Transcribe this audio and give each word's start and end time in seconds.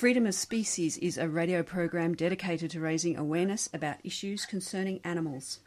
Freedom 0.00 0.26
of 0.26 0.34
Species 0.34 0.96
is 0.96 1.18
a 1.18 1.28
radio 1.28 1.62
program 1.62 2.14
dedicated 2.14 2.70
to 2.70 2.80
raising 2.80 3.18
awareness 3.18 3.68
about 3.74 3.98
issues 4.02 4.46
concerning 4.46 4.98
animals. 5.04 5.60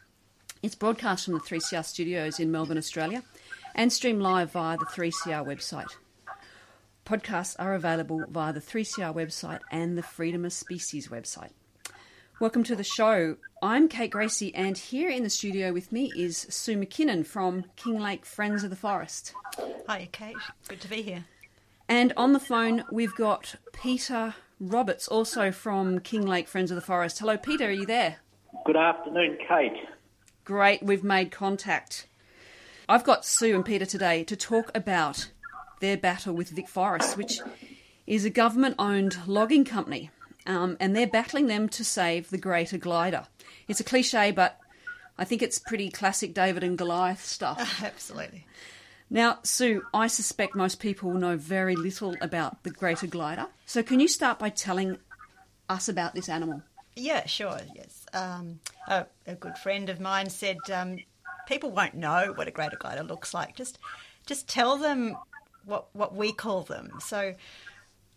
It's 0.64 0.74
broadcast 0.74 1.26
from 1.26 1.36
the 1.36 1.40
3CR 1.40 1.86
studios 1.86 2.40
in 2.40 2.52
Melbourne, 2.52 2.80
Australia, 2.80 3.22
and 3.76 3.94
streamed 3.94 4.24
live 4.24 4.52
via 4.52 4.76
the 4.80 4.86
3CR 4.86 5.46
website. 5.46 5.96
Podcasts 7.06 7.56
are 7.60 7.76
available 7.76 8.24
via 8.28 8.52
the 8.52 8.60
3CR 8.60 9.14
website 9.14 9.60
and 9.70 9.96
the 9.96 10.02
Freedom 10.02 10.46
of 10.46 10.54
Species 10.54 11.10
website. 11.10 11.52
Welcome 12.40 12.64
to 12.64 12.76
the 12.76 12.84
show. 12.84 13.38
I'm 13.62 13.88
Kate 13.88 14.10
Gracie, 14.10 14.56
and 14.56 14.76
here 14.76 15.12
in 15.12 15.22
the 15.22 15.30
studio 15.30 15.72
with 15.72 15.92
me 15.92 16.12
is 16.18 16.48
Sue 16.50 16.76
McKinnon 16.76 17.24
from 17.24 17.66
Kinglake 17.78 18.26
Friends 18.26 18.64
of 18.64 18.72
the 18.72 18.76
Forest. 18.76 19.36
Hi, 19.88 20.10
Kate. 20.12 20.36
Good 20.68 20.82
to 20.82 20.90
be 20.90 21.04
here. 21.04 21.26
And 21.94 22.12
on 22.18 22.34
the 22.34 22.40
phone, 22.40 22.86
we've 22.92 23.14
got 23.14 23.54
Peter 23.72 24.34
Roberts, 24.60 25.08
also 25.08 25.52
from 25.52 26.00
Kinglake 26.00 26.48
Friends 26.48 26.72
of 26.72 26.76
the 26.76 26.82
Forest. 26.82 27.20
Hello, 27.20 27.38
Peter, 27.38 27.68
are 27.68 27.72
you 27.72 27.86
there? 27.86 28.16
Good 28.66 28.76
afternoon, 28.76 29.38
Kate. 29.48 29.78
Great, 30.44 30.82
we've 30.82 31.04
made 31.04 31.30
contact. 31.30 32.08
I've 32.90 33.04
got 33.04 33.26
Sue 33.26 33.54
and 33.54 33.64
Peter 33.64 33.86
today 33.86 34.24
to 34.24 34.36
talk 34.36 34.72
about 34.74 35.30
their 35.82 35.96
battle 35.96 36.34
with 36.34 36.50
Vic 36.50 36.68
Forest, 36.68 37.16
which 37.16 37.38
is 38.08 38.26
a 38.26 38.32
government 38.32 38.74
owned 38.80 39.20
logging 39.28 39.64
company, 39.64 40.10
um, 40.48 40.78
and 40.80 40.96
they're 40.96 41.06
battling 41.06 41.46
them 41.46 41.70
to 41.70 41.86
save 41.86 42.32
the 42.32 42.40
greater 42.40 42.80
glider. 42.80 43.28
It's 43.68 43.80
a 43.80 43.84
cliche, 43.84 44.32
but 44.32 44.58
I 45.20 45.26
think 45.26 45.44
it's 45.44 45.60
pretty 45.60 45.92
classic 45.92 46.34
David 46.34 46.64
and 46.64 46.76
Goliath 46.76 47.24
stuff. 47.24 47.82
Absolutely. 47.84 48.48
Now, 49.14 49.38
Sue, 49.44 49.84
I 49.94 50.08
suspect 50.08 50.56
most 50.56 50.80
people 50.80 51.14
know 51.14 51.38
very 51.38 51.76
little 51.76 52.16
about 52.20 52.64
the 52.64 52.72
greater 52.72 53.06
glider. 53.06 53.46
So, 53.68 53.84
can 53.84 54.00
you 54.00 54.08
start 54.08 54.40
by 54.40 54.50
telling 54.50 54.98
us 55.70 55.88
about 55.88 56.16
this 56.16 56.28
animal? 56.28 56.64
Yeah, 56.96 57.28
sure. 57.28 57.60
Yes. 57.76 58.08
Um, 58.12 58.60
a, 58.88 59.06
a, 59.28 59.36
good 59.36 59.56
friend 59.60 59.90
of 59.90 60.00
mine 60.00 60.32
said 60.32 60.58
um, 60.74 60.98
people 61.48 61.70
won't 61.70 61.94
know 61.94 62.34
what 62.36 62.48
a 62.48 62.52
greater 62.52 62.76
glider 62.76 63.04
looks 63.04 63.36
like. 63.36 63.56
Just, 63.56 63.78
just 64.26 64.50
tell 64.50 64.78
them 64.78 65.16
what 65.64 65.90
what 65.94 66.16
we 66.16 66.34
call 66.34 66.64
them. 66.64 66.90
So, 67.00 67.36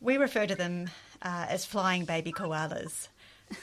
we 0.00 0.16
refer 0.16 0.46
to 0.46 0.54
them 0.54 0.88
uh, 1.20 1.44
as 1.46 1.66
flying 1.66 2.06
baby 2.06 2.32
koalas. 2.32 3.08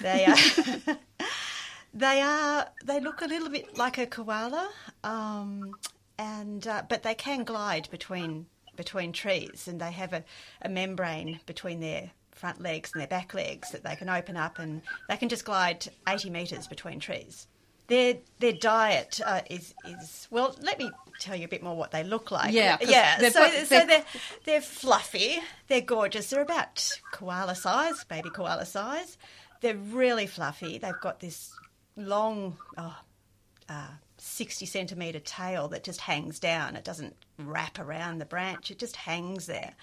They 0.02 0.26
are. 0.26 0.98
they 1.96 2.22
are. 2.22 2.68
They 2.86 3.00
look 3.00 3.24
a 3.24 3.28
little 3.28 3.50
bit 3.50 3.76
like 3.76 3.98
a 3.98 4.06
koala. 4.06 4.70
Um, 5.04 5.74
and 6.18 6.68
uh, 6.68 6.84
but 6.88 7.04
they 7.04 7.16
can 7.16 7.44
glide 7.44 7.90
between 7.90 8.48
between 8.76 9.12
trees, 9.12 9.68
and 9.68 9.80
they 9.80 9.92
have 9.92 10.14
a, 10.14 10.24
a 10.62 10.70
membrane 10.70 11.40
between 11.46 11.80
their 11.80 12.12
front 12.32 12.62
legs 12.62 12.92
and 12.94 13.00
their 13.00 13.08
back 13.08 13.34
legs 13.34 13.72
that 13.72 13.84
they 13.84 13.96
can 13.96 14.10
open 14.10 14.36
up, 14.36 14.60
and 14.60 14.82
they 15.08 15.18
can 15.18 15.30
just 15.30 15.46
glide 15.46 15.88
80 16.08 16.30
metres 16.30 16.68
between 16.68 17.00
trees. 17.00 17.48
Their 17.88 18.16
their 18.40 18.54
diet 18.54 19.20
uh, 19.26 19.42
is 19.50 19.74
is 19.86 20.28
well. 20.32 20.56
Let 20.62 20.80
me 20.80 20.90
tell 21.20 21.36
you 21.36 21.46
a 21.46 21.50
bit 21.50 21.62
more 21.62 21.76
what 21.76 21.92
they 21.92 22.04
look 22.04 22.32
like. 22.32 22.54
Yeah, 22.54 22.78
yeah. 22.82 23.20
They're, 23.20 23.32
so 23.32 23.42
they're, 23.42 23.66
so 23.66 23.86
they're 23.86 24.06
they're 24.46 24.62
fluffy. 24.62 25.40
They're 25.68 25.82
gorgeous. 25.82 26.30
They're 26.30 26.42
about 26.42 26.90
koala 27.12 27.56
size, 27.56 28.04
baby 28.06 28.30
koala 28.30 28.66
size. 28.66 29.18
They're 29.62 29.76
really 29.76 30.28
fluffy. 30.28 30.78
They've 30.78 31.00
got 31.02 31.20
this 31.20 31.52
long, 31.96 32.58
oh, 32.78 32.98
uh, 33.70 33.88
60 34.24 34.66
centimetre 34.66 35.20
tail 35.20 35.68
that 35.70 35.84
just 35.84 36.02
hangs 36.02 36.40
down. 36.40 36.76
It 36.76 36.84
doesn't 36.84 37.16
wrap 37.38 37.78
around 37.78 38.20
the 38.20 38.26
branch, 38.26 38.72
it 38.72 38.80
just 38.80 38.96
hangs 38.96 39.48
there. 39.48 39.74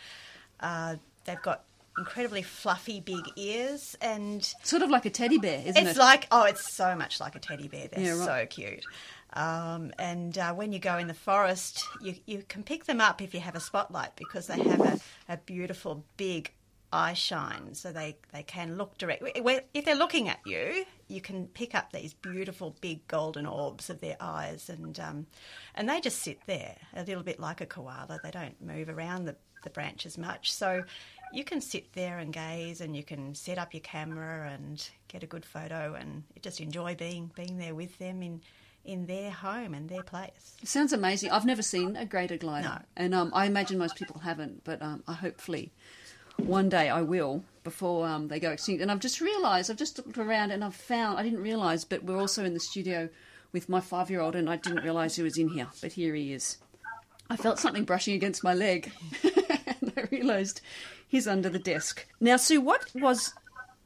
Uh, 0.58 0.96
they've 1.24 1.40
got 1.42 1.64
incredibly 1.98 2.40
fluffy 2.40 3.00
big 3.00 3.24
ears 3.36 3.96
and 4.00 4.42
sort 4.62 4.82
of 4.82 4.88
like 4.88 5.04
a 5.04 5.10
teddy 5.10 5.38
bear, 5.38 5.60
isn't 5.60 5.68
it's 5.68 5.78
it? 5.78 5.86
It's 5.88 5.98
like 5.98 6.26
oh, 6.30 6.44
it's 6.44 6.72
so 6.72 6.96
much 6.96 7.20
like 7.20 7.34
a 7.34 7.38
teddy 7.38 7.68
bear. 7.68 7.88
They're 7.88 8.04
yeah, 8.04 8.26
right. 8.26 8.50
so 8.50 8.62
cute. 8.62 8.86
Um, 9.34 9.92
and 9.98 10.36
uh, 10.38 10.54
when 10.54 10.72
you 10.72 10.78
go 10.78 10.96
in 10.96 11.06
the 11.06 11.14
forest, 11.14 11.84
you 12.00 12.14
you 12.26 12.42
can 12.48 12.62
pick 12.62 12.84
them 12.84 13.00
up 13.00 13.20
if 13.20 13.34
you 13.34 13.40
have 13.40 13.54
a 13.54 13.60
spotlight 13.60 14.16
because 14.16 14.46
they 14.46 14.58
have 14.62 14.80
a, 14.80 15.00
a 15.28 15.36
beautiful 15.36 16.04
big 16.16 16.50
eye 16.92 17.14
shine, 17.14 17.74
so 17.74 17.92
they, 17.92 18.16
they 18.32 18.42
can 18.42 18.76
look 18.76 18.98
directly. 18.98 19.32
If 19.74 19.84
they're 19.84 19.94
looking 19.94 20.28
at 20.28 20.40
you, 20.44 20.84
you 21.08 21.20
can 21.20 21.46
pick 21.48 21.74
up 21.74 21.92
these 21.92 22.14
beautiful 22.14 22.76
big 22.80 23.06
golden 23.06 23.46
orbs 23.46 23.90
of 23.90 24.00
their 24.00 24.16
eyes, 24.20 24.68
and 24.68 24.98
um, 25.00 25.26
and 25.74 25.88
they 25.88 26.00
just 26.00 26.22
sit 26.22 26.40
there 26.46 26.76
a 26.94 27.04
little 27.04 27.22
bit 27.22 27.38
like 27.38 27.60
a 27.60 27.66
koala. 27.66 28.18
They 28.22 28.30
don't 28.30 28.60
move 28.60 28.88
around 28.88 29.24
the, 29.24 29.36
the 29.62 29.70
branches 29.70 30.18
much, 30.18 30.52
so 30.52 30.84
you 31.32 31.44
can 31.44 31.60
sit 31.60 31.92
there 31.92 32.18
and 32.18 32.32
gaze, 32.32 32.80
and 32.80 32.96
you 32.96 33.04
can 33.04 33.34
set 33.34 33.58
up 33.58 33.72
your 33.72 33.82
camera 33.82 34.50
and 34.50 34.88
get 35.08 35.22
a 35.22 35.26
good 35.26 35.44
photo, 35.44 35.94
and 35.94 36.24
just 36.42 36.60
enjoy 36.60 36.94
being 36.94 37.30
being 37.34 37.58
there 37.58 37.74
with 37.74 37.96
them 37.98 38.22
in 38.22 38.40
in 38.84 39.06
their 39.06 39.30
home 39.30 39.74
and 39.74 39.88
their 39.88 40.02
place. 40.02 40.56
It 40.62 40.68
sounds 40.68 40.92
amazing. 40.92 41.30
I've 41.30 41.44
never 41.44 41.62
seen 41.62 41.96
a 41.96 42.06
greater 42.06 42.36
glider, 42.36 42.68
no. 42.68 42.78
and 42.96 43.14
um, 43.14 43.30
I 43.34 43.46
imagine 43.46 43.78
most 43.78 43.96
people 43.96 44.20
haven't, 44.20 44.64
but 44.64 44.80
um, 44.82 45.04
I 45.06 45.12
hopefully 45.12 45.72
one 46.46 46.68
day 46.68 46.88
I 46.88 47.02
will 47.02 47.44
before 47.64 48.06
um, 48.06 48.28
they 48.28 48.40
go 48.40 48.50
extinct. 48.50 48.82
And 48.82 48.90
I've 48.90 49.00
just 49.00 49.20
realised, 49.20 49.70
I've 49.70 49.76
just 49.76 49.98
looked 49.98 50.18
around 50.18 50.50
and 50.50 50.64
I've 50.64 50.74
found, 50.74 51.18
I 51.18 51.22
didn't 51.22 51.42
realise, 51.42 51.84
but 51.84 52.04
we're 52.04 52.18
also 52.18 52.44
in 52.44 52.54
the 52.54 52.60
studio 52.60 53.08
with 53.52 53.68
my 53.68 53.80
five 53.80 54.10
year 54.10 54.20
old 54.20 54.34
and 54.36 54.48
I 54.48 54.56
didn't 54.56 54.84
realise 54.84 55.16
he 55.16 55.22
was 55.22 55.38
in 55.38 55.48
here, 55.48 55.68
but 55.80 55.92
here 55.92 56.14
he 56.14 56.32
is. 56.32 56.58
I 57.28 57.36
felt 57.36 57.58
something 57.58 57.84
brushing 57.84 58.14
against 58.14 58.42
my 58.42 58.54
leg 58.54 58.92
and 59.22 59.92
I 59.96 60.02
realised 60.10 60.60
he's 61.06 61.28
under 61.28 61.48
the 61.48 61.58
desk. 61.58 62.06
Now, 62.20 62.36
Sue, 62.36 62.60
what 62.60 62.90
was 62.94 63.34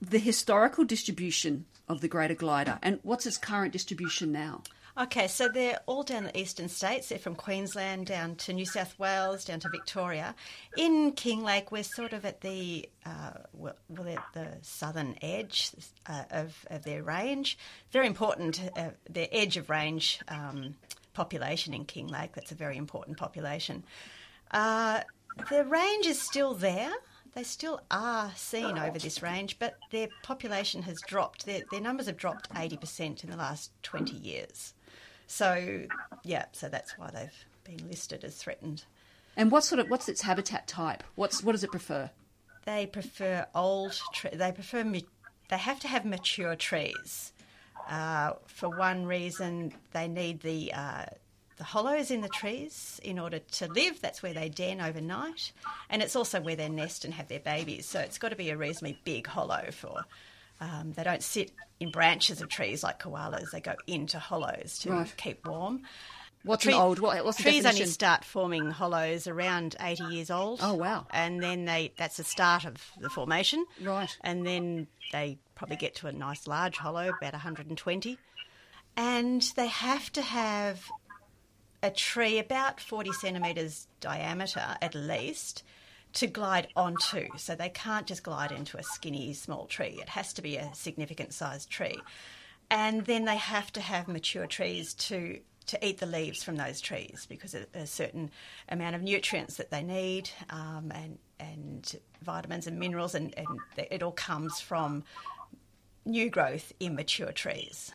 the 0.01 0.19
historical 0.19 0.85
distribution 0.85 1.67
of 1.89 2.01
the 2.01 2.09
Greater 2.09 2.35
Glider 2.35 2.79
and 2.83 3.01
what's 3.03 3.27
its 3.27 3.37
current 3.37 3.73
distribution 3.73 4.33
now? 4.33 4.63
Okay, 4.97 5.27
so 5.27 5.49
they're 5.49 5.81
all 5.87 6.05
down 6.05 6.23
the 6.23 6.39
eastern 6.39 6.69
states. 6.69 7.09
They're 7.09 7.19
from 7.19 7.35
Queensland 7.35 8.07
down 8.07 8.37
to 8.37 8.53
New 8.53 8.65
South 8.65 8.97
Wales, 8.97 9.45
down 9.45 9.59
to 9.61 9.69
Victoria. 9.69 10.37
In 10.77 11.13
Kinglake, 11.13 11.73
we're 11.73 11.83
sort 11.83 12.13
of 12.13 12.25
at 12.25 12.43
the 12.43 12.89
uh, 13.05 13.33
well, 13.53 13.75
at 14.07 14.25
the 14.35 14.47
southern 14.63 15.17
edge 15.21 15.73
uh, 16.07 16.23
of, 16.31 16.65
of 16.71 16.85
their 16.85 17.03
range. 17.03 17.59
Very 17.91 18.07
important, 18.07 18.61
uh, 18.77 18.91
their 19.11 19.27
edge 19.33 19.57
of 19.57 19.69
range 19.69 20.21
um, 20.29 20.77
population 21.13 21.75
in 21.75 21.87
Kinglake. 21.87 22.35
That's 22.35 22.53
a 22.53 22.57
very 22.57 22.77
important 22.77 23.17
population. 23.17 23.83
Uh, 24.53 25.01
the 25.51 25.65
range 25.65 26.07
is 26.07 26.23
still 26.23 26.55
there. 26.55 26.93
They 27.35 27.43
still 27.43 27.81
are 27.91 28.31
seen 28.37 28.79
over 28.79 29.01
this 29.01 29.21
range, 29.21 29.59
but 29.59 29.75
their 29.91 30.07
population 30.23 30.83
has 30.83 31.01
dropped. 31.01 31.47
Their, 31.47 31.63
their 31.73 31.81
numbers 31.81 32.07
have 32.07 32.17
dropped 32.17 32.49
80% 32.51 33.25
in 33.25 33.31
the 33.31 33.37
last 33.37 33.73
20 33.83 34.15
years. 34.15 34.74
So, 35.27 35.87
yeah, 36.23 36.47
so 36.53 36.69
that's 36.69 36.99
why 36.99 37.11
they've 37.11 37.45
been 37.65 37.89
listed 37.89 38.25
as 38.25 38.37
threatened. 38.37 38.85
And 39.37 39.51
what 39.51 39.65
sort 39.65 39.81
of 39.81 39.91
what's 39.91 40.09
its 40.09 40.23
habitat 40.23 40.69
type? 40.69 41.03
What's 41.15 41.43
what 41.43 41.53
does 41.53 41.65
it 41.65 41.71
prefer? 41.71 42.11
They 42.67 42.87
prefer 42.87 43.47
old. 43.55 43.99
Tre- 44.13 44.35
they 44.35 44.53
prefer. 44.53 44.85
They 44.85 45.59
have 45.59 45.81
to 45.81 45.89
have 45.89 46.05
mature 46.05 46.57
trees. 46.57 47.33
Uh, 47.91 48.35
for 48.47 48.69
one 48.71 49.07
reason, 49.07 49.73
they 49.93 50.09
need 50.09 50.41
the 50.41 50.73
uh, 50.73 51.07
the 51.57 51.65
hollows 51.65 52.11
in 52.11 52.21
the 52.21 52.29
trees 52.29 53.01
in 53.03 53.19
order 53.19 53.39
to 53.39 53.67
live. 53.69 54.01
That's 54.01 54.23
where 54.23 54.33
they 54.33 54.49
den 54.49 54.81
overnight, 54.81 55.53
and 55.91 56.03
it's 56.03 56.17
also 56.17 56.41
where 56.41 56.57
they 56.57 56.69
nest 56.69 57.05
and 57.05 57.15
have 57.15 57.29
their 57.29 57.41
babies. 57.41 57.87
So 57.87 58.01
it's 58.01 58.19
got 58.19 58.31
to 58.31 58.37
be 58.37 58.51
a 58.51 58.57
reasonably 58.57 58.99
big 59.05 59.27
hollow 59.27 59.69
for 59.71 60.05
um, 60.61 60.93
they 60.93 61.03
don't 61.03 61.23
sit 61.23 61.53
in 61.81 61.91
branches 61.91 62.41
of 62.41 62.49
trees 62.49 62.83
like 62.83 63.01
koalas. 63.01 63.51
They 63.51 63.61
go 63.61 63.75
into 63.87 64.19
hollows 64.19 64.79
to 64.81 64.91
right. 64.91 65.15
keep 65.17 65.47
warm. 65.47 65.83
What's 66.45 66.67
an 66.67 66.75
old? 66.75 66.99
What, 66.99 67.25
what's 67.25 67.41
trees 67.41 67.65
only 67.65 67.87
start 67.87 68.23
forming 68.23 68.71
hollows 68.71 69.27
around 69.27 69.77
80 69.81 70.05
years 70.05 70.31
old. 70.31 70.61
Oh, 70.63 70.75
wow. 70.75 71.07
And 71.11 71.43
then 71.43 71.65
they 71.65 71.93
that's 71.97 72.19
the 72.19 72.25
start 72.25 72.67
of 72.67 72.77
the 73.01 73.09
formation. 73.09 73.65
Right. 73.83 74.15
And 74.21 74.47
then 74.47 74.87
they 75.11 75.39
probably 75.55 75.77
get 75.77 75.95
to 75.97 76.07
a 76.07 76.13
nice 76.13 76.47
large 76.47 76.77
hollow, 76.77 77.09
about 77.09 77.33
120. 77.33 78.19
And 78.97 79.43
they 79.57 79.67
have 79.67 80.13
to 80.13 80.23
have 80.23 80.87
a 81.83 81.91
tree 81.91 82.39
about 82.39 82.81
40 82.81 83.13
centimetres 83.13 83.89
diameter 84.01 84.77
at 84.81 84.95
least 84.95 85.63
to 86.15 86.27
glide 86.27 86.69
onto. 86.77 87.29
So 87.37 87.55
they 87.55 87.69
can't 87.69 88.07
just 88.07 88.23
glide 88.23 88.53
into 88.53 88.77
a 88.79 88.83
skinny 88.83 89.33
small 89.35 89.67
tree. 89.67 89.99
It 90.01 90.09
has 90.11 90.33
to 90.35 90.43
be 90.43 90.57
a 90.57 90.71
significant 90.75 91.33
sized 91.33 91.71
tree. 91.71 92.01
And 92.71 93.05
then 93.05 93.25
they 93.25 93.37
have 93.37 93.73
to 93.75 93.81
have 93.81 94.09
mature 94.09 94.47
trees 94.47 94.95
to 94.95 95.41
to 95.67 95.87
eat 95.87 95.99
the 95.99 96.05
leaves 96.07 96.45
from 96.45 96.57
those 96.57 96.79
trees 96.79 97.27
because 97.27 97.55
a, 97.55 97.65
a 97.75 97.87
certain 97.87 98.31
amount 98.69 98.95
of 98.95 99.01
nutrients 99.03 99.57
that 99.57 99.71
they 99.71 99.83
need 99.83 100.29
um, 100.51 100.93
and 100.95 101.19
and 101.41 101.97
vitamins 102.23 102.67
and 102.67 102.79
minerals 102.79 103.15
and, 103.15 103.35
and 103.39 103.47
it 103.77 104.03
all 104.03 104.13
comes 104.13 104.61
from 104.61 105.03
new 106.05 106.29
growth 106.29 106.73
in 106.81 106.95
mature 106.95 107.33
trees. 107.33 107.93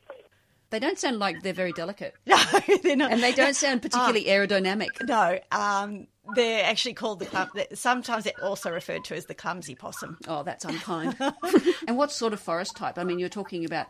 They 0.72 0.80
don't 0.80 1.00
sound 1.00 1.18
like 1.20 1.42
they're 1.42 1.54
very 1.54 1.72
delicate, 1.72 2.16
No, 2.26 2.38
they're 2.84 2.96
not. 2.96 3.12
and 3.12 3.24
they 3.24 3.32
don't 3.34 3.56
sound 3.56 3.82
particularly 3.82 4.26
aerodynamic. 4.26 4.90
No, 5.08 5.40
um, 5.52 6.08
they're 6.36 6.66
actually 6.66 6.94
called 6.94 7.20
the. 7.20 7.26
clum- 7.26 7.50
Sometimes 7.74 8.24
they're 8.24 8.44
also 8.44 8.72
referred 8.72 9.04
to 9.06 9.16
as 9.16 9.26
the 9.26 9.34
clumsy 9.36 9.76
possum. 9.76 10.18
Oh, 10.28 10.44
that's 10.44 10.66
unkind. 10.66 11.16
and 11.88 11.98
what 11.98 12.12
sort 12.12 12.34
of 12.34 12.40
forest 12.40 12.76
type? 12.76 12.98
I 12.98 13.04
mean, 13.04 13.20
you're 13.20 13.30
talking 13.30 13.66
about 13.66 13.88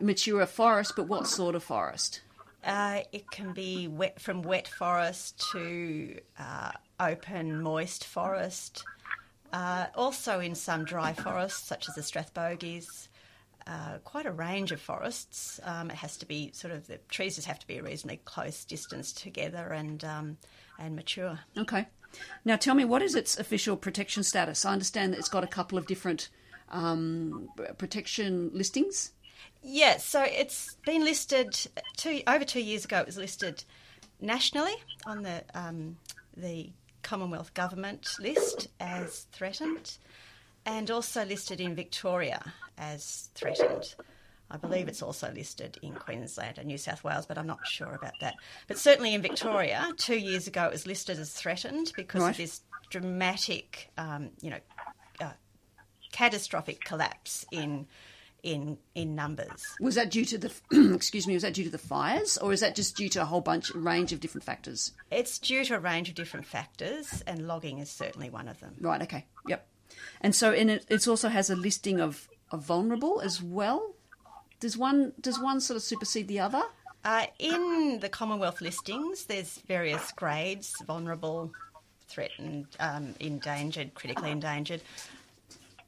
mature 0.00 0.44
forest, 0.46 0.92
but 0.96 1.08
what 1.08 1.26
sort 1.26 1.54
of 1.54 1.62
forest? 1.62 2.20
Uh, 2.64 3.00
it 3.12 3.30
can 3.30 3.52
be 3.52 3.88
wet 3.88 4.20
from 4.20 4.42
wet 4.42 4.68
forest 4.68 5.42
to 5.52 6.18
uh, 6.38 6.72
open, 7.00 7.62
moist 7.62 8.04
forest. 8.04 8.84
Uh, 9.52 9.86
also 9.94 10.40
in 10.40 10.54
some 10.54 10.84
dry 10.84 11.12
forests, 11.12 11.66
such 11.66 11.88
as 11.88 11.94
the 11.94 12.02
Strathbogies. 12.02 13.07
Uh, 13.68 13.98
quite 14.02 14.24
a 14.24 14.32
range 14.32 14.72
of 14.72 14.80
forests. 14.80 15.60
Um, 15.62 15.90
it 15.90 15.96
has 15.96 16.16
to 16.16 16.26
be 16.26 16.50
sort 16.54 16.72
of 16.72 16.86
the 16.86 16.96
trees 17.10 17.34
just 17.34 17.46
have 17.46 17.58
to 17.58 17.66
be 17.66 17.76
a 17.76 17.82
reasonably 17.82 18.18
close 18.24 18.64
distance 18.64 19.12
together 19.12 19.74
and 19.74 20.02
um, 20.04 20.38
and 20.78 20.96
mature. 20.96 21.38
Okay. 21.58 21.86
Now, 22.46 22.56
tell 22.56 22.74
me, 22.74 22.86
what 22.86 23.02
is 23.02 23.14
its 23.14 23.38
official 23.38 23.76
protection 23.76 24.22
status? 24.22 24.64
I 24.64 24.72
understand 24.72 25.12
that 25.12 25.18
it's 25.18 25.28
got 25.28 25.44
a 25.44 25.48
couple 25.48 25.76
of 25.76 25.86
different 25.86 26.30
um, 26.70 27.50
protection 27.76 28.50
listings. 28.54 29.12
Yes, 29.62 30.02
so 30.02 30.22
it's 30.22 30.76
been 30.86 31.04
listed 31.04 31.54
two 31.98 32.22
over 32.26 32.46
two 32.46 32.62
years 32.62 32.86
ago. 32.86 33.00
It 33.00 33.06
was 33.06 33.18
listed 33.18 33.64
nationally 34.18 34.76
on 35.04 35.22
the 35.22 35.44
um, 35.52 35.98
the 36.38 36.70
Commonwealth 37.02 37.52
Government 37.52 38.08
list 38.18 38.68
as 38.80 39.26
threatened, 39.30 39.98
and 40.64 40.90
also 40.90 41.26
listed 41.26 41.60
in 41.60 41.74
Victoria 41.74 42.54
as 42.78 43.30
threatened. 43.34 43.94
I 44.50 44.56
believe 44.56 44.88
it's 44.88 45.02
also 45.02 45.30
listed 45.32 45.78
in 45.82 45.92
Queensland 45.94 46.56
and 46.56 46.68
New 46.68 46.78
South 46.78 47.04
Wales, 47.04 47.26
but 47.26 47.36
I'm 47.36 47.46
not 47.46 47.66
sure 47.66 47.92
about 47.92 48.14
that. 48.20 48.36
But 48.66 48.78
certainly 48.78 49.12
in 49.12 49.20
Victoria, 49.20 49.86
two 49.98 50.16
years 50.18 50.46
ago, 50.46 50.64
it 50.64 50.72
was 50.72 50.86
listed 50.86 51.18
as 51.18 51.32
threatened 51.32 51.92
because 51.96 52.22
Right. 52.22 52.30
of 52.30 52.36
this 52.38 52.62
dramatic, 52.88 53.90
um, 53.98 54.30
you 54.40 54.48
know, 54.50 54.60
uh, 55.20 55.32
catastrophic 56.12 56.82
collapse 56.84 57.44
in 57.50 57.86
in 58.44 58.78
in 58.94 59.14
numbers. 59.16 59.64
Was 59.80 59.96
that 59.96 60.10
due 60.10 60.24
to 60.24 60.38
the 60.38 60.52
excuse 60.94 61.26
me? 61.26 61.34
Was 61.34 61.42
that 61.42 61.54
due 61.54 61.64
to 61.64 61.70
the 61.70 61.76
fires, 61.76 62.38
or 62.38 62.52
is 62.52 62.60
that 62.60 62.74
just 62.76 62.96
due 62.96 63.08
to 63.10 63.20
a 63.20 63.24
whole 63.24 63.40
bunch 63.40 63.74
range 63.74 64.12
of 64.12 64.20
different 64.20 64.44
factors? 64.44 64.92
It's 65.10 65.38
due 65.38 65.64
to 65.64 65.74
a 65.74 65.78
range 65.80 66.08
of 66.08 66.14
different 66.14 66.46
factors, 66.46 67.22
and 67.26 67.46
logging 67.48 67.78
is 67.78 67.90
certainly 67.90 68.30
one 68.30 68.46
of 68.48 68.60
them. 68.60 68.76
Right. 68.80 69.02
Okay. 69.02 69.26
Yep. 69.48 69.66
And 70.20 70.34
so, 70.34 70.52
it, 70.52 70.86
it 70.88 71.08
also 71.08 71.28
has 71.28 71.50
a 71.50 71.56
listing 71.56 72.00
of, 72.00 72.28
of 72.50 72.64
vulnerable 72.64 73.20
as 73.20 73.42
well. 73.42 73.94
Does 74.60 74.76
one 74.76 75.12
does 75.20 75.38
one 75.38 75.60
sort 75.60 75.76
of 75.76 75.82
supersede 75.82 76.28
the 76.28 76.40
other? 76.40 76.62
Uh, 77.04 77.26
in 77.38 78.00
the 78.00 78.08
Commonwealth 78.08 78.60
listings, 78.60 79.26
there's 79.26 79.58
various 79.68 80.12
grades: 80.12 80.74
vulnerable, 80.86 81.52
threatened, 82.08 82.66
um, 82.80 83.14
endangered, 83.20 83.94
critically 83.94 84.30
endangered. 84.30 84.82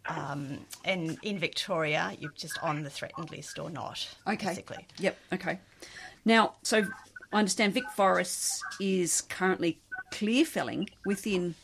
Um, 0.07 0.61
and 0.85 1.19
in 1.23 1.39
Victoria, 1.39 2.13
you're 2.19 2.33
just 2.37 2.59
on 2.63 2.83
the 2.83 2.91
threatened 2.91 3.31
list 3.31 3.59
or 3.59 3.71
not. 3.71 4.09
Okay. 4.27 4.49
Basically. 4.49 4.87
Yep. 4.99 5.19
Okay. 5.35 5.61
Now, 6.25 6.55
so 6.63 6.87
I 7.33 7.39
understand 7.39 7.75
Vic 7.75 7.85
Forests 7.95 8.63
is 8.81 9.21
currently 9.23 9.81
clear 10.11 10.45
felling 10.45 10.89
within 11.05 11.55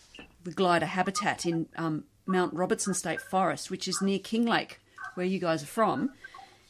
the 0.44 0.52
glider 0.52 0.86
habitat 0.86 1.44
in 1.44 1.66
um, 1.76 2.04
Mount 2.26 2.54
Robertson 2.54 2.94
State 2.94 3.20
Forest, 3.20 3.70
which 3.70 3.88
is 3.88 4.00
near 4.00 4.18
Kinglake, 4.18 4.76
where 5.16 5.26
you 5.26 5.38
guys 5.38 5.62
are 5.62 5.66
from. 5.66 6.10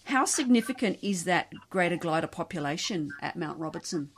How 0.05 0.25
significant 0.25 0.99
is 1.03 1.25
that 1.25 1.53
greater 1.69 1.97
glider 1.97 2.29
population 2.29 3.11
at 3.21 3.37
Mount 3.37 3.59
Robertson? 3.59 4.11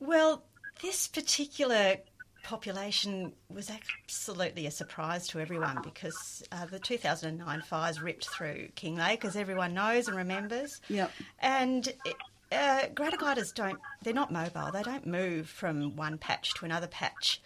Well, 0.00 0.42
this 0.82 1.06
particular 1.06 1.98
population 2.42 3.32
was 3.48 3.70
absolutely 3.70 4.66
a 4.66 4.70
surprise 4.70 5.28
to 5.28 5.38
everyone 5.38 5.78
because 5.82 6.42
uh, 6.50 6.66
the 6.66 6.80
2009 6.80 7.62
fires 7.62 8.02
ripped 8.02 8.28
through 8.28 8.68
Kinglake, 8.74 9.24
as 9.24 9.36
everyone 9.36 9.74
knows 9.74 10.08
and 10.08 10.16
remembers. 10.16 10.80
Yep. 10.88 11.12
And 11.38 11.86
it, 12.04 12.16
uh, 12.50 12.88
greater 12.94 13.16
gliders 13.16 13.52
don't, 13.52 13.78
they're 14.02 14.12
not 14.12 14.32
mobile. 14.32 14.70
They 14.72 14.82
don't 14.82 15.06
move 15.06 15.48
from 15.48 15.96
one 15.96 16.18
patch 16.18 16.52
to 16.54 16.64
another 16.64 16.88
patch 16.88 17.40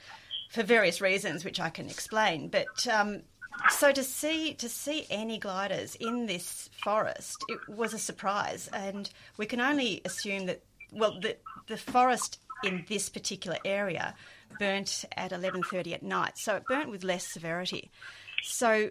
for 0.50 0.62
various 0.62 1.00
reasons, 1.00 1.44
which 1.44 1.60
I 1.60 1.70
can 1.70 1.88
explain. 1.88 2.48
But 2.48 2.86
um, 2.88 3.22
so 3.70 3.92
to 3.92 4.02
see 4.02 4.54
to 4.54 4.68
see 4.68 5.06
any 5.10 5.38
gliders 5.38 5.94
in 5.96 6.26
this 6.26 6.70
forest, 6.82 7.36
it 7.48 7.58
was 7.68 7.94
a 7.94 7.98
surprise, 7.98 8.68
and 8.72 9.10
we 9.36 9.46
can 9.46 9.60
only 9.60 10.00
assume 10.04 10.46
that 10.46 10.62
well, 10.92 11.18
the 11.20 11.36
the 11.66 11.76
forest 11.76 12.40
in 12.64 12.84
this 12.88 13.08
particular 13.08 13.58
area 13.64 14.14
burnt 14.58 15.04
at 15.16 15.32
11:30 15.32 15.94
at 15.94 16.02
night, 16.02 16.38
so 16.38 16.56
it 16.56 16.64
burnt 16.66 16.90
with 16.90 17.04
less 17.04 17.26
severity. 17.26 17.90
So 18.42 18.90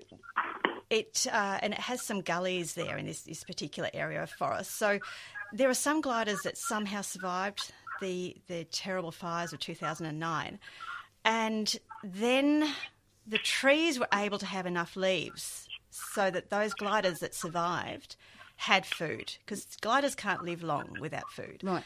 it 0.89 1.25
uh, 1.31 1.59
and 1.61 1.73
it 1.73 1.79
has 1.79 2.01
some 2.01 2.21
gullies 2.21 2.73
there 2.73 2.97
in 2.97 3.05
this, 3.05 3.21
this 3.21 3.43
particular 3.43 3.89
area 3.93 4.21
of 4.21 4.29
forest. 4.29 4.77
So 4.77 4.99
there 5.53 5.69
are 5.69 5.75
some 5.75 6.01
gliders 6.01 6.41
that 6.43 6.57
somehow 6.57 7.01
survived 7.01 7.71
the 8.01 8.35
the 8.47 8.65
terrible 8.65 9.11
fires 9.11 9.53
of 9.53 9.59
2009, 9.59 10.59
and 11.23 11.79
then 12.03 12.69
the 13.27 13.37
trees 13.37 13.99
were 13.99 14.07
able 14.13 14.37
to 14.39 14.45
have 14.45 14.65
enough 14.65 14.95
leaves 14.95 15.67
so 15.89 16.29
that 16.29 16.49
those 16.49 16.73
gliders 16.73 17.19
that 17.19 17.33
survived 17.33 18.15
had 18.57 18.85
food 18.85 19.35
because 19.45 19.65
gliders 19.81 20.15
can't 20.15 20.43
live 20.43 20.63
long 20.63 20.95
without 20.99 21.29
food. 21.31 21.61
Right. 21.63 21.83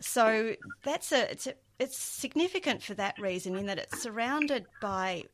So 0.00 0.56
that's 0.82 1.12
a 1.12 1.30
it's 1.30 1.46
a, 1.46 1.54
it's 1.78 1.98
significant 1.98 2.82
for 2.82 2.94
that 2.94 3.18
reason 3.18 3.56
in 3.56 3.66
that 3.66 3.78
it's 3.78 4.02
surrounded 4.02 4.66
by 4.80 5.24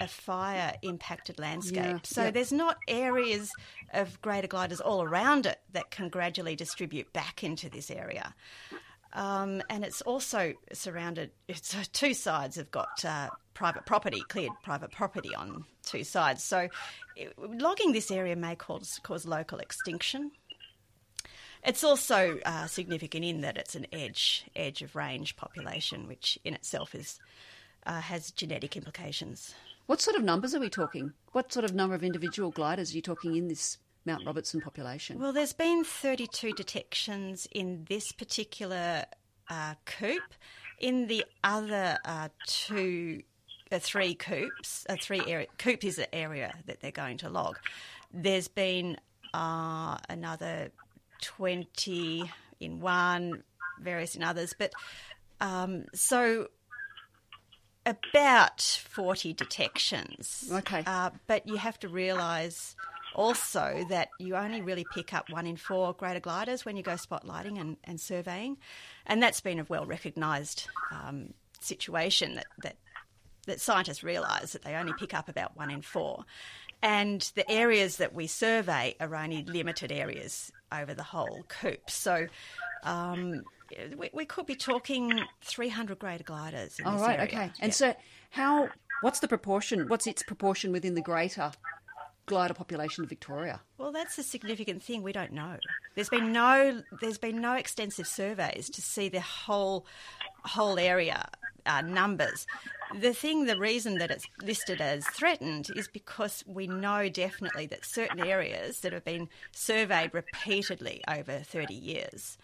a 0.00 0.08
fire 0.08 0.74
impacted 0.82 1.38
landscape. 1.38 1.84
Yeah, 1.84 1.98
so 2.04 2.24
yeah. 2.24 2.30
there's 2.30 2.52
not 2.52 2.78
areas 2.86 3.50
of 3.92 4.20
greater 4.22 4.46
gliders 4.46 4.80
all 4.80 5.02
around 5.02 5.46
it 5.46 5.58
that 5.72 5.90
can 5.90 6.08
gradually 6.08 6.54
distribute 6.54 7.12
back 7.12 7.42
into 7.42 7.68
this 7.68 7.90
area. 7.90 8.34
Um, 9.12 9.62
and 9.70 9.84
it's 9.84 10.02
also 10.02 10.52
surrounded. 10.72 11.30
It's 11.48 11.74
uh, 11.74 11.84
two 11.92 12.14
sides 12.14 12.56
have 12.56 12.70
got 12.70 13.04
uh, 13.04 13.30
private 13.54 13.86
property, 13.86 14.22
cleared 14.28 14.52
private 14.62 14.92
property 14.92 15.34
on 15.34 15.64
two 15.84 16.04
sides. 16.04 16.44
So, 16.44 16.68
it, 17.16 17.32
logging 17.38 17.92
this 17.92 18.10
area 18.10 18.36
may 18.36 18.54
cause 18.54 19.00
cause 19.02 19.26
local 19.26 19.58
extinction. 19.58 20.30
It's 21.64 21.82
also 21.82 22.38
uh, 22.44 22.66
significant 22.66 23.24
in 23.24 23.40
that 23.40 23.56
it's 23.56 23.74
an 23.74 23.86
edge 23.92 24.44
edge 24.54 24.82
of 24.82 24.94
range 24.94 25.36
population, 25.36 26.06
which 26.06 26.38
in 26.44 26.54
itself 26.54 26.94
is 26.94 27.18
uh, 27.86 28.00
has 28.00 28.30
genetic 28.30 28.76
implications. 28.76 29.54
What 29.86 30.02
sort 30.02 30.16
of 30.16 30.22
numbers 30.22 30.54
are 30.54 30.60
we 30.60 30.68
talking? 30.68 31.14
What 31.32 31.50
sort 31.52 31.64
of 31.64 31.74
number 31.74 31.94
of 31.94 32.04
individual 32.04 32.50
gliders 32.50 32.92
are 32.92 32.96
you 32.96 33.02
talking 33.02 33.36
in 33.36 33.48
this 33.48 33.78
Mount 34.08 34.26
Robertson 34.26 34.60
population? 34.60 35.20
Well, 35.20 35.32
there's 35.32 35.52
been 35.52 35.84
32 35.84 36.52
detections 36.52 37.46
in 37.52 37.84
this 37.88 38.10
particular 38.10 39.04
uh, 39.48 39.74
coop. 39.84 40.22
In 40.78 41.06
the 41.08 41.24
other 41.44 41.98
uh, 42.04 42.28
two, 42.46 43.22
uh, 43.70 43.78
three 43.78 44.14
coops, 44.14 44.86
uh, 44.88 44.96
three 45.00 45.22
area, 45.26 45.46
coop 45.58 45.84
is 45.84 45.96
the 45.96 46.12
area 46.14 46.54
that 46.66 46.80
they're 46.80 46.90
going 46.90 47.18
to 47.18 47.28
log. 47.28 47.56
There's 48.12 48.48
been 48.48 48.96
uh, 49.34 49.98
another 50.08 50.70
20 51.20 52.30
in 52.60 52.80
one, 52.80 53.42
various 53.80 54.16
in 54.16 54.22
others, 54.22 54.54
but 54.58 54.72
um, 55.40 55.84
so 55.94 56.48
about 57.84 58.60
40 58.60 59.32
detections. 59.32 60.48
Okay. 60.50 60.82
Uh, 60.86 61.10
but 61.26 61.46
you 61.46 61.56
have 61.56 61.78
to 61.80 61.88
realise 61.88 62.76
also 63.18 63.84
that 63.88 64.10
you 64.20 64.36
only 64.36 64.62
really 64.62 64.86
pick 64.94 65.12
up 65.12 65.28
one 65.28 65.44
in 65.44 65.56
four 65.56 65.92
greater 65.92 66.20
gliders 66.20 66.64
when 66.64 66.76
you 66.76 66.84
go 66.84 66.92
spotlighting 66.92 67.60
and, 67.60 67.76
and 67.82 68.00
surveying. 68.00 68.56
And 69.06 69.20
that's 69.20 69.40
been 69.40 69.58
a 69.58 69.66
well 69.68 69.84
recognised 69.84 70.68
um, 70.92 71.34
situation 71.60 72.36
that, 72.36 72.46
that, 72.62 72.76
that 73.46 73.60
scientists 73.60 74.04
realise 74.04 74.52
that 74.52 74.62
they 74.62 74.74
only 74.74 74.92
pick 74.92 75.14
up 75.14 75.28
about 75.28 75.56
one 75.56 75.68
in 75.68 75.82
four. 75.82 76.24
And 76.80 77.20
the 77.34 77.50
areas 77.50 77.96
that 77.96 78.14
we 78.14 78.28
survey 78.28 78.94
are 79.00 79.12
only 79.16 79.44
limited 79.44 79.90
areas 79.90 80.52
over 80.70 80.94
the 80.94 81.02
whole 81.02 81.44
coop. 81.48 81.90
So 81.90 82.28
um, 82.84 83.42
we, 83.96 84.10
we, 84.12 84.26
could 84.26 84.46
be 84.46 84.54
talking 84.54 85.22
300 85.42 85.98
greater 85.98 86.22
gliders. 86.22 86.78
In 86.78 86.86
oh, 86.86 87.00
right, 87.00 87.18
area. 87.18 87.24
okay. 87.24 87.50
And 87.60 87.74
so, 87.74 87.96
how? 88.30 88.68
What's 89.00 89.18
the 89.18 89.28
proportion? 89.28 89.88
What's 89.88 90.06
its 90.06 90.22
proportion 90.22 90.70
within 90.70 90.94
the 90.94 91.02
greater 91.02 91.50
glider 92.28 92.54
population 92.54 93.04
of 93.04 93.10
Victoria? 93.10 93.60
Well, 93.78 93.92
that's 93.92 94.18
a 94.18 94.22
significant 94.22 94.82
thing. 94.82 95.02
We 95.02 95.12
don't 95.12 95.32
know. 95.32 95.56
There's 95.94 96.08
been 96.08 96.32
no 96.32 96.82
there's 97.00 97.18
been 97.18 97.40
no 97.40 97.54
extensive 97.54 98.06
surveys 98.06 98.70
to 98.70 98.82
see 98.82 99.08
the 99.08 99.20
whole 99.20 99.86
whole 100.44 100.78
area 100.78 101.28
uh, 101.66 101.82
numbers. 101.82 102.46
The 102.98 103.12
thing, 103.12 103.44
the 103.44 103.58
reason 103.58 103.98
that 103.98 104.10
it's 104.10 104.26
listed 104.42 104.80
as 104.80 105.06
threatened 105.06 105.68
is 105.76 105.88
because 105.88 106.42
we 106.46 106.66
know 106.66 107.08
definitely 107.08 107.66
that 107.66 107.84
certain 107.84 108.20
areas 108.20 108.80
that 108.80 108.92
have 108.92 109.04
been 109.04 109.28
surveyed 109.52 110.14
repeatedly 110.14 111.02
over 111.06 111.40
30 111.40 111.74
years 111.74 112.38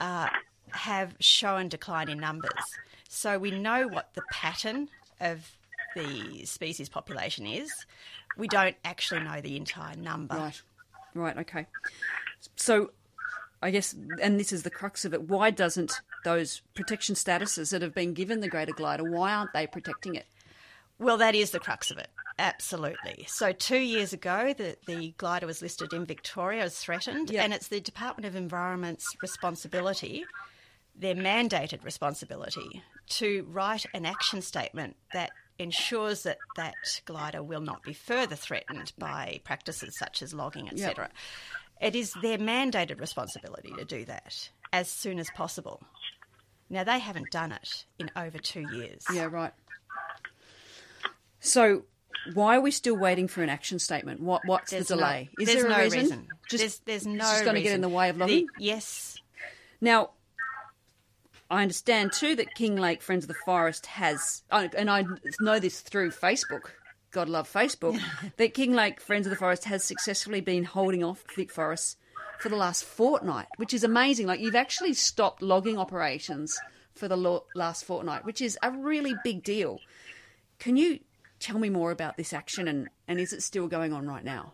uh, 0.00 0.28
have 0.70 1.16
shown 1.18 1.68
decline 1.68 2.08
in 2.08 2.18
numbers. 2.18 2.52
So 3.08 3.38
we 3.38 3.50
know 3.50 3.88
what 3.88 4.14
the 4.14 4.22
pattern 4.30 4.88
of 5.20 5.56
the 5.96 6.44
species 6.44 6.88
population 6.88 7.46
is. 7.46 7.72
We 8.36 8.46
don't 8.46 8.76
actually 8.84 9.24
know 9.24 9.40
the 9.40 9.56
entire 9.56 9.96
number. 9.96 10.36
Right, 10.36 10.62
right, 11.14 11.38
okay. 11.38 11.66
So 12.54 12.90
I 13.62 13.70
guess, 13.70 13.94
and 14.20 14.38
this 14.38 14.52
is 14.52 14.62
the 14.62 14.70
crux 14.70 15.04
of 15.04 15.14
it, 15.14 15.28
why 15.28 15.50
doesn't 15.50 16.00
those 16.24 16.62
protection 16.74 17.14
statuses 17.14 17.70
that 17.70 17.82
have 17.82 17.94
been 17.94 18.12
given 18.12 18.40
the 18.40 18.48
greater 18.48 18.72
glider, 18.72 19.04
why 19.04 19.32
aren't 19.32 19.52
they 19.52 19.66
protecting 19.66 20.14
it? 20.14 20.26
Well, 20.98 21.16
that 21.18 21.34
is 21.34 21.50
the 21.50 21.58
crux 21.58 21.90
of 21.90 21.98
it. 21.98 22.08
Absolutely. 22.38 23.24
So, 23.28 23.52
two 23.52 23.78
years 23.78 24.12
ago, 24.12 24.54
the, 24.56 24.76
the 24.86 25.14
glider 25.16 25.46
was 25.46 25.62
listed 25.62 25.92
in 25.94 26.04
Victoria 26.04 26.64
as 26.64 26.78
threatened, 26.78 27.30
yep. 27.30 27.44
and 27.44 27.54
it's 27.54 27.68
the 27.68 27.80
Department 27.80 28.26
of 28.26 28.36
Environment's 28.36 29.16
responsibility, 29.22 30.24
their 30.94 31.14
mandated 31.14 31.82
responsibility, 31.82 32.82
to 33.08 33.46
write 33.50 33.86
an 33.94 34.04
action 34.04 34.42
statement 34.42 34.96
that 35.14 35.30
ensures 35.58 36.22
that 36.24 36.38
that 36.56 36.74
glider 37.04 37.42
will 37.42 37.60
not 37.60 37.82
be 37.82 37.92
further 37.92 38.36
threatened 38.36 38.92
by 38.98 39.40
practices 39.44 39.96
such 39.98 40.22
as 40.22 40.34
logging, 40.34 40.68
etc. 40.68 41.10
Yep. 41.80 41.92
It 41.92 41.96
is 41.96 42.12
their 42.22 42.38
mandated 42.38 43.00
responsibility 43.00 43.72
to 43.76 43.84
do 43.84 44.04
that 44.06 44.50
as 44.72 44.88
soon 44.88 45.18
as 45.18 45.28
possible. 45.30 45.82
Now, 46.68 46.84
they 46.84 46.98
haven't 46.98 47.30
done 47.30 47.52
it 47.52 47.84
in 47.98 48.10
over 48.16 48.38
two 48.38 48.66
years. 48.72 49.04
Yeah, 49.12 49.26
right. 49.26 49.52
So, 51.38 51.84
why 52.34 52.56
are 52.56 52.60
we 52.60 52.70
still 52.70 52.96
waiting 52.96 53.28
for 53.28 53.42
an 53.42 53.48
action 53.48 53.78
statement? 53.78 54.20
What 54.20 54.42
What's 54.46 54.72
there's 54.72 54.88
the 54.88 54.96
delay? 54.96 55.28
No, 55.38 55.42
Is 55.42 55.54
there 55.54 55.66
a 55.66 55.68
no 55.68 55.78
reason? 55.78 56.00
reason. 56.00 56.28
Just, 56.48 56.60
there's, 56.86 57.04
there's 57.04 57.06
no 57.06 57.24
just 57.24 57.44
going 57.44 57.56
to 57.56 57.62
get 57.62 57.74
in 57.74 57.82
the 57.82 57.88
way 57.88 58.08
of 58.08 58.16
logging? 58.16 58.46
The, 58.58 58.64
yes. 58.64 59.16
Now, 59.80 60.10
I 61.50 61.62
understand 61.62 62.12
too 62.12 62.34
that 62.36 62.54
Kinglake 62.56 63.02
Friends 63.02 63.24
of 63.24 63.28
the 63.28 63.34
Forest 63.44 63.86
has, 63.86 64.42
and 64.50 64.90
I 64.90 65.04
know 65.40 65.58
this 65.58 65.80
through 65.80 66.10
Facebook, 66.10 66.70
God 67.12 67.28
love 67.28 67.50
Facebook, 67.50 68.00
that 68.36 68.54
Kinglake 68.54 69.00
Friends 69.00 69.26
of 69.26 69.30
the 69.30 69.36
Forest 69.36 69.64
has 69.64 69.84
successfully 69.84 70.40
been 70.40 70.64
holding 70.64 71.04
off 71.04 71.24
Vic 71.34 71.52
Forests 71.52 71.96
for 72.40 72.48
the 72.48 72.56
last 72.56 72.84
fortnight, 72.84 73.46
which 73.56 73.72
is 73.72 73.84
amazing. 73.84 74.26
Like 74.26 74.40
you've 74.40 74.56
actually 74.56 74.92
stopped 74.94 75.40
logging 75.40 75.78
operations 75.78 76.58
for 76.94 77.08
the 77.08 77.16
lo- 77.16 77.44
last 77.54 77.84
fortnight, 77.84 78.24
which 78.24 78.40
is 78.40 78.58
a 78.62 78.70
really 78.70 79.14
big 79.22 79.42
deal. 79.44 79.78
Can 80.58 80.76
you 80.76 81.00
tell 81.38 81.58
me 81.58 81.70
more 81.70 81.90
about 81.90 82.16
this 82.16 82.32
action 82.32 82.66
and, 82.66 82.88
and 83.06 83.20
is 83.20 83.32
it 83.32 83.42
still 83.42 83.68
going 83.68 83.92
on 83.92 84.06
right 84.06 84.24
now? 84.24 84.52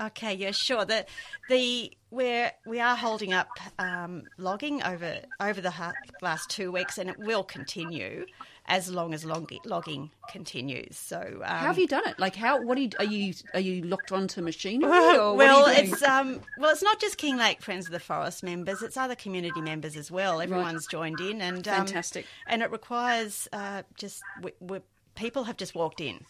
Okay, 0.00 0.34
yeah, 0.34 0.50
sure. 0.50 0.84
The 0.84 1.06
the 1.48 1.92
we're 2.10 2.50
we 2.66 2.80
are 2.80 2.96
holding 2.96 3.32
up 3.32 3.48
um, 3.78 4.24
logging 4.38 4.82
over 4.82 5.18
over 5.40 5.60
the 5.60 5.72
last 6.20 6.50
two 6.50 6.72
weeks, 6.72 6.98
and 6.98 7.08
it 7.08 7.18
will 7.18 7.44
continue 7.44 8.26
as 8.66 8.90
long 8.90 9.12
as 9.12 9.24
log- 9.24 9.52
logging 9.64 10.10
continues. 10.30 10.96
So, 10.96 11.18
um, 11.44 11.58
how 11.58 11.66
have 11.66 11.78
you 11.78 11.86
done 11.86 12.06
it? 12.06 12.18
Like, 12.18 12.34
how? 12.34 12.62
What 12.62 12.78
are 12.78 12.80
you? 12.80 12.90
Are 12.98 13.04
you, 13.04 13.34
are 13.52 13.60
you 13.60 13.82
locked 13.84 14.10
onto 14.10 14.42
machinery? 14.42 14.90
well, 14.90 15.66
it's 15.66 16.02
um, 16.02 16.40
well, 16.58 16.70
it's 16.72 16.82
not 16.82 17.00
just 17.00 17.18
Kinglake 17.18 17.60
Friends 17.60 17.86
of 17.86 17.92
the 17.92 18.00
Forest 18.00 18.42
members; 18.42 18.82
it's 18.82 18.96
other 18.96 19.14
community 19.14 19.60
members 19.60 19.96
as 19.96 20.10
well. 20.10 20.40
Everyone's 20.40 20.86
right. 20.86 20.90
joined 20.90 21.20
in, 21.20 21.40
and 21.40 21.66
um, 21.68 21.86
fantastic. 21.86 22.26
And 22.46 22.62
it 22.62 22.70
requires 22.70 23.48
uh, 23.52 23.82
just 23.96 24.22
we, 24.60 24.80
people 25.14 25.44
have 25.44 25.56
just 25.56 25.74
walked 25.74 26.00
in. 26.00 26.24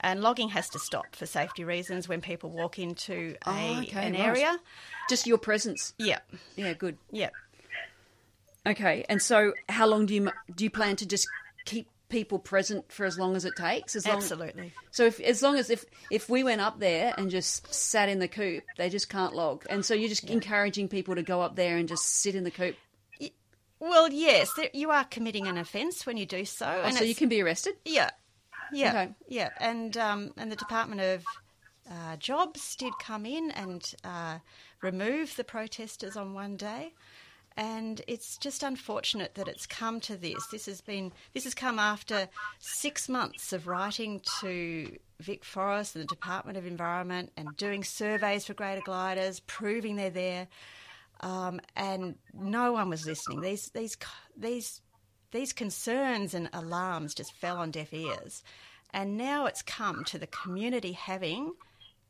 And 0.00 0.20
logging 0.20 0.48
has 0.50 0.68
to 0.70 0.78
stop 0.78 1.14
for 1.14 1.26
safety 1.26 1.64
reasons 1.64 2.08
when 2.08 2.20
people 2.20 2.50
walk 2.50 2.78
into 2.78 3.36
a, 3.46 3.50
oh, 3.50 3.80
okay, 3.82 4.06
an 4.06 4.12
right. 4.12 4.20
area. 4.20 4.58
Just 5.08 5.26
your 5.26 5.38
presence. 5.38 5.94
Yeah. 5.98 6.20
Yeah. 6.56 6.72
Good. 6.72 6.96
Yeah. 7.10 7.30
Okay. 8.66 9.04
And 9.08 9.20
so, 9.20 9.52
how 9.68 9.86
long 9.86 10.06
do 10.06 10.14
you 10.14 10.30
do 10.54 10.64
you 10.64 10.70
plan 10.70 10.96
to 10.96 11.06
just 11.06 11.26
keep 11.64 11.88
people 12.10 12.38
present 12.38 12.92
for 12.92 13.06
as 13.06 13.18
long 13.18 13.34
as 13.36 13.44
it 13.46 13.54
takes. 13.56 13.96
As 13.96 14.06
long, 14.06 14.16
Absolutely. 14.16 14.72
So 14.90 15.06
if 15.06 15.18
as 15.20 15.42
long 15.42 15.56
as 15.56 15.70
if 15.70 15.86
if 16.10 16.28
we 16.28 16.44
went 16.44 16.60
up 16.60 16.78
there 16.78 17.14
and 17.16 17.30
just 17.30 17.72
sat 17.72 18.10
in 18.10 18.18
the 18.18 18.28
coop, 18.28 18.64
they 18.76 18.90
just 18.90 19.08
can't 19.08 19.34
log, 19.34 19.64
and 19.70 19.84
so 19.84 19.94
you're 19.94 20.08
just 20.10 20.24
yeah. 20.24 20.32
encouraging 20.32 20.88
people 20.88 21.14
to 21.14 21.22
go 21.22 21.40
up 21.40 21.56
there 21.56 21.78
and 21.78 21.88
just 21.88 22.04
sit 22.04 22.34
in 22.34 22.44
the 22.44 22.50
coop. 22.50 22.76
Well, 23.78 24.12
yes, 24.12 24.52
you 24.74 24.90
are 24.90 25.04
committing 25.04 25.46
an 25.46 25.56
offence 25.56 26.04
when 26.04 26.18
you 26.18 26.26
do 26.26 26.44
so. 26.44 26.82
Oh, 26.84 26.90
so 26.90 27.02
you 27.02 27.14
can 27.14 27.30
be 27.30 27.40
arrested. 27.40 27.76
Yeah, 27.86 28.10
yeah, 28.72 28.88
okay. 28.90 29.14
yeah, 29.28 29.50
and 29.58 29.96
um, 29.96 30.32
and 30.36 30.50
the 30.50 30.56
Department 30.56 31.00
of 31.00 31.24
uh, 31.90 32.16
Jobs 32.16 32.76
did 32.76 32.92
come 33.00 33.26
in 33.26 33.50
and 33.52 33.94
uh, 34.04 34.38
remove 34.82 35.36
the 35.36 35.44
protesters 35.44 36.16
on 36.16 36.34
one 36.34 36.56
day 36.56 36.92
and 37.56 38.00
it's 38.06 38.38
just 38.38 38.62
unfortunate 38.62 39.34
that 39.34 39.48
it's 39.48 39.66
come 39.66 40.00
to 40.00 40.16
this. 40.16 40.46
This 40.46 40.66
has 40.66 40.80
been 40.80 41.12
this 41.34 41.44
has 41.44 41.54
come 41.54 41.78
after 41.78 42.28
six 42.58 43.08
months 43.08 43.52
of 43.52 43.66
writing 43.66 44.22
to 44.40 44.96
Vic 45.20 45.44
Forest 45.44 45.96
and 45.96 46.04
the 46.04 46.08
Department 46.08 46.56
of 46.56 46.66
Environment 46.66 47.30
and 47.36 47.54
doing 47.56 47.84
surveys 47.84 48.46
for 48.46 48.54
greater 48.54 48.80
gliders, 48.82 49.40
proving 49.40 49.96
they're 49.96 50.10
there, 50.10 50.48
um, 51.20 51.60
and 51.76 52.14
no 52.32 52.72
one 52.72 52.88
was 52.88 53.04
listening. 53.06 53.40
These 53.40 53.70
these 53.70 53.96
these 54.36 54.80
these 55.32 55.52
concerns 55.52 56.34
and 56.34 56.48
alarms 56.52 57.14
just 57.14 57.32
fell 57.32 57.58
on 57.58 57.70
deaf 57.70 57.92
ears, 57.92 58.42
and 58.92 59.16
now 59.16 59.46
it's 59.46 59.62
come 59.62 60.04
to 60.04 60.18
the 60.18 60.26
community 60.26 60.92
having 60.92 61.52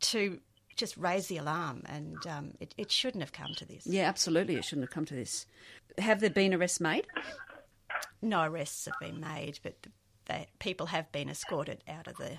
to 0.00 0.40
just 0.76 0.96
raise 0.96 1.26
the 1.26 1.36
alarm, 1.36 1.82
and 1.86 2.26
um, 2.26 2.52
it, 2.58 2.74
it 2.78 2.90
shouldn't 2.90 3.22
have 3.22 3.32
come 3.32 3.54
to 3.56 3.66
this. 3.66 3.86
Yeah, 3.86 4.08
absolutely, 4.08 4.56
it 4.56 4.64
shouldn't 4.64 4.86
have 4.86 4.94
come 4.94 5.04
to 5.06 5.14
this. 5.14 5.46
Have 5.98 6.20
there 6.20 6.30
been 6.30 6.54
arrests 6.54 6.80
made? 6.80 7.06
No 8.22 8.42
arrests 8.44 8.86
have 8.86 8.94
been 9.00 9.20
made, 9.20 9.58
but 9.62 9.74
they, 10.26 10.46
people 10.58 10.86
have 10.86 11.10
been 11.12 11.28
escorted 11.28 11.82
out 11.88 12.06
of 12.06 12.16
the 12.16 12.38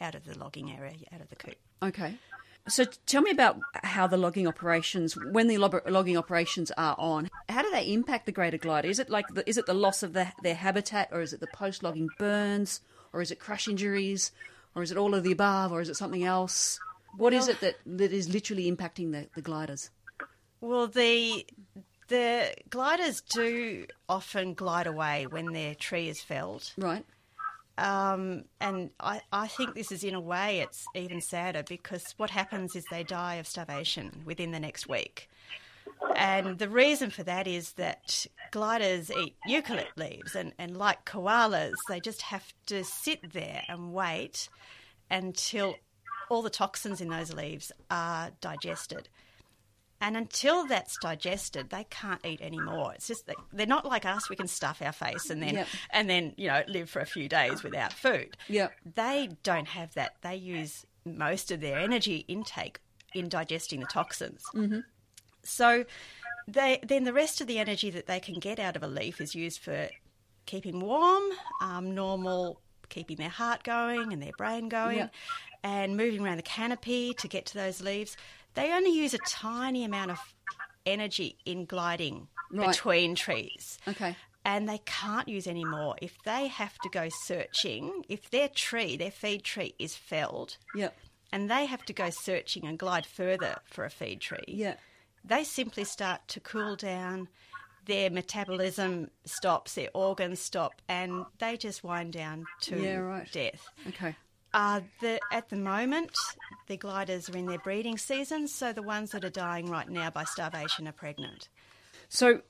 out 0.00 0.14
of 0.14 0.24
the 0.24 0.38
logging 0.38 0.70
area, 0.70 0.96
out 1.12 1.20
of 1.20 1.28
the 1.28 1.36
coop. 1.36 1.56
Okay. 1.82 2.14
So 2.68 2.84
tell 3.06 3.22
me 3.22 3.30
about 3.30 3.56
how 3.82 4.06
the 4.06 4.16
logging 4.16 4.46
operations, 4.46 5.16
when 5.16 5.48
the 5.48 5.58
logging 5.58 6.16
operations 6.16 6.70
are 6.76 6.94
on, 6.98 7.28
how 7.48 7.62
do 7.62 7.70
they 7.70 7.92
impact 7.92 8.26
the 8.26 8.32
greater 8.32 8.58
glider? 8.58 8.88
Is 8.88 8.98
it 8.98 9.08
like 9.08 9.34
the, 9.34 9.48
is 9.48 9.56
it 9.56 9.66
the 9.66 9.74
loss 9.74 10.02
of 10.02 10.12
the, 10.12 10.28
their 10.42 10.54
habitat, 10.54 11.08
or 11.12 11.20
is 11.20 11.32
it 11.32 11.40
the 11.40 11.46
post 11.46 11.82
logging 11.82 12.10
burns, 12.18 12.80
or 13.12 13.22
is 13.22 13.30
it 13.30 13.40
crash 13.40 13.68
injuries, 13.68 14.32
or 14.74 14.82
is 14.82 14.90
it 14.90 14.98
all 14.98 15.14
of 15.14 15.22
the 15.22 15.32
above, 15.32 15.72
or 15.72 15.80
is 15.80 15.88
it 15.88 15.96
something 15.96 16.24
else? 16.24 16.80
What 17.16 17.32
well, 17.32 17.42
is 17.42 17.48
it 17.48 17.60
that, 17.60 17.76
that 17.86 18.12
is 18.12 18.28
literally 18.28 18.70
impacting 18.70 19.12
the, 19.12 19.28
the 19.34 19.42
gliders? 19.42 19.90
Well, 20.60 20.88
the 20.88 21.46
the 22.08 22.54
gliders 22.70 23.20
do 23.20 23.86
often 24.08 24.54
glide 24.54 24.86
away 24.86 25.26
when 25.26 25.52
their 25.52 25.74
tree 25.74 26.08
is 26.08 26.20
felled. 26.20 26.72
Right. 26.76 27.04
Um, 27.78 28.44
and 28.60 28.90
I, 28.98 29.20
I 29.32 29.46
think 29.46 29.74
this 29.74 29.92
is 29.92 30.02
in 30.02 30.14
a 30.14 30.20
way 30.20 30.60
it's 30.60 30.84
even 30.96 31.20
sadder 31.20 31.62
because 31.62 32.12
what 32.16 32.28
happens 32.30 32.74
is 32.74 32.84
they 32.90 33.04
die 33.04 33.36
of 33.36 33.46
starvation 33.46 34.22
within 34.24 34.50
the 34.50 34.58
next 34.58 34.88
week. 34.88 35.28
And 36.16 36.58
the 36.58 36.68
reason 36.68 37.10
for 37.10 37.22
that 37.22 37.46
is 37.46 37.72
that 37.72 38.26
gliders 38.50 39.10
eat 39.10 39.36
eucalypt 39.48 39.96
leaves, 39.96 40.34
and, 40.34 40.52
and 40.58 40.76
like 40.76 41.04
koalas, 41.04 41.74
they 41.88 42.00
just 42.00 42.22
have 42.22 42.52
to 42.66 42.84
sit 42.84 43.32
there 43.32 43.62
and 43.68 43.92
wait 43.92 44.48
until 45.10 45.74
all 46.28 46.42
the 46.42 46.50
toxins 46.50 47.00
in 47.00 47.08
those 47.08 47.32
leaves 47.32 47.72
are 47.90 48.30
digested. 48.40 49.08
And 50.00 50.16
until 50.16 50.64
that's 50.66 50.96
digested, 50.98 51.70
they 51.70 51.84
can't 51.90 52.24
eat 52.24 52.40
anymore. 52.40 52.92
It's 52.94 53.08
just 53.08 53.28
they're 53.52 53.66
not 53.66 53.84
like 53.84 54.06
us. 54.06 54.30
We 54.30 54.36
can 54.36 54.46
stuff 54.46 54.80
our 54.80 54.92
face 54.92 55.28
and 55.28 55.42
then 55.42 55.54
yep. 55.54 55.68
and 55.90 56.08
then 56.08 56.34
you 56.36 56.46
know 56.48 56.62
live 56.68 56.88
for 56.88 57.00
a 57.00 57.06
few 57.06 57.28
days 57.28 57.64
without 57.64 57.92
food. 57.92 58.36
Yeah, 58.48 58.68
they 58.94 59.30
don't 59.42 59.66
have 59.68 59.94
that. 59.94 60.14
They 60.22 60.36
use 60.36 60.86
most 61.04 61.50
of 61.50 61.60
their 61.60 61.78
energy 61.78 62.24
intake 62.28 62.78
in 63.14 63.28
digesting 63.28 63.80
the 63.80 63.86
toxins. 63.86 64.42
Mm-hmm. 64.54 64.80
So 65.42 65.84
they, 66.46 66.80
then 66.86 67.04
the 67.04 67.12
rest 67.12 67.40
of 67.40 67.46
the 67.46 67.58
energy 67.58 67.90
that 67.90 68.06
they 68.06 68.20
can 68.20 68.38
get 68.38 68.58
out 68.58 68.76
of 68.76 68.82
a 68.82 68.88
leaf 68.88 69.20
is 69.20 69.34
used 69.34 69.60
for 69.60 69.88
keeping 70.46 70.80
warm, 70.80 71.24
um, 71.60 71.94
normal, 71.94 72.60
keeping 72.88 73.16
their 73.16 73.28
heart 73.28 73.64
going 73.64 74.12
and 74.12 74.22
their 74.22 74.32
brain 74.36 74.68
going, 74.68 74.98
Yeah. 74.98 75.08
and 75.62 75.96
moving 75.96 76.24
around 76.24 76.36
the 76.36 76.42
canopy 76.42 77.14
to 77.14 77.28
get 77.28 77.46
to 77.46 77.54
those 77.54 77.80
leaves. 77.80 78.16
They 78.54 78.72
only 78.72 78.90
use 78.90 79.14
a 79.14 79.18
tiny 79.18 79.84
amount 79.84 80.10
of 80.10 80.18
energy 80.86 81.36
in 81.44 81.64
gliding 81.66 82.28
Right. 82.50 82.68
between 82.68 83.14
trees. 83.14 83.78
Okay. 83.86 84.16
And 84.44 84.66
they 84.68 84.78
can't 84.86 85.28
use 85.28 85.46
any 85.46 85.64
more. 85.64 85.96
If 86.00 86.16
they 86.24 86.46
have 86.46 86.78
to 86.78 86.88
go 86.88 87.08
searching, 87.10 88.04
if 88.08 88.30
their 88.30 88.48
tree, 88.48 88.96
their 88.96 89.10
feed 89.10 89.44
tree 89.44 89.74
is 89.78 89.94
felled, 89.94 90.56
Yep. 90.74 90.96
and 91.30 91.50
they 91.50 91.66
have 91.66 91.84
to 91.84 91.92
go 91.92 92.08
searching 92.08 92.64
and 92.66 92.78
glide 92.78 93.04
further 93.04 93.60
for 93.66 93.84
a 93.84 93.90
feed 93.90 94.22
tree, 94.22 94.44
Yeah. 94.48 94.76
they 95.22 95.44
simply 95.44 95.84
start 95.84 96.26
to 96.28 96.40
cool 96.40 96.74
down. 96.76 97.28
Their 97.84 98.08
metabolism 98.10 99.10
stops, 99.26 99.74
their 99.74 99.90
organs 99.92 100.40
stop, 100.40 100.80
and 100.88 101.26
they 101.38 101.56
just 101.58 101.84
wind 101.84 102.14
down 102.14 102.46
to 102.62 102.80
Yeah, 102.82 102.96
right. 102.96 103.30
death. 103.30 103.66
Okay. 103.88 104.16
Uh, 104.54 104.80
the, 105.00 105.20
at 105.30 105.50
the 105.50 105.56
moment, 105.56 106.16
the 106.68 106.76
gliders 106.76 107.28
are 107.28 107.36
in 107.36 107.46
their 107.46 107.58
breeding 107.58 107.98
season, 107.98 108.46
so 108.46 108.72
the 108.72 108.82
ones 108.82 109.10
that 109.10 109.24
are 109.24 109.30
dying 109.30 109.68
right 109.68 109.88
now 109.88 110.10
by 110.10 110.24
starvation 110.24 110.86
are 110.86 110.92
pregnant. 110.92 111.48
So 112.08 112.42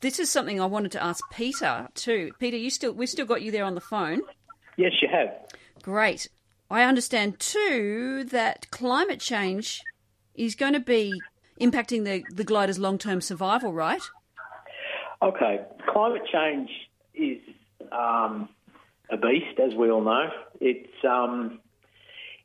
this 0.00 0.18
is 0.18 0.30
something 0.30 0.60
I 0.60 0.66
wanted 0.66 0.92
to 0.92 1.02
ask 1.02 1.22
Peter 1.30 1.88
too. 1.94 2.32
Peter, 2.38 2.56
you 2.56 2.70
still 2.70 2.92
we've 2.92 3.08
still 3.08 3.26
got 3.26 3.42
you 3.42 3.50
there 3.50 3.64
on 3.64 3.74
the 3.74 3.80
phone. 3.80 4.22
Yes, 4.76 4.92
you 5.00 5.08
have. 5.08 5.28
Great. 5.82 6.28
I 6.70 6.82
understand 6.82 7.38
too 7.38 8.24
that 8.30 8.70
climate 8.70 9.20
change 9.20 9.82
is 10.34 10.54
going 10.54 10.72
to 10.72 10.80
be 10.80 11.12
impacting 11.60 12.04
the, 12.04 12.24
the 12.34 12.44
glider's 12.44 12.78
long 12.78 12.98
term 12.98 13.20
survival, 13.20 13.72
right? 13.72 14.02
Okay, 15.22 15.60
climate 15.92 16.22
change 16.30 16.70
is 17.14 17.38
um, 17.92 18.48
a 19.10 19.16
beast, 19.16 19.60
as 19.60 19.74
we 19.74 19.90
all 19.90 20.02
know. 20.02 20.28
It's 20.60 21.04
um, 21.08 21.60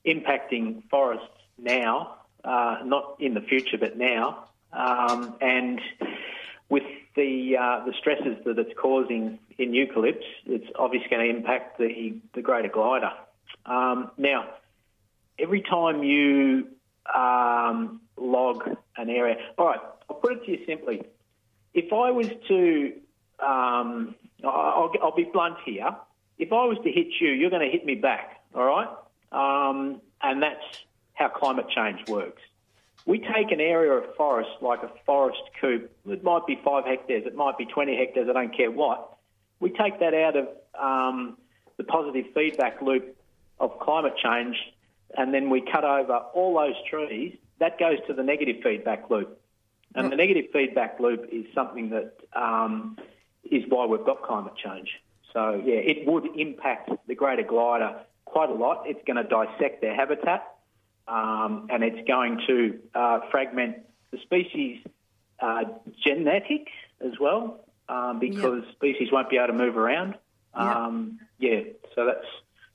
impacting 0.09 0.83
forests 0.89 1.27
now, 1.57 2.15
uh, 2.43 2.77
not 2.83 3.17
in 3.19 3.33
the 3.33 3.41
future, 3.41 3.77
but 3.77 3.97
now. 3.97 4.45
Um, 4.71 5.35
and 5.41 5.79
with 6.69 6.83
the 7.15 7.57
uh, 7.57 7.85
the 7.85 7.93
stresses 7.99 8.37
that 8.45 8.59
it's 8.59 8.77
causing 8.79 9.39
in 9.57 9.73
eucalypts, 9.73 10.25
it's 10.45 10.67
obviously 10.77 11.09
going 11.09 11.27
to 11.27 11.37
impact 11.37 11.77
the 11.79 12.17
the 12.33 12.41
greater 12.41 12.69
glider. 12.69 13.11
Um, 13.65 14.11
now, 14.17 14.49
every 15.37 15.61
time 15.61 16.03
you 16.03 16.67
um, 17.13 18.01
log 18.17 18.69
an 18.97 19.09
area, 19.09 19.35
all 19.57 19.67
right, 19.67 19.79
I'll 20.09 20.17
put 20.17 20.33
it 20.33 20.45
to 20.45 20.51
you 20.51 20.65
simply. 20.65 21.01
If 21.73 21.93
I 21.93 22.11
was 22.11 22.27
to, 22.47 22.93
um, 23.39 24.15
I'll, 24.43 24.91
I'll 25.01 25.15
be 25.15 25.29
blunt 25.31 25.57
here. 25.65 25.95
If 26.37 26.51
I 26.51 26.65
was 26.65 26.77
to 26.83 26.91
hit 26.91 27.07
you, 27.19 27.29
you're 27.29 27.49
going 27.49 27.65
to 27.65 27.71
hit 27.71 27.85
me 27.85 27.95
back, 27.95 28.41
all 28.55 28.63
right? 28.63 28.87
Um, 29.31 30.01
and 30.21 30.41
that's 30.41 30.63
how 31.13 31.29
climate 31.29 31.67
change 31.69 32.07
works. 32.07 32.41
We 33.05 33.19
take 33.19 33.51
an 33.51 33.61
area 33.61 33.93
of 33.93 34.15
forest, 34.15 34.49
like 34.61 34.83
a 34.83 34.91
forest 35.05 35.41
coop, 35.59 35.91
it 36.07 36.23
might 36.23 36.45
be 36.45 36.59
five 36.63 36.85
hectares, 36.85 37.23
it 37.25 37.35
might 37.35 37.57
be 37.57 37.65
20 37.65 37.95
hectares, 37.95 38.27
I 38.29 38.33
don't 38.33 38.55
care 38.55 38.71
what. 38.71 39.17
We 39.59 39.71
take 39.71 39.99
that 39.99 40.13
out 40.13 40.35
of 40.35 40.47
um, 40.79 41.37
the 41.77 41.83
positive 41.83 42.25
feedback 42.33 42.81
loop 42.81 43.17
of 43.59 43.79
climate 43.79 44.13
change 44.21 44.55
and 45.17 45.33
then 45.33 45.49
we 45.49 45.61
cut 45.61 45.83
over 45.83 46.13
all 46.33 46.55
those 46.55 46.75
trees. 46.89 47.35
That 47.59 47.79
goes 47.79 47.97
to 48.07 48.13
the 48.13 48.23
negative 48.23 48.57
feedback 48.63 49.09
loop. 49.09 49.39
And 49.95 50.11
the 50.11 50.15
negative 50.15 50.51
feedback 50.53 50.99
loop 50.99 51.27
is 51.31 51.45
something 51.55 51.89
that 51.89 52.13
um, 52.33 52.97
is 53.43 53.63
why 53.67 53.85
we've 53.85 54.05
got 54.05 54.21
climate 54.21 54.53
change. 54.55 54.89
So, 55.33 55.61
yeah, 55.65 55.75
it 55.75 56.07
would 56.07 56.27
impact 56.37 56.91
the 57.07 57.15
greater 57.15 57.41
glider 57.41 57.99
quite 58.31 58.49
a 58.49 58.53
lot. 58.53 58.83
It's 58.85 59.01
going 59.05 59.17
to 59.17 59.23
dissect 59.23 59.81
their 59.81 59.95
habitat 59.95 60.55
um, 61.09 61.67
and 61.69 61.83
it's 61.83 62.07
going 62.07 62.39
to 62.47 62.79
uh, 62.93 63.19
fragment 63.31 63.77
the 64.11 64.19
species 64.19 64.79
uh, 65.39 65.63
genetics 66.03 66.71
as 67.01 67.13
well 67.19 67.65
um, 67.87 68.19
because 68.19 68.63
species 68.75 69.11
won't 69.11 69.29
be 69.29 69.37
able 69.37 69.47
to 69.47 69.53
move 69.53 69.77
around. 69.77 70.15
Um, 70.53 71.19
yeah, 71.37 71.61
so 71.95 72.05
that's 72.05 72.25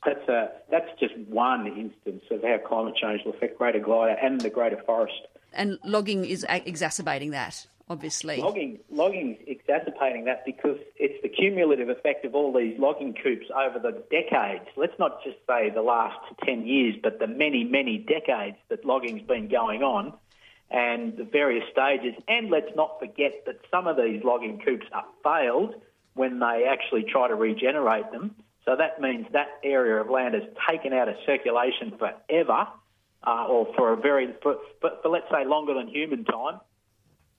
that's 0.04 0.28
a 0.28 0.50
that's 0.70 0.88
just 1.00 1.16
one 1.28 1.66
instance 1.66 2.24
of 2.30 2.42
how 2.42 2.58
climate 2.58 2.94
change 2.96 3.22
will 3.24 3.34
affect 3.34 3.58
greater 3.58 3.80
glider 3.80 4.16
and 4.20 4.40
the 4.40 4.50
greater 4.50 4.80
forest. 4.84 5.14
And 5.52 5.78
logging 5.84 6.24
is 6.24 6.44
a- 6.48 6.66
exacerbating 6.68 7.30
that, 7.30 7.66
obviously. 7.88 8.40
Logging, 8.40 8.78
logging's 8.90 9.38
exacerbating 9.46 10.24
that 10.24 10.44
because 10.44 10.78
it's 10.96 11.20
the 11.22 11.28
cumulative 11.28 11.88
effect 11.88 12.24
of 12.24 12.34
all 12.34 12.52
these 12.52 12.78
logging 12.78 13.14
coops 13.14 13.46
over 13.54 13.78
the 13.78 14.02
decades. 14.10 14.64
Let's 14.76 14.98
not 14.98 15.22
just 15.24 15.36
say 15.46 15.70
the 15.70 15.82
last 15.82 16.18
10 16.44 16.66
years, 16.66 16.96
but 17.02 17.18
the 17.18 17.26
many, 17.26 17.64
many 17.64 17.98
decades 17.98 18.56
that 18.68 18.84
logging's 18.84 19.22
been 19.22 19.48
going 19.48 19.82
on 19.82 20.14
and 20.70 21.16
the 21.16 21.24
various 21.24 21.64
stages. 21.70 22.14
And 22.28 22.50
let's 22.50 22.74
not 22.74 22.98
forget 22.98 23.44
that 23.46 23.60
some 23.70 23.86
of 23.86 23.96
these 23.96 24.22
logging 24.24 24.60
coops 24.64 24.86
are 24.92 25.04
failed 25.22 25.74
when 26.14 26.38
they 26.38 26.66
actually 26.68 27.04
try 27.04 27.28
to 27.28 27.34
regenerate 27.34 28.10
them. 28.12 28.34
So 28.64 28.76
that 28.76 29.00
means 29.00 29.26
that 29.32 29.48
area 29.62 30.00
of 30.00 30.08
land 30.08 30.34
is 30.34 30.42
taken 30.70 30.92
out 30.92 31.08
of 31.08 31.16
circulation 31.26 31.98
forever. 31.98 32.68
Uh, 33.26 33.46
or 33.48 33.66
for 33.74 33.94
a 33.94 33.96
very, 33.96 34.34
for, 34.42 34.56
for, 34.82 34.90
for 35.00 35.08
let's 35.08 35.24
say 35.30 35.46
longer 35.46 35.72
than 35.72 35.88
human 35.88 36.26
time, 36.26 36.60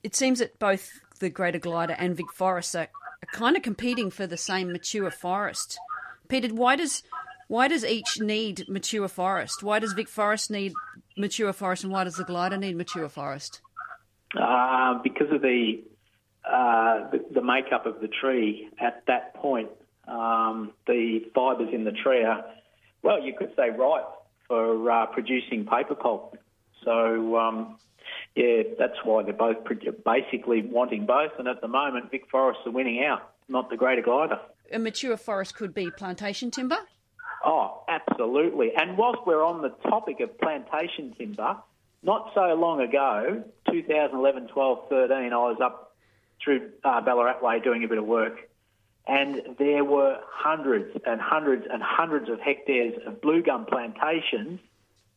It 0.06 0.14
seems 0.14 0.38
that 0.38 0.60
both 0.60 1.02
the 1.20 1.32
Greater 1.32 1.58
Glider 1.58 1.96
and 1.98 2.16
Vic 2.16 2.32
Forest 2.32 2.76
are, 2.76 2.90
are 3.24 3.32
kind 3.34 3.58
of 3.58 3.64
competing 3.64 4.12
for 4.12 4.28
the 4.28 4.38
same 4.38 4.72
mature 4.72 5.10
forest. 5.10 5.80
Peter, 6.28 6.54
why 6.54 6.76
does 6.76 7.02
why 7.48 7.68
does 7.68 7.84
each 7.84 8.20
need 8.20 8.70
mature 8.70 9.08
forest? 9.08 9.64
Why 9.64 9.80
does 9.80 9.94
Vic 9.94 10.08
Forest 10.08 10.52
need 10.52 10.74
mature 11.18 11.52
forest, 11.54 11.84
and 11.84 11.92
why 11.92 12.04
does 12.04 12.18
the 12.18 12.24
Glider 12.24 12.56
need 12.56 12.76
mature 12.78 13.10
forest? 13.10 13.62
Uh, 14.40 15.00
because 15.02 15.32
of 15.32 15.42
the, 15.42 15.84
uh, 16.48 17.10
the 17.10 17.26
the 17.34 17.42
makeup 17.42 17.88
of 17.88 18.00
the 18.00 18.08
tree 18.08 18.70
at 18.80 19.02
that 19.08 19.34
point, 19.34 19.70
um, 20.08 20.72
the 20.86 21.22
fibres 21.34 21.74
in 21.74 21.84
the 21.84 21.92
tree 21.92 22.24
are, 22.24 22.46
well, 23.02 23.20
you 23.20 23.34
could 23.36 23.54
say 23.56 23.72
ripe 23.72 24.06
for 24.48 24.92
uh, 24.92 25.08
producing 25.08 25.66
paper 25.66 25.96
pulp. 25.96 26.38
So 26.84 27.38
um, 27.38 27.78
yeah, 28.36 28.64
that's 28.78 28.98
why 29.04 29.24
they're 29.24 29.34
both 29.34 29.58
basically 30.04 30.62
wanting 30.62 31.06
both. 31.06 31.32
And 31.40 31.48
at 31.48 31.62
the 31.62 31.68
moment, 31.68 32.12
Vic 32.12 32.26
Forests 32.30 32.64
are 32.66 32.72
winning 32.72 33.04
out, 33.04 33.32
not 33.48 33.70
the 33.70 33.78
Greater 33.78 34.02
Glider. 34.02 34.40
A 34.72 34.80
mature 34.80 35.16
forest 35.16 35.56
could 35.56 35.74
be 35.74 35.90
plantation 35.92 36.52
timber. 36.52 36.78
Oh, 37.46 37.84
absolutely. 37.88 38.72
And 38.76 38.98
whilst 38.98 39.20
we're 39.26 39.44
on 39.44 39.62
the 39.62 39.70
topic 39.90 40.20
of 40.20 40.38
plantation 40.40 41.14
timber, 41.18 41.58
not 42.04 42.32
so 42.34 42.54
long 42.56 42.82
ago, 42.82 43.44
2011, 43.72 44.48
12, 44.48 44.90
13, 44.90 45.16
I 45.16 45.30
was 45.38 45.58
up 45.64 45.96
through 46.44 46.72
uh, 46.84 47.02
Ballarat 47.02 47.42
Way 47.42 47.60
doing 47.62 47.84
a 47.84 47.88
bit 47.88 47.98
of 47.98 48.06
work, 48.06 48.50
and 49.08 49.42
there 49.60 49.84
were 49.84 50.20
hundreds 50.28 50.98
and 51.06 51.22
hundreds 51.22 51.66
and 51.72 51.82
hundreds 51.82 52.30
of 52.30 52.40
hectares 52.40 52.94
of 53.06 53.22
blue 53.22 53.42
gum 53.44 53.66
plantations. 53.66 54.60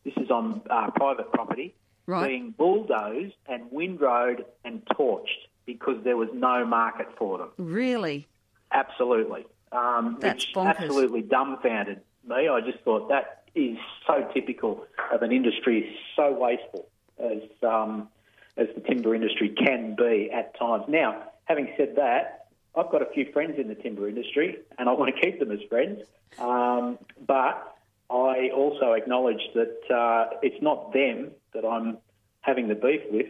This 0.05 0.13
is 0.17 0.29
on 0.31 0.61
uh, 0.69 0.91
private 0.91 1.31
property, 1.31 1.75
Right. 2.09 2.27
being 2.27 2.55
bulldozed 2.57 3.35
and 3.47 3.71
windrowed 3.71 4.43
and 4.65 4.83
torched 4.97 5.27
because 5.67 6.03
there 6.03 6.17
was 6.17 6.29
no 6.33 6.65
market 6.65 7.07
for 7.15 7.37
them. 7.37 7.49
Really? 7.57 8.27
Absolutely. 8.71 9.45
Um, 9.71 10.17
That's 10.19 10.47
which 10.47 10.55
bonkers. 10.55 10.77
absolutely 10.79 11.21
dumbfounded 11.21 12.01
me. 12.27 12.47
I 12.47 12.61
just 12.61 12.79
thought 12.83 13.09
that 13.09 13.43
is 13.53 13.77
so 14.07 14.27
typical 14.33 14.87
of 15.11 15.21
an 15.21 15.31
industry 15.31 15.95
so 16.15 16.31
wasteful 16.33 16.87
as 17.19 17.43
um, 17.61 18.09
as 18.57 18.67
the 18.73 18.81
timber 18.81 19.13
industry 19.13 19.49
can 19.49 19.95
be 19.95 20.31
at 20.33 20.57
times. 20.57 20.85
Now, 20.87 21.23
having 21.45 21.71
said 21.77 21.95
that, 21.97 22.47
I've 22.75 22.89
got 22.91 23.03
a 23.03 23.11
few 23.13 23.31
friends 23.31 23.59
in 23.59 23.67
the 23.67 23.75
timber 23.75 24.09
industry, 24.09 24.57
and 24.79 24.89
I 24.89 24.93
want 24.93 25.15
to 25.15 25.21
keep 25.21 25.39
them 25.39 25.51
as 25.51 25.59
friends. 25.69 26.01
Um, 26.39 26.97
but 27.27 27.75
I 28.09 28.49
also 28.55 28.93
acknowledge 28.93 29.41
that 29.53 29.93
uh, 29.93 30.37
it's 30.41 30.61
not 30.61 30.93
them 30.93 31.31
that 31.53 31.65
I'm 31.65 31.97
having 32.41 32.67
the 32.67 32.75
beef 32.75 33.01
with. 33.11 33.27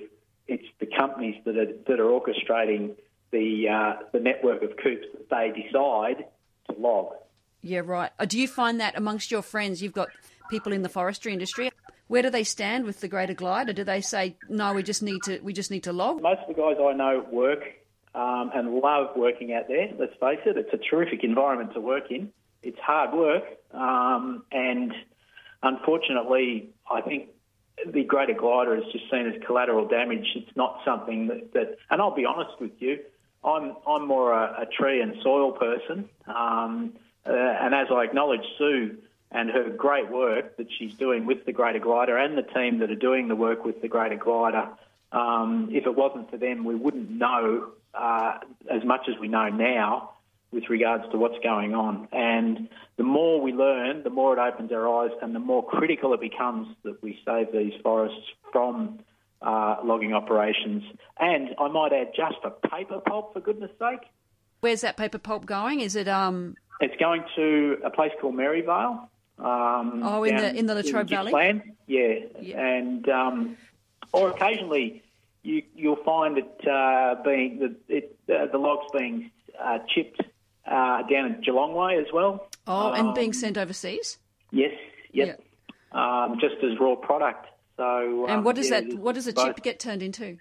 It's 0.48 0.66
the 0.80 0.88
companies 0.88 1.36
that 1.46 1.58
are 1.58 1.74
that 1.88 2.00
are 2.00 2.06
orchestrating 2.06 2.96
the 3.32 3.68
uh, 3.70 4.04
the 4.14 4.20
network 4.20 4.64
of 4.64 4.72
coops 4.78 5.06
that 5.14 5.30
they 5.30 5.62
decide 5.62 6.26
to 6.70 6.76
log. 6.80 7.14
Yeah, 7.62 7.82
right. 7.84 8.12
Uh, 8.18 8.26
Do 8.26 8.40
you 8.40 8.48
find 8.48 8.80
that 8.80 8.98
amongst 8.98 9.32
your 9.32 9.42
friends, 9.42 9.84
you've 9.84 9.94
got 9.94 10.10
people 10.50 10.72
in 10.72 10.82
the 10.82 10.90
forestry 10.90 11.34
industry? 11.34 11.72
Where 12.08 12.22
do 12.22 12.30
they 12.30 12.44
stand 12.44 12.86
with 12.86 13.02
the 13.02 13.08
Greater 13.08 13.34
Glider? 13.34 13.74
Do 13.74 13.84
they 13.84 14.02
say 14.02 14.38
no? 14.48 14.74
We 14.74 14.82
just 14.82 15.04
need 15.04 15.22
to. 15.24 15.40
We 15.40 15.54
just 15.54 15.70
need 15.70 15.84
to 15.84 15.94
log. 15.94 16.22
Most 16.22 16.42
of 16.42 16.48
the 16.48 16.60
guys 16.60 16.78
I 16.82 16.94
know 16.94 17.26
work 17.30 17.64
um, 18.16 18.52
and 18.56 18.76
love 18.76 19.10
working 19.16 19.54
out 19.54 19.68
there. 19.68 19.90
Let's 20.00 20.14
face 20.20 20.40
it, 20.46 20.58
it's 20.58 20.74
a 20.74 20.78
terrific 20.90 21.24
environment 21.24 21.74
to 21.74 21.82
work 21.82 22.10
in. 22.10 22.32
It's 22.62 22.80
hard 22.80 23.14
work, 23.14 23.44
um, 23.74 24.44
and 24.52 24.94
unfortunately, 25.64 26.70
I 26.90 27.02
think 27.02 27.30
the 27.86 28.04
greater 28.04 28.34
glider 28.34 28.76
is 28.76 28.84
just 28.92 29.10
seen 29.10 29.28
as 29.28 29.42
collateral 29.46 29.88
damage. 29.88 30.28
It's 30.36 30.56
not 30.56 30.82
something 30.84 31.28
that, 31.28 31.54
that 31.54 31.78
and 31.90 32.02
I'll 32.02 32.16
be 32.16 32.26
honest 32.26 32.60
with 32.60 32.72
you, 32.80 33.00
I'm 33.44 33.76
I'm 33.88 34.08
more 34.08 34.34
a, 34.34 34.64
a 34.64 34.66
tree 34.66 35.02
and 35.02 35.16
soil 35.24 35.54
person, 35.54 36.10
um, 36.28 36.94
uh, 37.26 37.32
and 37.32 37.74
as 37.74 37.88
I 37.92 38.04
acknowledge 38.04 38.44
Sue 38.58 38.98
and 39.32 39.50
her 39.50 39.70
great 39.70 40.10
work 40.12 40.58
that 40.58 40.68
she's 40.78 40.96
doing 40.96 41.26
with 41.26 41.46
the 41.46 41.54
greater 41.54 41.80
glider 41.80 42.18
and 42.18 42.38
the 42.38 42.42
team 42.42 42.80
that 42.80 42.90
are 42.90 42.96
doing 42.96 43.28
the 43.28 43.36
work 43.36 43.64
with 43.64 43.82
the 43.82 43.88
greater 43.88 44.16
glider. 44.16 44.68
Um, 45.12 45.70
if 45.72 45.86
it 45.86 45.96
wasn't 45.96 46.30
for 46.32 46.38
them, 46.38 46.66
we 46.66 46.76
wouldn't 46.76 47.10
know 47.12 47.72
uh, 47.94 48.40
as 48.70 48.84
much 48.84 49.08
as 49.08 49.20
we 49.20 49.28
know 49.28 49.50
now 49.50 50.14
with 50.52 50.70
regards 50.70 51.04
to 51.12 51.18
what's 51.18 51.38
going 51.44 51.76
on. 51.76 52.08
And 52.12 52.70
the 52.98 53.04
more 53.04 53.40
we 53.40 53.54
learn, 53.54 54.04
the 54.04 54.10
more 54.10 54.38
it 54.38 54.40
opens 54.40 54.72
our 54.72 54.88
eyes, 54.88 55.12
and 55.22 55.36
the 55.36 55.40
more 55.40 55.66
critical 55.66 56.14
it 56.14 56.22
becomes 56.22 56.68
that 56.84 57.02
we 57.04 57.20
save 57.26 57.52
these 57.52 57.74
forests 57.84 58.18
from 58.52 59.00
uh, 59.42 59.78
logging 59.84 60.14
operations. 60.14 60.84
And 61.20 61.50
I 61.60 61.68
might 61.68 61.94
add, 61.94 62.12
just 62.16 62.42
for 62.42 62.52
paper 62.52 63.00
pulp, 63.00 63.34
for 63.34 63.40
goodness 63.40 63.72
sake. 63.80 64.10
Where's 64.62 64.82
that 64.82 64.98
paper 64.98 65.20
pulp 65.20 65.46
going? 65.46 65.80
Is 65.80 65.96
it 65.96 66.08
um? 66.08 66.56
It's 66.82 66.96
going 66.98 67.24
to 67.36 67.78
a 67.84 67.90
place 67.90 68.12
called 68.20 68.36
Maryvale. 68.36 69.10
Um, 69.38 70.02
oh, 70.04 70.24
in 70.24 70.36
the 70.36 70.54
in 70.54 70.66
the 70.66 70.76
Latrobe 70.76 71.10
Valley. 71.10 71.32
Yeah, 71.88 72.16
yeah. 72.42 72.60
and 72.60 73.08
um, 73.08 73.58
or 74.12 74.32
occasionally 74.32 75.02
you 75.44 75.64
you'll 75.76 76.04
find 76.04 76.38
it 76.38 76.68
uh, 76.68 77.16
being 77.24 77.60
the 77.60 77.76
it, 77.88 78.18
uh, 78.30 78.48
the 78.52 78.58
logs 78.58 78.88
being 78.92 79.32
uh, 79.58 79.80
chipped 79.88 80.22
uh, 80.70 81.02
down 81.04 81.26
in 81.26 81.42
Geelong 81.44 81.74
Way 81.74 81.98
as 81.98 82.12
well. 82.14 82.48
Oh, 82.68 82.92
and 82.92 83.16
being 83.16 83.34
sent 83.34 83.58
overseas. 83.58 84.18
Yes. 84.52 84.74
Yep. 85.14 85.42
Yeah. 85.94 86.24
Um, 86.24 86.38
just 86.40 86.56
as 86.64 86.80
raw 86.80 86.96
product. 86.96 87.48
So. 87.78 88.26
And 88.28 88.46
what 88.46 88.56
does 88.56 88.70
yeah, 88.70 88.82
that? 88.82 88.94
What 88.94 89.16
does 89.16 89.28
a 89.28 89.34
chip 89.34 89.64
get 89.64 89.80
turned 89.80 90.04
into? 90.04 90.38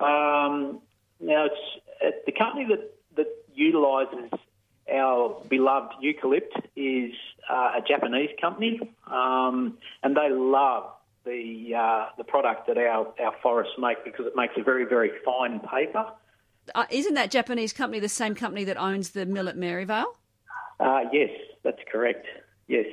Um, 0.00 0.80
now 1.20 1.46
it's 1.46 2.24
the 2.26 2.32
company 2.32 2.66
that 2.70 2.90
that 3.16 3.26
utilises 3.54 4.30
our 4.92 5.42
beloved 5.48 5.94
eucalypt 6.02 6.64
is 6.76 7.12
uh, 7.50 7.72
a 7.78 7.82
Japanese 7.86 8.30
company, 8.40 8.80
um, 9.06 9.76
and 10.02 10.16
they 10.16 10.30
love 10.30 10.84
the 11.24 11.74
uh, 11.76 12.06
the 12.16 12.24
product 12.24 12.66
that 12.68 12.78
our, 12.78 13.12
our 13.20 13.34
forests 13.42 13.74
make 13.78 14.04
because 14.04 14.26
it 14.26 14.34
makes 14.34 14.54
a 14.56 14.62
very 14.62 14.84
very 14.84 15.10
fine 15.24 15.60
paper. 15.60 16.06
Uh, 16.74 16.86
isn't 16.90 17.14
that 17.14 17.30
Japanese 17.30 17.72
company 17.72 18.00
the 18.00 18.08
same 18.08 18.34
company 18.34 18.64
that 18.64 18.76
owns 18.76 19.10
the 19.10 19.26
mill 19.26 19.48
at 19.48 19.56
Maryvale? 19.56 20.16
Uh, 20.80 21.00
yes, 21.12 21.30
that's 21.64 21.80
correct. 21.90 22.26
Yes, 22.68 22.86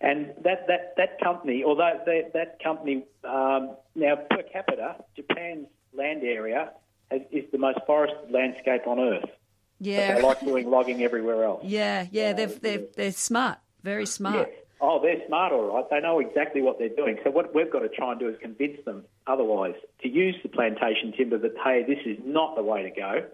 and 0.00 0.32
that 0.42 0.66
that, 0.66 0.94
that 0.96 1.20
company, 1.22 1.62
although 1.64 2.00
that, 2.04 2.32
that 2.32 2.62
company 2.62 3.04
um, 3.24 3.76
now 3.94 4.16
per 4.16 4.42
capita, 4.52 4.96
Japan's 5.14 5.68
land 5.94 6.22
area 6.24 6.72
has, 7.10 7.20
is 7.30 7.44
the 7.52 7.58
most 7.58 7.78
forested 7.86 8.30
landscape 8.30 8.86
on 8.86 8.98
Earth. 8.98 9.30
Yeah, 9.78 10.16
they 10.16 10.22
like 10.22 10.40
doing 10.40 10.70
logging 10.70 11.02
everywhere 11.02 11.44
else. 11.44 11.62
Yeah, 11.66 12.06
yeah, 12.10 12.32
they're 12.32 12.46
they're, 12.46 12.82
they're 12.96 13.12
smart, 13.12 13.58
very 13.82 14.06
smart. 14.06 14.48
Yeah. 14.50 14.61
Oh, 14.84 15.00
they're 15.00 15.24
smart, 15.28 15.52
all 15.52 15.72
right. 15.72 15.84
They 15.88 16.00
know 16.00 16.18
exactly 16.18 16.60
what 16.60 16.80
they're 16.80 16.88
doing. 16.88 17.16
So 17.22 17.30
what 17.30 17.54
we've 17.54 17.70
got 17.70 17.80
to 17.80 17.88
try 17.88 18.10
and 18.10 18.20
do 18.20 18.28
is 18.28 18.36
convince 18.42 18.84
them 18.84 19.04
otherwise 19.28 19.76
to 20.02 20.08
use 20.08 20.34
the 20.42 20.48
plantation 20.48 21.12
timber 21.16 21.38
that, 21.38 21.54
hey, 21.64 21.84
this 21.86 22.00
is 22.04 22.18
not 22.24 22.56
the 22.56 22.64
way 22.64 22.82
to 22.82 22.90
go. 22.90 23.24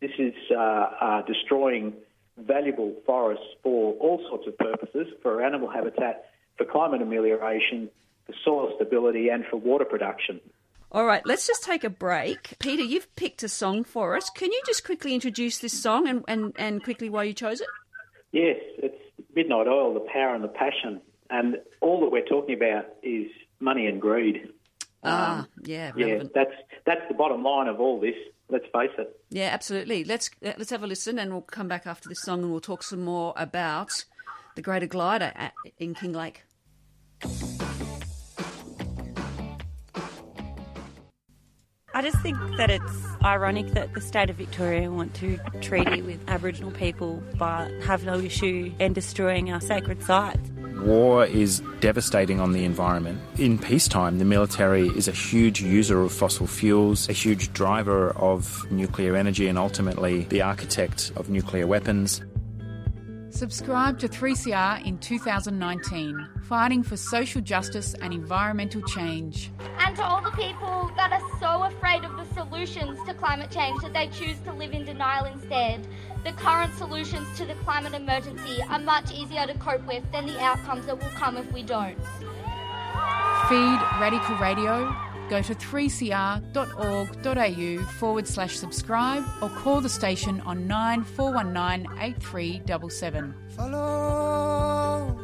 This 0.00 0.12
is 0.20 0.34
uh, 0.52 0.60
uh, 1.00 1.22
destroying 1.22 1.94
valuable 2.38 2.94
forests 3.04 3.44
for 3.64 3.94
all 3.94 4.24
sorts 4.28 4.46
of 4.46 4.56
purposes, 4.56 5.08
for 5.20 5.42
animal 5.44 5.68
habitat, 5.68 6.26
for 6.56 6.64
climate 6.64 7.02
amelioration, 7.02 7.90
for 8.26 8.34
soil 8.44 8.72
stability 8.76 9.30
and 9.30 9.44
for 9.50 9.56
water 9.56 9.84
production. 9.84 10.40
All 10.92 11.06
right, 11.06 11.22
let's 11.26 11.44
just 11.44 11.64
take 11.64 11.82
a 11.82 11.90
break. 11.90 12.54
Peter, 12.60 12.84
you've 12.84 13.12
picked 13.16 13.42
a 13.42 13.48
song 13.48 13.82
for 13.82 14.16
us. 14.16 14.30
Can 14.30 14.52
you 14.52 14.62
just 14.64 14.84
quickly 14.84 15.12
introduce 15.12 15.58
this 15.58 15.72
song 15.72 16.06
and, 16.06 16.24
and, 16.28 16.52
and 16.56 16.84
quickly 16.84 17.10
why 17.10 17.24
you 17.24 17.32
chose 17.32 17.60
it? 17.60 17.66
Yes, 18.30 18.58
it's 18.78 18.94
Midnight 19.34 19.66
Oil, 19.66 19.94
the 19.94 20.06
power 20.12 20.34
and 20.34 20.44
the 20.44 20.48
passion. 20.48 21.00
And 21.30 21.56
all 21.80 22.00
that 22.00 22.10
we're 22.10 22.24
talking 22.24 22.54
about 22.54 22.86
is 23.02 23.26
money 23.60 23.86
and 23.86 24.00
greed. 24.00 24.48
Ah, 25.02 25.40
um, 25.40 25.48
yeah, 25.62 25.92
relevant. 25.94 26.32
yeah. 26.34 26.42
That's 26.44 26.56
that's 26.86 27.08
the 27.08 27.14
bottom 27.14 27.42
line 27.42 27.68
of 27.68 27.80
all 27.80 28.00
this. 28.00 28.14
Let's 28.48 28.66
face 28.72 28.90
it. 28.98 29.20
Yeah, 29.30 29.50
absolutely. 29.52 30.04
Let's 30.04 30.30
let's 30.42 30.70
have 30.70 30.82
a 30.82 30.86
listen, 30.86 31.18
and 31.18 31.32
we'll 31.32 31.42
come 31.42 31.68
back 31.68 31.86
after 31.86 32.08
this 32.08 32.22
song, 32.22 32.42
and 32.42 32.50
we'll 32.50 32.60
talk 32.60 32.82
some 32.82 33.04
more 33.04 33.34
about 33.36 34.04
the 34.54 34.62
Greater 34.62 34.86
Glider 34.86 35.32
at, 35.34 35.52
in 35.78 35.94
Kinglake. 35.94 36.38
I 41.96 42.02
just 42.02 42.18
think 42.22 42.36
that 42.56 42.70
it's 42.70 42.92
ironic 43.22 43.68
that 43.68 43.94
the 43.94 44.00
state 44.00 44.28
of 44.28 44.34
Victoria 44.34 44.90
want 44.90 45.14
to 45.14 45.38
treaty 45.60 46.02
with 46.02 46.18
Aboriginal 46.26 46.72
people 46.72 47.22
but 47.38 47.70
have 47.84 48.04
no 48.04 48.18
issue 48.18 48.72
in 48.80 48.94
destroying 48.94 49.52
our 49.52 49.60
sacred 49.60 50.02
sites. 50.02 50.50
War 50.78 51.24
is 51.24 51.62
devastating 51.78 52.40
on 52.40 52.50
the 52.50 52.64
environment. 52.64 53.20
In 53.38 53.58
peacetime, 53.58 54.18
the 54.18 54.24
military 54.24 54.88
is 54.88 55.06
a 55.06 55.12
huge 55.12 55.62
user 55.62 56.02
of 56.02 56.12
fossil 56.12 56.48
fuels, 56.48 57.08
a 57.08 57.12
huge 57.12 57.52
driver 57.52 58.10
of 58.10 58.68
nuclear 58.72 59.14
energy, 59.14 59.46
and 59.46 59.56
ultimately 59.56 60.24
the 60.24 60.42
architect 60.42 61.12
of 61.14 61.30
nuclear 61.30 61.68
weapons. 61.68 62.20
Subscribe 63.34 63.98
to 63.98 64.08
3CR 64.08 64.86
in 64.86 64.96
2019, 64.98 66.28
fighting 66.42 66.84
for 66.84 66.96
social 66.96 67.40
justice 67.40 67.92
and 67.94 68.14
environmental 68.14 68.80
change. 68.82 69.50
And 69.80 69.96
to 69.96 70.04
all 70.04 70.22
the 70.22 70.30
people 70.30 70.92
that 70.96 71.10
are 71.10 71.40
so 71.40 71.64
afraid 71.64 72.04
of 72.04 72.16
the 72.16 72.32
solutions 72.32 72.96
to 73.08 73.14
climate 73.14 73.50
change 73.50 73.82
that 73.82 73.92
they 73.92 74.06
choose 74.06 74.38
to 74.44 74.52
live 74.52 74.72
in 74.72 74.84
denial 74.84 75.24
instead, 75.24 75.84
the 76.22 76.30
current 76.30 76.72
solutions 76.76 77.26
to 77.36 77.44
the 77.44 77.54
climate 77.54 77.92
emergency 77.92 78.62
are 78.70 78.78
much 78.78 79.10
easier 79.10 79.48
to 79.48 79.54
cope 79.58 79.84
with 79.84 80.04
than 80.12 80.26
the 80.26 80.40
outcomes 80.40 80.86
that 80.86 80.96
will 80.96 81.10
come 81.16 81.36
if 81.36 81.52
we 81.52 81.64
don't. 81.64 81.98
Feed 83.48 83.80
Radical 83.98 84.36
Radio 84.36 84.94
go 85.28 85.42
to 85.42 85.54
3cr.org.au 85.54 87.84
forward 87.98 88.26
slash 88.26 88.56
subscribe 88.56 89.24
or 89.40 89.48
call 89.48 89.80
the 89.80 89.88
station 89.88 90.40
on 90.42 90.66
9419 90.66 91.98
8377. 92.00 93.34
Follow, 93.56 95.18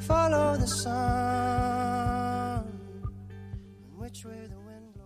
follow 0.00 0.56
the 0.56 0.66
sun, 0.66 2.64
which 3.96 4.24
way 4.24 4.46
the 4.48 4.58
wind 4.58 4.94
blows. 4.94 5.04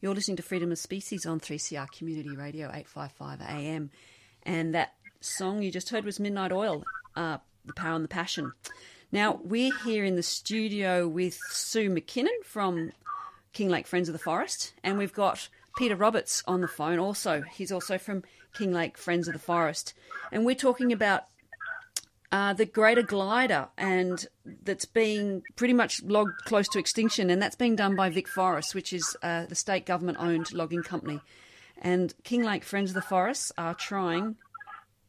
You're 0.00 0.14
listening 0.14 0.36
to 0.36 0.42
Freedom 0.42 0.70
of 0.72 0.78
Species 0.78 1.26
on 1.26 1.40
3CR 1.40 1.90
Community 1.90 2.36
Radio 2.36 2.68
855 2.68 3.40
AM. 3.40 3.90
And 4.42 4.74
that 4.74 4.94
song 5.20 5.62
you 5.62 5.70
just 5.70 5.90
heard 5.90 6.04
was 6.04 6.18
Midnight 6.18 6.52
Oil, 6.52 6.84
uh, 7.16 7.38
The 7.64 7.74
Power 7.74 7.94
and 7.94 8.04
the 8.04 8.08
Passion. 8.08 8.52
Now, 9.12 9.40
we're 9.42 9.76
here 9.84 10.04
in 10.04 10.14
the 10.14 10.22
studio 10.22 11.08
with 11.08 11.36
Sue 11.50 11.90
McKinnon 11.90 12.44
from 12.44 12.92
Kinglake 13.52 13.88
Friends 13.88 14.08
of 14.08 14.12
the 14.12 14.20
Forest, 14.20 14.72
and 14.84 14.98
we've 14.98 15.12
got 15.12 15.48
Peter 15.76 15.96
Roberts 15.96 16.44
on 16.46 16.60
the 16.60 16.68
phone 16.68 17.00
also. 17.00 17.42
He's 17.42 17.72
also 17.72 17.98
from 17.98 18.22
Kinglake 18.54 18.96
Friends 18.96 19.26
of 19.26 19.32
the 19.32 19.40
Forest. 19.40 19.94
And 20.30 20.46
we're 20.46 20.54
talking 20.54 20.92
about 20.92 21.24
uh, 22.30 22.52
the 22.52 22.64
greater 22.64 23.02
glider, 23.02 23.66
and 23.76 24.24
that's 24.62 24.84
being 24.84 25.42
pretty 25.56 25.74
much 25.74 26.00
logged 26.04 26.44
close 26.44 26.68
to 26.68 26.78
extinction, 26.78 27.30
and 27.30 27.42
that's 27.42 27.56
being 27.56 27.74
done 27.74 27.96
by 27.96 28.10
Vic 28.10 28.28
Forest, 28.28 28.76
which 28.76 28.92
is 28.92 29.16
uh, 29.24 29.44
the 29.46 29.56
state 29.56 29.86
government 29.86 30.18
owned 30.20 30.52
logging 30.52 30.84
company. 30.84 31.20
And 31.82 32.14
Kinglake 32.22 32.62
Friends 32.62 32.90
of 32.90 32.94
the 32.94 33.02
Forest 33.02 33.50
are 33.58 33.74
trying 33.74 34.36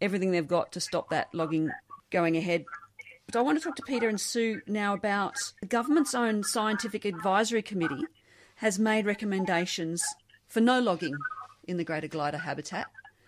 everything 0.02 0.32
they've 0.32 0.48
got 0.48 0.72
to 0.72 0.80
stop 0.80 1.12
that 1.12 1.28
logging 1.36 1.70
going 2.10 2.36
ahead 2.36 2.66
but 3.28 3.36
I 3.36 3.42
want 3.42 3.58
to 3.58 3.64
talk 3.64 3.76
to 3.78 3.84
Peter 3.84 4.10
and 4.10 4.20
Sue 4.20 4.62
now 4.68 4.94
about 4.94 5.36
the 5.62 5.68
government's 5.68 6.14
own 6.14 6.44
scientific 6.44 7.06
advisory 7.06 7.62
committee 7.62 8.04
has 8.56 8.78
made 8.78 9.06
recommendations 9.06 10.04
for 10.48 10.60
no 10.60 10.80
logging 10.80 11.16
in 11.68 11.78
the 11.78 11.84
greater 11.84 12.08
glider 12.08 12.40
habitat. 12.40 12.88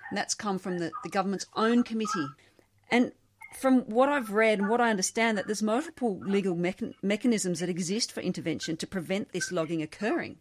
And 0.10 0.18
that's 0.18 0.36
come 0.36 0.60
from 0.60 0.78
the, 0.78 0.92
the 1.04 1.10
government's 1.10 1.48
own 1.56 1.84
committee. 1.84 2.28
And 2.92 3.14
from 3.58 3.82
what 3.82 4.10
I've 4.10 4.32
read 4.32 4.60
and 4.60 4.70
what 4.70 4.82
I 4.82 4.90
understand, 4.90 5.38
that 5.38 5.48
there's 5.48 5.64
multiple 5.64 6.20
legal 6.20 6.56
mechan- 6.56 6.94
mechanisms 7.02 7.60
that 7.62 7.70
exist 7.70 8.12
for 8.12 8.20
intervention 8.20 8.78
to 8.78 8.88
prevent 8.88 9.32
this 9.32 9.52
logging 9.52 9.82
occurring. 9.82 10.38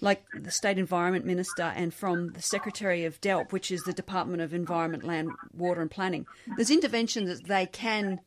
Like 0.00 0.24
the 0.32 0.50
State 0.50 0.78
Environment 0.78 1.24
Minister 1.24 1.62
and 1.62 1.92
from 1.92 2.32
the 2.32 2.42
Secretary 2.42 3.04
of 3.04 3.20
DELWP, 3.20 3.52
which 3.52 3.70
is 3.70 3.82
the 3.82 3.92
Department 3.92 4.42
of 4.42 4.54
Environment, 4.54 5.04
Land, 5.04 5.30
Water 5.52 5.80
and 5.80 5.90
Planning. 5.90 6.26
There's 6.56 6.70
interventions 6.70 7.28
that 7.28 7.48
they 7.48 7.66
can 7.66 8.20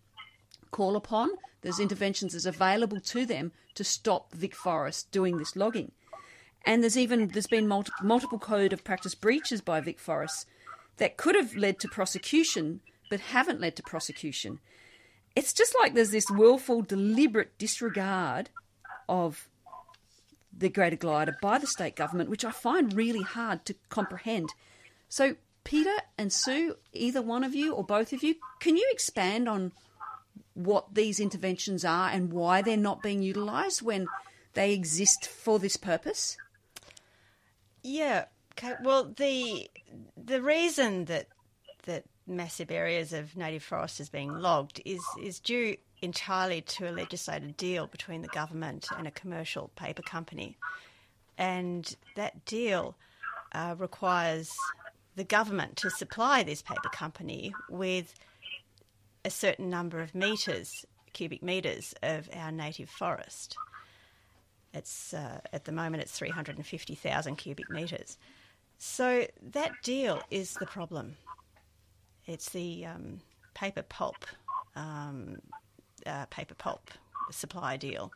call 0.71 0.95
upon. 0.95 1.29
There's 1.61 1.79
interventions 1.79 2.33
that's 2.33 2.45
available 2.45 2.99
to 2.99 3.25
them 3.25 3.51
to 3.75 3.83
stop 3.83 4.33
Vic 4.33 4.55
Forest 4.55 5.11
doing 5.11 5.37
this 5.37 5.55
logging. 5.55 5.91
And 6.65 6.81
there's 6.81 6.97
even 6.97 7.29
there's 7.29 7.47
been 7.47 7.67
multi- 7.67 7.91
multiple 8.01 8.39
code 8.39 8.73
of 8.73 8.83
practice 8.83 9.15
breaches 9.15 9.61
by 9.61 9.81
Vic 9.81 9.99
Forest 9.99 10.47
that 10.97 11.17
could 11.17 11.35
have 11.35 11.55
led 11.55 11.79
to 11.79 11.87
prosecution, 11.87 12.81
but 13.09 13.19
haven't 13.19 13.61
led 13.61 13.75
to 13.75 13.83
prosecution. 13.83 14.59
it's 15.35 15.53
just 15.53 15.73
like 15.79 15.93
there's 15.93 16.11
this 16.11 16.29
willful, 16.29 16.81
deliberate 16.81 17.57
disregard 17.57 18.49
of 19.07 19.47
the 20.55 20.69
greater 20.69 20.97
glider 20.97 21.35
by 21.41 21.57
the 21.57 21.67
state 21.67 21.95
government, 21.95 22.29
which 22.29 22.43
I 22.43 22.51
find 22.51 22.93
really 22.93 23.21
hard 23.21 23.65
to 23.65 23.75
comprehend. 23.89 24.49
So, 25.07 25.35
Peter 25.63 25.95
and 26.17 26.33
Sue, 26.33 26.75
either 26.93 27.21
one 27.21 27.43
of 27.43 27.55
you 27.55 27.73
or 27.73 27.83
both 27.83 28.11
of 28.13 28.23
you, 28.23 28.35
can 28.59 28.75
you 28.75 28.87
expand 28.91 29.47
on 29.47 29.71
what 30.53 30.93
these 30.93 31.19
interventions 31.19 31.85
are 31.85 32.09
and 32.09 32.31
why 32.31 32.61
they're 32.61 32.77
not 32.77 33.01
being 33.01 33.21
utilised 33.21 33.81
when 33.81 34.07
they 34.53 34.73
exist 34.73 35.27
for 35.27 35.59
this 35.59 35.77
purpose? 35.77 36.37
Yeah. 37.83 38.25
Okay. 38.53 38.75
Well, 38.83 39.13
the 39.15 39.69
the 40.17 40.41
reason 40.41 41.05
that 41.05 41.27
that 41.83 42.03
massive 42.27 42.71
areas 42.71 43.13
of 43.13 43.35
native 43.35 43.63
forest 43.63 43.99
is 43.99 44.09
being 44.09 44.39
logged 44.41 44.81
is 44.85 45.03
is 45.21 45.39
due 45.39 45.77
entirely 46.01 46.61
to 46.61 46.89
a 46.89 46.91
legislated 46.91 47.55
deal 47.57 47.87
between 47.87 48.21
the 48.21 48.27
government 48.27 48.89
and 48.97 49.07
a 49.07 49.11
commercial 49.11 49.69
paper 49.75 50.01
company, 50.01 50.57
and 51.37 51.95
that 52.15 52.45
deal 52.45 52.95
uh, 53.53 53.75
requires 53.77 54.51
the 55.15 55.23
government 55.23 55.77
to 55.77 55.89
supply 55.89 56.43
this 56.43 56.61
paper 56.61 56.89
company 56.89 57.53
with 57.67 58.13
a 59.23 59.29
certain 59.29 59.69
number 59.69 59.99
of 59.99 60.15
meters, 60.15 60.85
cubic 61.13 61.43
meters 61.43 61.93
of 62.01 62.29
our 62.33 62.51
native 62.51 62.89
forest. 62.89 63.55
It's 64.73 65.13
uh, 65.13 65.41
at 65.51 65.65
the 65.65 65.71
moment 65.71 66.01
it's 66.03 66.17
350,000 66.17 67.35
cubic 67.35 67.69
meters. 67.69 68.17
So 68.77 69.27
that 69.51 69.71
deal 69.83 70.21
is 70.31 70.53
the 70.53 70.65
problem. 70.65 71.17
It's 72.25 72.49
the 72.49 72.85
um, 72.85 73.21
paper 73.53 73.83
pulp, 73.83 74.25
um, 74.75 75.37
uh, 76.05 76.25
paper 76.27 76.55
pulp 76.55 76.89
supply 77.29 77.77
deal. 77.77 78.11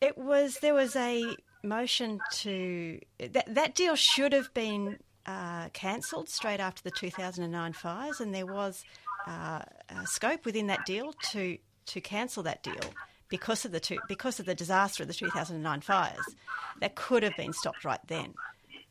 It 0.00 0.18
was 0.18 0.58
there 0.60 0.74
was 0.74 0.96
a 0.96 1.36
motion 1.62 2.20
to 2.32 3.00
that 3.18 3.54
that 3.54 3.74
deal 3.74 3.94
should 3.94 4.32
have 4.32 4.52
been 4.54 4.98
uh, 5.26 5.68
cancelled 5.70 6.28
straight 6.28 6.60
after 6.60 6.82
the 6.82 6.90
2009 6.90 7.72
fires, 7.72 8.20
and 8.20 8.34
there 8.34 8.46
was 8.46 8.84
uh, 9.26 9.60
scope 10.04 10.44
within 10.44 10.66
that 10.68 10.84
deal 10.86 11.12
to 11.32 11.58
to 11.86 12.00
cancel 12.00 12.42
that 12.42 12.62
deal 12.62 12.94
because 13.28 13.64
of 13.64 13.72
the 13.72 13.80
two, 13.80 13.98
because 14.08 14.40
of 14.40 14.46
the 14.46 14.54
disaster 14.54 15.02
of 15.02 15.08
the 15.08 15.14
2009 15.14 15.80
fires. 15.80 16.34
That 16.80 16.94
could 16.96 17.22
have 17.22 17.36
been 17.36 17.52
stopped 17.52 17.84
right 17.84 18.00
then. 18.06 18.34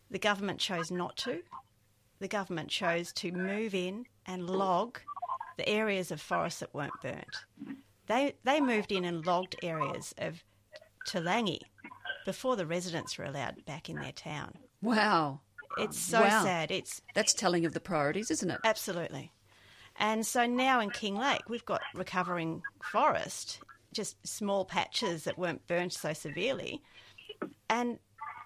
The 0.09 0.19
government 0.19 0.59
chose 0.59 0.89
not 0.91 1.17
to. 1.17 1.41
The 2.19 2.27
government 2.27 2.69
chose 2.69 3.11
to 3.13 3.31
move 3.31 3.75
in 3.75 4.05
and 4.25 4.49
log 4.49 4.99
the 5.57 5.67
areas 5.67 6.11
of 6.11 6.21
forest 6.21 6.59
that 6.61 6.73
weren't 6.73 6.93
burnt. 7.01 7.45
They 8.07 8.35
they 8.43 8.61
moved 8.61 8.91
in 8.91 9.05
and 9.05 9.25
logged 9.25 9.55
areas 9.63 10.13
of 10.17 10.43
Toolangi 11.07 11.59
before 12.25 12.55
the 12.55 12.65
residents 12.65 13.17
were 13.17 13.25
allowed 13.25 13.65
back 13.65 13.89
in 13.89 13.97
their 13.99 14.11
town. 14.11 14.53
Wow. 14.81 15.41
It's 15.77 15.99
so 15.99 16.21
Wow. 16.21 16.43
sad. 16.43 16.71
It's 16.71 17.01
That's 17.13 17.33
telling 17.33 17.65
of 17.65 17.73
the 17.73 17.79
priorities, 17.79 18.29
isn't 18.31 18.49
it? 18.49 18.59
Absolutely. 18.63 19.31
And 19.97 20.25
so 20.25 20.45
now 20.45 20.79
in 20.79 20.89
Kinglake, 20.89 21.47
we've 21.47 21.65
got 21.65 21.81
recovering 21.93 22.61
forest, 22.81 23.59
just 23.93 24.15
small 24.27 24.65
patches 24.65 25.25
that 25.25 25.37
weren't 25.37 25.67
burnt 25.67 25.93
so 25.93 26.13
severely. 26.13 26.81
And 27.69 27.99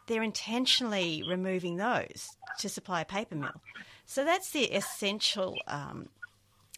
they're 0.08 0.24
intentionally 0.24 1.24
removing 1.28 1.78
those 1.78 2.30
to 2.60 2.70
supply 2.70 3.02
a 3.02 3.06
paper 3.06 3.36
mill. 3.36 3.62
So 4.06 4.24
that's 4.24 4.52
the 4.52 4.64
essential, 4.64 5.58
um, 5.68 6.08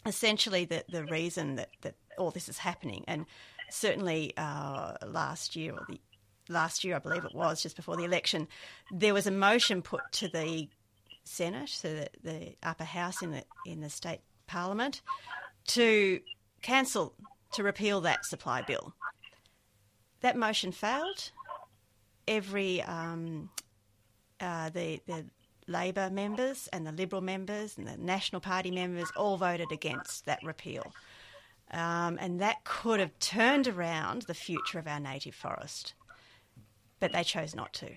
essentially 0.06 0.66
the, 0.66 0.84
the 0.90 1.06
reason 1.06 1.56
that, 1.56 1.70
that 1.82 1.96
all 2.18 2.32
this 2.32 2.50
is 2.50 2.58
happening. 2.58 3.04
And 3.08 3.26
certainly 3.70 4.34
uh, 4.38 4.94
last 5.06 5.56
year, 5.56 5.74
or 5.74 5.86
the 5.88 6.00
last 6.48 6.84
year, 6.84 6.96
I 6.96 7.00
believe 7.00 7.26
it 7.26 7.36
was, 7.36 7.62
just 7.62 7.76
before 7.76 7.98
the 7.98 8.04
election, 8.04 8.48
there 8.92 9.14
was 9.14 9.28
a 9.28 9.32
motion 9.32 9.82
put 9.82 10.02
to 10.14 10.28
the 10.28 10.68
Senate, 11.24 11.70
so 11.70 11.94
the, 11.94 12.10
the 12.24 12.56
upper 12.64 12.84
house 12.84 13.22
in 13.22 13.30
the 13.32 13.44
in 13.64 13.82
the 13.82 13.90
state 13.90 14.22
parliament, 14.50 15.02
to 15.68 16.20
cancel 16.62 17.14
to 17.54 17.64
repeal 17.64 18.02
that 18.02 18.26
supply 18.26 18.62
bill. 18.62 18.94
That 20.22 20.36
motion 20.36 20.72
failed. 20.72 21.32
Every 22.28 22.82
um, 22.84 23.50
uh, 24.40 24.70
the 24.70 25.02
the 25.08 25.26
Labor 25.68 26.10
members 26.10 26.68
and 26.74 26.86
the 26.86 26.92
Liberal 26.92 27.22
members 27.22 27.78
and 27.78 27.88
the 27.88 27.96
National 27.98 28.42
Party 28.42 28.72
members 28.72 29.12
all 29.16 29.38
voted 29.38 29.72
against 29.72 30.26
that 30.26 30.40
repeal. 30.44 30.92
Um, 31.72 32.18
and 32.20 32.42
that 32.42 32.64
could 32.64 33.00
have 33.00 33.18
turned 33.20 33.68
around 33.68 34.24
the 34.24 34.34
future 34.34 34.80
of 34.80 34.88
our 34.88 35.00
native 35.00 35.36
forest. 35.36 35.94
But 37.00 37.14
they 37.14 37.24
chose 37.24 37.56
not 37.56 37.72
to. 37.74 37.92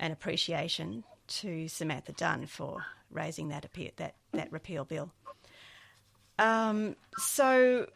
An 0.00 0.10
appreciation 0.10 1.04
to 1.28 1.68
Samantha 1.68 2.12
Dunn 2.12 2.46
for 2.46 2.84
raising 3.10 3.48
that 3.48 3.64
appeal, 3.64 3.92
that, 3.96 4.16
that 4.32 4.50
repeal 4.50 4.84
bill. 4.84 5.12
Um, 6.38 6.96
so, 7.18 7.86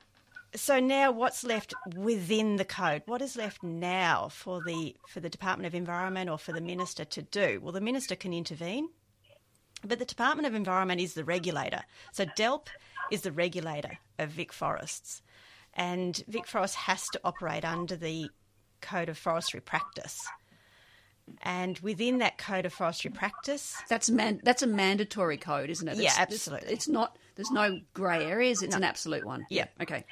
so 0.54 0.78
now 0.80 1.10
what's 1.10 1.44
left 1.44 1.74
within 1.94 2.56
the 2.56 2.64
code? 2.64 3.02
What 3.06 3.22
is 3.22 3.36
left 3.36 3.62
now 3.62 4.28
for 4.28 4.62
the 4.62 4.96
for 5.08 5.20
the 5.20 5.28
Department 5.30 5.66
of 5.66 5.74
Environment 5.74 6.30
or 6.30 6.38
for 6.38 6.52
the 6.52 6.60
minister 6.60 7.04
to 7.04 7.22
do? 7.22 7.60
Well, 7.62 7.72
the 7.72 7.80
minister 7.80 8.14
can 8.16 8.32
intervene, 8.32 8.88
but 9.84 9.98
the 9.98 10.04
Department 10.04 10.46
of 10.46 10.54
Environment 10.54 11.00
is 11.00 11.14
the 11.14 11.24
regulator. 11.24 11.82
So 12.12 12.24
DELWP 12.24 12.68
is 13.10 13.22
the 13.22 13.32
regulator 13.32 13.98
of 14.18 14.30
Vic 14.30 14.52
Forests, 14.52 15.22
and 15.74 16.22
Vic 16.28 16.46
Forest 16.46 16.74
has 16.76 17.08
to 17.10 17.20
operate 17.24 17.64
under 17.64 17.96
the 17.96 18.28
Code 18.80 19.08
of 19.08 19.18
Forestry 19.18 19.60
Practice. 19.60 20.18
And 21.42 21.78
within 21.80 22.18
that 22.18 22.38
Code 22.38 22.66
of 22.66 22.72
Forestry 22.72 23.10
Practice, 23.10 23.76
That's 23.88 24.08
man. 24.08 24.40
That's 24.44 24.62
a 24.62 24.66
mandatory 24.66 25.36
code, 25.36 25.70
isn't 25.70 25.88
it? 25.88 25.96
Yeah, 25.96 26.02
It's- 26.02 26.18
it's- 26.18 26.32
absolutely. 26.34 26.72
It's, 26.72 26.86
not. 26.88 27.18
There's 27.36 27.50
no 27.50 27.78
grey 27.94 28.24
areas. 28.24 28.62
It's 28.62 28.74
an 28.74 28.84
absolute 28.84 29.24
one. 29.24 29.46
Yeah. 29.50 29.66
Okay. 29.80 30.04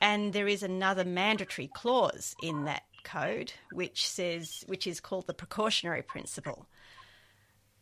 and 0.00 0.32
there 0.32 0.48
is 0.48 0.62
another 0.62 1.04
mandatory 1.04 1.68
clause 1.74 2.34
in 2.42 2.64
that 2.64 2.82
code 3.04 3.52
which 3.72 4.06
says 4.06 4.62
which 4.66 4.86
is 4.86 5.00
called 5.00 5.26
the 5.26 5.34
precautionary 5.34 6.02
principle 6.02 6.66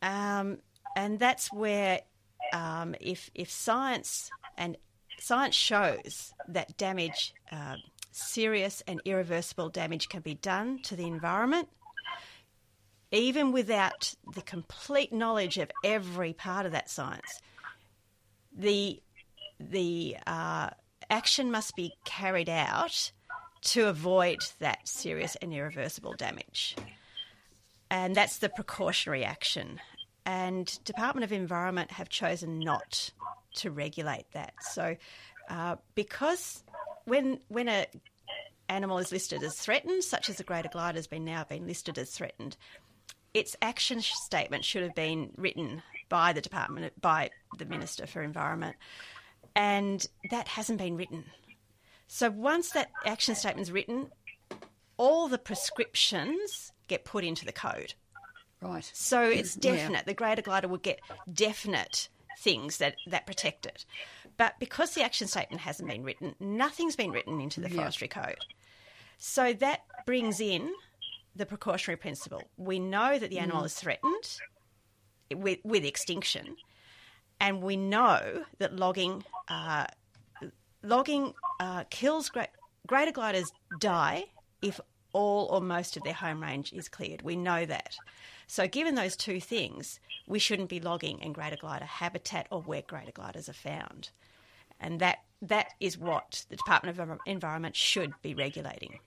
um, 0.02 0.58
and 0.96 1.18
that's 1.18 1.52
where 1.52 2.00
um, 2.52 2.94
if 3.00 3.30
if 3.34 3.50
science 3.50 4.30
and 4.56 4.76
science 5.18 5.56
shows 5.56 6.32
that 6.48 6.76
damage 6.76 7.34
uh, 7.50 7.74
serious 8.12 8.82
and 8.86 9.00
irreversible 9.04 9.68
damage 9.68 10.08
can 10.08 10.20
be 10.20 10.34
done 10.34 10.80
to 10.82 10.94
the 10.94 11.06
environment 11.06 11.68
even 13.10 13.52
without 13.52 14.14
the 14.34 14.42
complete 14.42 15.12
knowledge 15.12 15.58
of 15.58 15.70
every 15.84 16.32
part 16.32 16.64
of 16.66 16.72
that 16.72 16.88
science 16.88 17.40
the 18.58 19.00
the 19.60 20.16
uh, 20.26 20.70
action 21.08 21.50
must 21.50 21.74
be 21.76 21.92
carried 22.04 22.48
out 22.48 23.12
to 23.60 23.88
avoid 23.88 24.38
that 24.60 24.86
serious 24.86 25.36
and 25.36 25.52
irreversible 25.52 26.14
damage. 26.14 26.76
And 27.90 28.14
that's 28.14 28.38
the 28.38 28.48
precautionary 28.48 29.24
action. 29.24 29.80
And 30.26 30.78
Department 30.84 31.24
of 31.24 31.32
Environment 31.32 31.90
have 31.92 32.08
chosen 32.08 32.58
not 32.58 33.10
to 33.56 33.70
regulate 33.70 34.30
that. 34.32 34.52
So, 34.60 34.96
uh, 35.48 35.76
because 35.94 36.62
when 37.06 37.40
when 37.48 37.68
a 37.68 37.86
animal 38.68 38.98
is 38.98 39.10
listed 39.10 39.42
as 39.42 39.56
threatened, 39.56 40.04
such 40.04 40.28
as 40.28 40.36
the 40.36 40.44
greater 40.44 40.68
glider 40.68 40.98
has 40.98 41.06
been 41.06 41.24
now 41.24 41.44
been 41.44 41.66
listed 41.66 41.96
as 41.96 42.10
threatened, 42.10 42.56
its 43.32 43.56
action 43.62 44.02
statement 44.02 44.64
should 44.64 44.82
have 44.82 44.94
been 44.94 45.30
written 45.36 45.82
by 46.08 46.32
the 46.32 46.40
department 46.40 46.92
by 47.00 47.30
the 47.58 47.64
minister 47.64 48.06
for 48.06 48.22
environment 48.22 48.76
and 49.54 50.06
that 50.30 50.48
hasn't 50.48 50.78
been 50.78 50.96
written 50.96 51.24
so 52.06 52.30
once 52.30 52.70
that 52.70 52.90
action 53.04 53.34
statement's 53.34 53.70
written 53.70 54.08
all 54.96 55.28
the 55.28 55.38
prescriptions 55.38 56.72
get 56.86 57.04
put 57.04 57.24
into 57.24 57.44
the 57.44 57.52
code 57.52 57.94
Right. 58.60 58.88
so 58.92 59.22
it's 59.22 59.56
Yeah. 59.56 59.72
definite 59.72 60.06
the 60.06 60.14
greater 60.14 60.42
glider 60.42 60.68
will 60.68 60.78
get 60.78 61.00
definite 61.32 62.08
things 62.40 62.78
that 62.78 62.96
that 63.06 63.26
protect 63.26 63.66
it 63.66 63.84
but 64.36 64.58
because 64.60 64.94
the 64.94 65.02
action 65.02 65.26
statement 65.26 65.60
hasn't 65.62 65.88
been 65.88 66.02
written 66.04 66.34
nothing's 66.40 66.96
been 66.96 67.10
written 67.10 67.40
into 67.40 67.60
the 67.60 67.68
Yeah. 67.70 67.76
forestry 67.76 68.08
code 68.08 68.38
so 69.18 69.52
that 69.54 69.82
brings 70.06 70.40
in 70.40 70.72
the 71.34 71.46
precautionary 71.46 71.96
principle. 71.96 72.42
We 72.56 72.78
know 72.80 73.16
that 73.18 73.30
the 73.30 73.38
animal 73.38 73.62
Mm. 73.62 73.66
is 73.66 73.74
threatened 73.74 74.38
with, 75.34 75.58
with 75.64 75.84
extinction, 75.84 76.56
and 77.40 77.62
we 77.62 77.76
know 77.76 78.44
that 78.58 78.76
logging 78.76 79.24
uh, 79.48 79.86
logging 80.82 81.34
uh, 81.60 81.84
kills 81.90 82.28
great, 82.28 82.48
greater 82.86 83.12
gliders 83.12 83.52
die 83.80 84.24
if 84.62 84.80
all 85.12 85.46
or 85.46 85.60
most 85.60 85.96
of 85.96 86.02
their 86.04 86.12
home 86.12 86.42
range 86.42 86.72
is 86.72 86.88
cleared. 86.88 87.22
We 87.22 87.36
know 87.36 87.64
that. 87.66 87.96
So, 88.46 88.66
given 88.66 88.94
those 88.94 89.16
two 89.16 89.40
things, 89.40 90.00
we 90.26 90.38
shouldn't 90.38 90.68
be 90.68 90.80
logging 90.80 91.20
in 91.20 91.32
greater 91.32 91.56
glider 91.56 91.84
habitat 91.84 92.46
or 92.50 92.62
where 92.62 92.82
greater 92.82 93.12
gliders 93.12 93.48
are 93.48 93.52
found. 93.54 94.10
and 94.80 95.00
that 95.00 95.18
that 95.42 95.68
is 95.80 95.96
what 95.96 96.44
the 96.48 96.56
Department 96.56 96.98
of 96.98 97.18
Environment 97.26 97.76
should 97.76 98.12
be 98.22 98.34
regulating. 98.34 98.98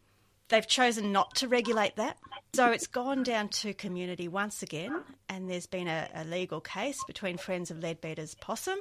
They've 0.51 0.67
chosen 0.67 1.13
not 1.13 1.33
to 1.35 1.47
regulate 1.47 1.95
that. 1.95 2.17
So 2.53 2.71
it's 2.71 2.85
gone 2.85 3.23
down 3.23 3.47
to 3.49 3.73
community 3.73 4.27
once 4.27 4.61
again, 4.61 5.01
and 5.29 5.49
there's 5.49 5.65
been 5.65 5.87
a, 5.87 6.09
a 6.13 6.25
legal 6.25 6.59
case 6.59 7.01
between 7.07 7.37
Friends 7.37 7.71
of 7.71 7.79
Leadbeater's 7.79 8.35
Possum, 8.35 8.79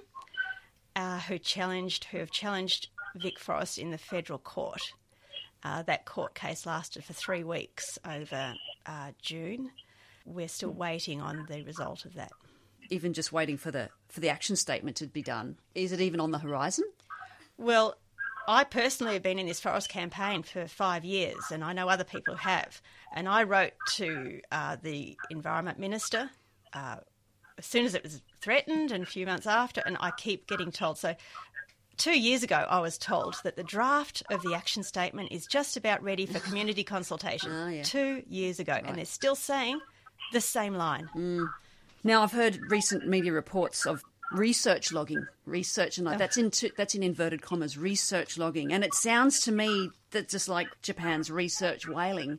uh, 0.97 1.21
who 1.21 1.39
challenged, 1.39 2.07
who 2.07 2.19
have 2.19 2.33
challenged 2.33 2.89
Vic 3.15 3.39
Forest 3.39 3.79
in 3.79 3.93
the 3.93 3.99
federal 3.99 4.41
court. 4.41 4.83
Uh, 5.63 5.83
that 5.85 6.07
court 6.07 6.35
case 6.35 6.67
lasted 6.67 7.05
for 7.05 7.13
three 7.13 7.45
weeks 7.45 8.01
over 8.05 8.55
uh, 8.87 9.13
June. 9.23 9.71
We're 10.25 10.49
still 10.49 10.73
waiting 10.73 11.21
on 11.21 11.47
the 11.49 11.63
result 11.63 12.05
of 12.05 12.15
that. 12.15 12.33
Even 12.89 13.13
just 13.13 13.31
waiting 13.31 13.57
for 13.57 13.71
the 13.71 13.91
for 14.09 14.19
the 14.19 14.31
action 14.31 14.57
statement 14.57 14.97
to 14.97 15.07
be 15.07 15.23
done. 15.23 15.57
Is 15.77 15.93
it 15.93 16.01
even 16.01 16.19
on 16.19 16.33
the 16.33 16.39
horizon? 16.39 16.85
Well, 17.57 17.95
I 18.49 18.65
personally 18.65 19.15
have 19.15 19.23
been 19.23 19.39
in 19.39 19.47
this 19.47 19.61
forest 19.61 19.89
campaign 19.89 20.43
for 20.43 20.67
five 20.67 21.05
years, 21.05 21.51
and 21.53 21.63
I 21.63 21.73
know 21.73 21.89
other 21.89 22.05
people 22.05 22.37
have. 22.37 22.81
And 23.13 23.29
I 23.29 23.45
wrote 23.45 23.73
to 23.95 24.41
uh, 24.51 24.77
the 24.83 25.17
Environment 25.31 25.79
Minister 25.79 26.31
uh, 26.73 26.97
as 27.59 27.67
soon 27.67 27.85
as 27.85 27.95
it 27.95 28.03
was 28.03 28.23
threatened, 28.41 28.91
and 28.91 29.03
a 29.03 29.07
few 29.07 29.27
months 29.27 29.47
after, 29.47 29.83
and 29.85 29.97
I 30.01 30.11
keep 30.13 30.47
getting 30.47 30.73
told. 30.73 30.97
So, 30.99 31.15
two 31.99 32.19
years 32.19 32.43
ago, 32.43 32.67
I 32.69 32.81
was 32.81 32.97
told 32.97 33.37
that 33.45 33.57
the 33.57 33.63
draft 33.63 34.23
of 34.31 34.43
the 34.43 34.55
action 34.55 34.83
statement 34.83 35.31
is 35.31 35.47
just 35.47 35.77
about 35.77 36.03
ready 36.03 36.25
for 36.25 36.39
community 36.41 36.85
consultation. 36.97 37.53
Oh, 37.53 37.69
yeah. 37.69 37.83
Two 37.83 38.23
years 38.29 38.59
ago, 38.59 38.79
and 38.83 38.97
they're 38.97 39.05
still 39.05 39.35
saying 39.37 39.79
the 40.33 40.41
same 40.41 40.75
line. 40.75 41.51
Now 42.03 42.23
I've 42.23 42.33
heard 42.33 42.71
recent 42.71 43.07
media 43.07 43.33
reports 43.33 43.85
of 43.85 44.03
research 44.33 44.93
logging, 44.93 45.27
research 45.47 45.99
and 45.99 46.07
like 46.07 46.19
that's 46.19 46.37
in 46.37 46.51
that's 46.77 46.95
in 46.95 47.03
inverted 47.03 47.43
commas, 47.43 47.77
research 47.77 48.39
logging, 48.39 48.73
and 48.73 48.85
it 48.85 48.95
sounds 48.95 49.41
to 49.41 49.53
me 49.53 49.91
that 50.11 50.29
just 50.29 50.49
like 50.49 50.69
Japan's 50.83 51.31
research 51.31 51.87
whaling. 51.87 52.39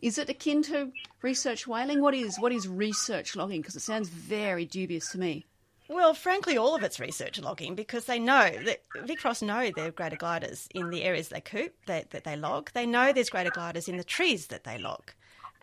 Is 0.00 0.18
it 0.18 0.28
akin 0.28 0.62
to 0.64 0.90
research 1.22 1.66
whaling? 1.66 2.00
What 2.00 2.14
is 2.14 2.38
what 2.38 2.52
is 2.52 2.66
research 2.66 3.36
logging? 3.36 3.60
Because 3.60 3.76
it 3.76 3.80
sounds 3.80 4.08
very 4.08 4.64
dubious 4.64 5.10
to 5.12 5.18
me. 5.18 5.46
Well, 5.88 6.14
frankly, 6.14 6.56
all 6.56 6.74
of 6.74 6.82
it's 6.82 6.98
research 6.98 7.38
logging 7.38 7.74
because 7.74 8.06
they 8.06 8.18
know 8.18 8.50
that 8.64 8.80
Vic 9.04 9.20
Forests 9.20 9.42
know 9.42 9.70
there 9.70 9.88
are 9.88 9.92
greater 9.92 10.16
gliders 10.16 10.66
in 10.74 10.88
the 10.88 11.02
areas 11.02 11.28
they 11.28 11.40
coop 11.40 11.74
that, 11.86 12.10
that 12.10 12.24
they 12.24 12.34
log. 12.34 12.70
They 12.72 12.86
know 12.86 13.12
there's 13.12 13.28
greater 13.28 13.50
gliders 13.50 13.88
in 13.88 13.98
the 13.98 14.04
trees 14.04 14.46
that 14.46 14.64
they 14.64 14.78
log, 14.78 15.12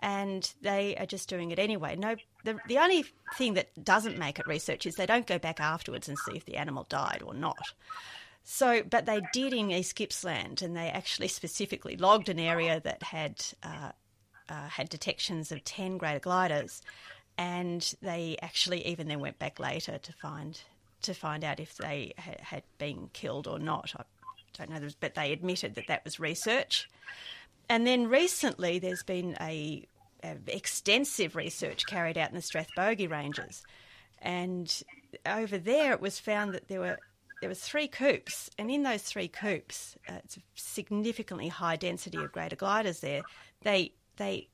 and 0.01 0.51
they 0.61 0.95
are 0.97 1.07
just 1.07 1.29
doing 1.29 1.49
it 1.49 1.57
anyway. 1.57 1.95
No, 1.95 2.15
the 2.43 2.57
the 2.67 2.77
only 2.77 3.05
thing 3.35 3.55
that 3.55 3.83
doesn't 3.83 4.17
make 4.17 4.39
it 4.39 4.47
research 4.47 4.85
is 4.85 4.95
they 4.95 5.05
don't 5.05 5.27
go 5.27 5.39
back 5.39 5.59
afterwards 5.59 6.07
and 6.07 6.17
see 6.17 6.35
if 6.35 6.45
the 6.45 6.57
animal 6.57 6.85
died 6.89 7.21
or 7.25 7.33
not. 7.33 7.73
So, 8.43 8.81
but 8.81 9.05
they 9.05 9.21
did 9.33 9.53
in 9.53 9.69
East 9.69 9.95
Gippsland, 9.95 10.61
and 10.61 10.75
they 10.75 10.89
actually 10.89 11.27
specifically 11.27 11.97
logged 11.97 12.29
an 12.29 12.39
area 12.39 12.79
that 12.79 13.03
had 13.03 13.43
uh, 13.61 13.91
uh, 14.47 14.67
had 14.67 14.89
detections 14.89 15.51
of 15.51 15.63
ten 15.63 15.97
greater 15.97 16.19
gliders, 16.19 16.81
and 17.37 17.93
they 18.01 18.37
actually 18.41 18.87
even 18.87 19.07
then 19.07 19.19
went 19.19 19.37
back 19.39 19.59
later 19.59 19.97
to 19.99 20.13
find 20.13 20.59
to 21.01 21.13
find 21.13 21.43
out 21.43 21.59
if 21.59 21.77
they 21.77 22.13
ha- 22.17 22.41
had 22.41 22.63
been 22.77 23.09
killed 23.13 23.47
or 23.47 23.59
not. 23.59 23.93
I 23.97 24.03
don't 24.57 24.69
know, 24.71 24.89
but 24.99 25.15
they 25.15 25.31
admitted 25.31 25.75
that 25.75 25.87
that 25.87 26.03
was 26.03 26.19
research. 26.19 26.89
And 27.69 27.85
then 27.85 28.07
recently, 28.07 28.79
there's 28.79 29.03
been 29.03 29.37
a, 29.39 29.85
a 29.97 29.98
extensive 30.47 31.35
research 31.35 31.85
carried 31.85 32.17
out 32.17 32.29
in 32.29 32.35
the 32.35 32.41
Strathbogie 32.41 33.09
Ranges, 33.09 33.63
and 34.21 34.81
over 35.25 35.57
there 35.57 35.93
it 35.93 36.01
was 36.01 36.19
found 36.19 36.53
that 36.53 36.67
there 36.67 36.79
were 36.79 36.97
there 37.41 37.49
were 37.49 37.55
three 37.55 37.87
coops, 37.87 38.49
and 38.57 38.69
in 38.69 38.83
those 38.83 39.03
three 39.03 39.27
coops, 39.29 39.97
uh, 40.09 40.13
it's 40.23 40.37
a 40.37 40.41
significantly 40.55 41.47
high 41.47 41.77
density 41.77 42.17
of 42.17 42.31
greater 42.31 42.55
gliders 42.55 42.99
there. 42.99 43.21
They 43.61 43.93
they 44.17 44.49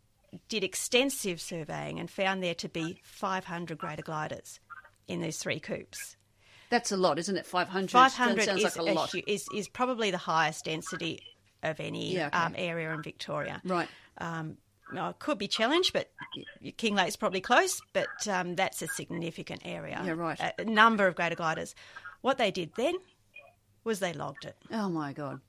did 0.50 0.64
extensive 0.64 1.40
surveying 1.42 2.00
and 2.00 2.10
found 2.10 2.44
there 2.44 2.56
to 2.56 2.68
be 2.68 3.00
500 3.04 3.78
greater 3.78 4.02
gliders 4.02 4.60
in 5.08 5.22
these 5.22 5.38
three 5.38 5.60
coops. 5.60 6.18
That's 6.70 6.92
a 6.92 6.98
lot, 6.98 7.20
isn't 7.20 7.38
it? 7.38 7.46
Five 7.46 7.70
hundred. 7.70 7.92
500 7.92 8.44
sounds 8.46 8.58
is, 8.60 8.64
like 8.64 8.76
a 8.76 8.94
lot. 8.94 9.14
is 9.28 9.48
is 9.54 9.68
probably 9.68 10.12
the 10.12 10.18
highest 10.18 10.66
density 10.66 11.20
of 11.64 11.80
any 11.80 12.16
Yeah, 12.16 12.28
okay. 12.28 12.38
um, 12.38 12.54
area 12.58 12.94
in 12.94 13.02
Victoria. 13.02 13.62
Right. 13.64 13.88
Um, 14.18 14.58
well, 14.94 15.10
it 15.10 15.20
could 15.20 15.38
be 15.38 15.48
challenged, 15.48 15.94
but 15.94 16.12
Kinglake's 16.78 17.16
probably 17.16 17.42
close. 17.42 17.82
But 17.94 18.28
um, 18.28 18.56
that's 18.56 18.82
a 18.82 18.88
significant 18.88 19.62
area. 19.66 20.02
Yeah, 20.06 20.12
right. 20.14 20.40
A, 20.40 20.62
a 20.62 20.66
number 20.66 21.08
of 21.08 21.16
greater 21.16 21.36
gliders. 21.36 21.76
What 22.22 22.38
they 22.38 22.52
did 22.52 22.72
then 22.76 22.96
was 23.84 24.00
they 24.00 24.14
logged 24.14 24.46
it. 24.46 24.56
Oh 24.72 24.90
my 24.90 25.14
god. 25.14 25.42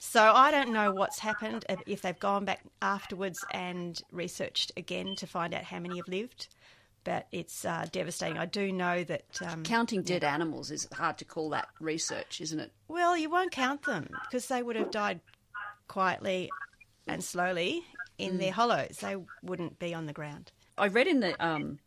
So 0.00 0.22
I 0.22 0.50
don't 0.52 0.72
know 0.72 0.92
what's 0.92 1.18
happened 1.18 1.64
if- 1.68 1.82
if 1.86 2.02
they've 2.02 2.18
gone 2.18 2.44
back 2.44 2.60
afterwards 2.80 3.44
and 3.52 4.00
researched 4.12 4.70
again 4.76 5.16
to 5.16 5.26
find 5.26 5.52
out 5.52 5.64
how 5.64 5.80
many 5.80 5.96
have 5.96 6.06
lived. 6.08 6.48
But 7.04 7.26
it's 7.32 7.64
uh, 7.64 7.86
devastating. 7.90 8.38
I 8.38 8.44
do 8.46 8.70
know 8.70 9.02
that. 9.04 9.24
Um, 9.44 9.62
Counting 9.62 10.02
dead 10.02 10.22
animals 10.24 10.70
is 10.70 10.86
hard 10.92 11.16
to 11.18 11.24
call 11.24 11.50
that 11.50 11.68
research, 11.80 12.40
isn't 12.40 12.60
it? 12.60 12.70
Well, 12.86 13.16
you 13.16 13.30
won't 13.30 13.50
count 13.50 13.82
them 13.82 14.08
because 14.24 14.46
they 14.48 14.62
would 14.62 14.76
have 14.76 14.90
died 14.90 15.20
quietly 15.86 16.50
and 17.06 17.24
slowly 17.24 17.82
in 18.18 18.34
Mm. 18.34 18.38
their 18.38 18.52
hollows. 18.52 18.98
They 19.00 19.16
wouldn't 19.42 19.78
be 19.78 19.94
on 19.94 20.06
the 20.06 20.12
ground. 20.12 20.52
I 20.76 20.88
read 20.88 21.06
in 21.06 21.20
the 21.20 21.44
um, 21.44 21.78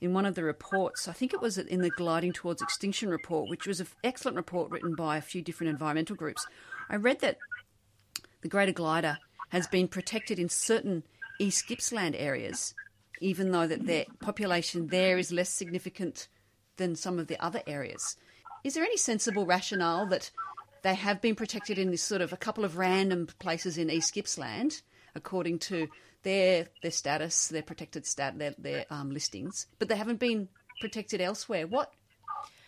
in 0.00 0.12
one 0.12 0.26
of 0.26 0.34
the 0.34 0.44
reports, 0.44 1.08
I 1.08 1.12
think 1.12 1.32
it 1.32 1.40
was 1.40 1.56
in 1.58 1.80
the 1.80 1.90
Gliding 1.90 2.32
Towards 2.32 2.60
Extinction 2.62 3.08
report, 3.08 3.48
which 3.48 3.66
was 3.66 3.80
an 3.80 3.86
excellent 4.02 4.36
report 4.36 4.70
written 4.70 4.94
by 4.94 5.16
a 5.16 5.22
few 5.22 5.40
different 5.42 5.70
environmental 5.70 6.16
groups. 6.16 6.46
I 6.90 6.96
read 6.96 7.20
that 7.20 7.38
the 8.42 8.48
greater 8.48 8.72
glider 8.72 9.18
has 9.50 9.66
been 9.66 9.88
protected 9.88 10.38
in 10.38 10.48
certain 10.48 11.04
East 11.38 11.66
Gippsland 11.66 12.16
areas, 12.16 12.74
even 13.20 13.50
though 13.52 13.66
that 13.66 13.86
their 13.86 14.04
population 14.20 14.88
there 14.88 15.16
is 15.16 15.32
less 15.32 15.48
significant 15.50 16.28
than 16.76 16.96
some 16.96 17.18
of 17.18 17.28
the 17.28 17.42
other 17.42 17.62
areas. 17.66 18.16
Is 18.64 18.74
there 18.74 18.84
any 18.84 18.96
sensible 18.96 19.46
rationale 19.46 20.06
that 20.06 20.30
they 20.82 20.94
have 20.94 21.20
been 21.22 21.34
protected 21.36 21.78
in 21.78 21.90
this 21.90 22.02
sort 22.02 22.20
of 22.20 22.32
a 22.32 22.36
couple 22.36 22.64
of 22.64 22.76
random 22.76 23.28
places 23.38 23.78
in 23.78 23.90
East 23.90 24.12
Gippsland, 24.14 24.82
according 25.14 25.58
to 25.60 25.88
their 26.22 26.66
their 26.82 26.90
status, 26.90 27.48
their 27.48 27.62
protected 27.62 28.06
stat, 28.06 28.38
their, 28.38 28.54
their 28.58 28.86
um, 28.90 29.10
listings, 29.10 29.66
but 29.78 29.88
they 29.88 29.96
haven't 29.96 30.20
been 30.20 30.48
protected 30.80 31.20
elsewhere? 31.20 31.66
What 31.66 31.92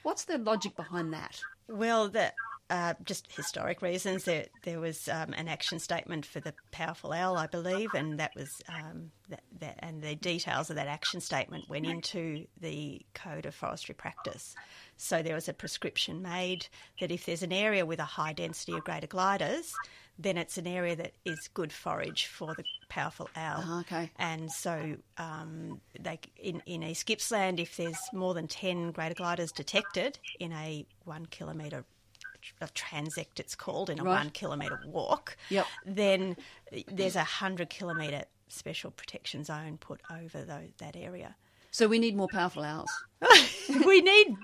what's 0.02 0.24
the 0.24 0.38
logic 0.38 0.76
behind 0.76 1.12
that? 1.12 1.40
Well, 1.68 2.08
the, 2.08 2.32
uh, 2.68 2.94
just 3.04 3.30
historic 3.32 3.82
reasons. 3.82 4.24
There, 4.24 4.46
there 4.62 4.80
was 4.80 5.08
um, 5.08 5.32
an 5.34 5.48
action 5.48 5.78
statement 5.78 6.26
for 6.26 6.40
the 6.40 6.54
powerful 6.72 7.12
owl, 7.12 7.36
I 7.36 7.46
believe, 7.46 7.90
and 7.94 8.18
that 8.18 8.32
was 8.34 8.60
um, 8.68 9.10
that, 9.28 9.42
that, 9.60 9.76
and 9.80 10.02
the 10.02 10.14
details 10.16 10.70
of 10.70 10.76
that 10.76 10.88
action 10.88 11.20
statement 11.20 11.68
went 11.68 11.86
into 11.86 12.46
the 12.60 13.02
Code 13.14 13.46
of 13.46 13.54
Forestry 13.54 13.94
Practice. 13.94 14.54
So 14.96 15.22
there 15.22 15.34
was 15.34 15.48
a 15.48 15.52
prescription 15.52 16.22
made 16.22 16.66
that 17.00 17.10
if 17.10 17.26
there's 17.26 17.42
an 17.42 17.52
area 17.52 17.86
with 17.86 18.00
a 18.00 18.04
high 18.04 18.32
density 18.32 18.72
of 18.74 18.84
greater 18.84 19.06
gliders, 19.06 19.72
then 20.18 20.36
it's 20.38 20.56
an 20.58 20.66
area 20.66 20.96
that 20.96 21.12
is 21.24 21.48
good 21.52 21.72
forage 21.72 22.26
for 22.26 22.54
the 22.54 22.64
powerful 22.88 23.28
owl. 23.36 23.62
Ah, 23.64 23.80
okay. 23.80 24.10
And 24.16 24.50
so, 24.50 24.96
um, 25.18 25.80
they, 25.98 26.18
in, 26.38 26.62
in 26.66 26.82
East 26.82 27.06
Gippsland, 27.06 27.60
if 27.60 27.76
there's 27.76 27.98
more 28.12 28.32
than 28.34 28.46
10 28.48 28.92
greater 28.92 29.14
gliders 29.14 29.52
detected 29.52 30.18
in 30.40 30.52
a 30.52 30.86
one 31.04 31.26
kilometre 31.26 31.84
a 32.60 32.66
transect, 32.68 33.40
it's 33.40 33.56
called, 33.56 33.90
in 33.90 33.98
a 33.98 34.04
Right. 34.04 34.18
one 34.22 34.30
kilometre 34.30 34.80
walk, 34.86 35.36
Yep. 35.50 35.66
then 35.84 36.36
there's 36.86 37.16
a 37.16 37.20
100 37.20 37.68
kilometre 37.70 38.24
special 38.48 38.92
protection 38.92 39.42
zone 39.42 39.78
put 39.78 40.00
over 40.10 40.44
tho- 40.44 40.68
that 40.78 40.94
area. 40.96 41.34
So 41.72 41.88
we 41.88 41.98
need 41.98 42.16
more 42.16 42.28
powerful 42.28 42.62
owls. 42.62 42.90
we 43.84 44.00
need 44.00 44.36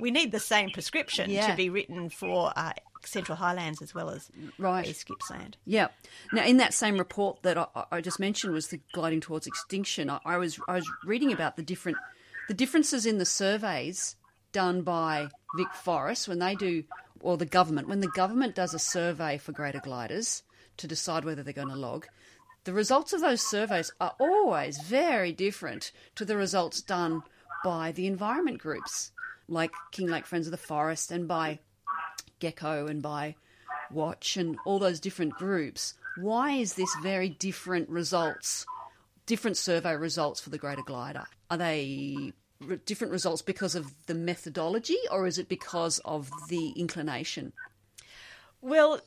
we 0.00 0.10
need 0.10 0.32
the 0.32 0.40
same 0.40 0.70
prescription 0.70 1.30
Yeah. 1.30 1.48
to 1.50 1.54
be 1.56 1.68
written 1.68 2.08
for 2.08 2.52
uh, 2.56 2.72
Central 3.04 3.36
Highlands 3.36 3.82
as 3.82 3.94
well 3.94 4.10
as 4.10 4.30
Right. 4.58 4.86
East 4.86 5.06
Gippsland. 5.06 5.56
Yeah. 5.64 5.88
Now, 6.32 6.44
in 6.44 6.58
that 6.58 6.74
same 6.74 6.98
report 6.98 7.42
that 7.42 7.56
I, 7.58 7.66
I 7.90 8.00
just 8.00 8.20
mentioned 8.20 8.52
was 8.52 8.68
the 8.68 8.80
gliding 8.92 9.20
towards 9.20 9.46
extinction. 9.46 10.10
I, 10.10 10.20
I 10.24 10.36
was 10.36 10.58
I 10.68 10.74
was 10.74 10.90
reading 11.04 11.32
about 11.32 11.56
the 11.56 11.62
different 11.62 11.98
the 12.48 12.54
differences 12.54 13.06
in 13.06 13.18
the 13.18 13.24
surveys 13.24 14.16
done 14.52 14.82
by 14.82 15.28
Vic 15.56 15.72
Forest 15.72 16.28
when 16.28 16.38
they 16.38 16.54
do, 16.54 16.84
or 17.20 17.36
the 17.36 17.46
government 17.46 17.88
when 17.88 18.00
the 18.00 18.08
government 18.08 18.54
does 18.54 18.74
a 18.74 18.78
survey 18.78 19.38
for 19.38 19.52
greater 19.52 19.80
gliders 19.80 20.42
to 20.76 20.86
decide 20.86 21.24
whether 21.24 21.42
they're 21.42 21.52
going 21.52 21.68
to 21.68 21.76
log. 21.76 22.06
The 22.64 22.72
results 22.72 23.12
of 23.12 23.20
those 23.20 23.40
surveys 23.40 23.92
are 24.00 24.14
always 24.20 24.78
very 24.82 25.32
different 25.32 25.92
to 26.16 26.24
the 26.24 26.36
results 26.36 26.82
done 26.82 27.22
by 27.64 27.92
the 27.92 28.06
environment 28.06 28.58
groups, 28.58 29.12
like 29.48 29.70
Kinglake 29.92 30.26
Friends 30.26 30.46
of 30.46 30.50
the 30.50 30.56
Forest, 30.56 31.10
and 31.10 31.26
by 31.26 31.60
GECO 32.40 32.88
and 32.88 33.02
by 33.02 33.36
WOTCH 33.92 34.36
and 34.36 34.58
all 34.64 34.78
those 34.78 35.00
different 35.00 35.34
groups. 35.34 35.94
Why 36.16 36.52
is 36.52 36.74
this 36.74 36.94
very 37.02 37.28
different 37.28 37.88
results, 37.88 38.66
different 39.26 39.56
survey 39.56 39.96
results 39.96 40.40
for 40.40 40.50
the 40.50 40.58
greater 40.58 40.82
glider? 40.82 41.24
Are 41.50 41.56
they 41.56 42.32
re- 42.60 42.80
different 42.84 43.12
results 43.12 43.42
because 43.42 43.74
of 43.74 43.92
the 44.06 44.14
methodology, 44.14 44.98
or 45.10 45.26
is 45.26 45.38
it 45.38 45.48
because 45.48 45.98
of 46.00 46.30
the 46.48 46.70
inclination? 46.70 47.52
Well, 48.60 49.00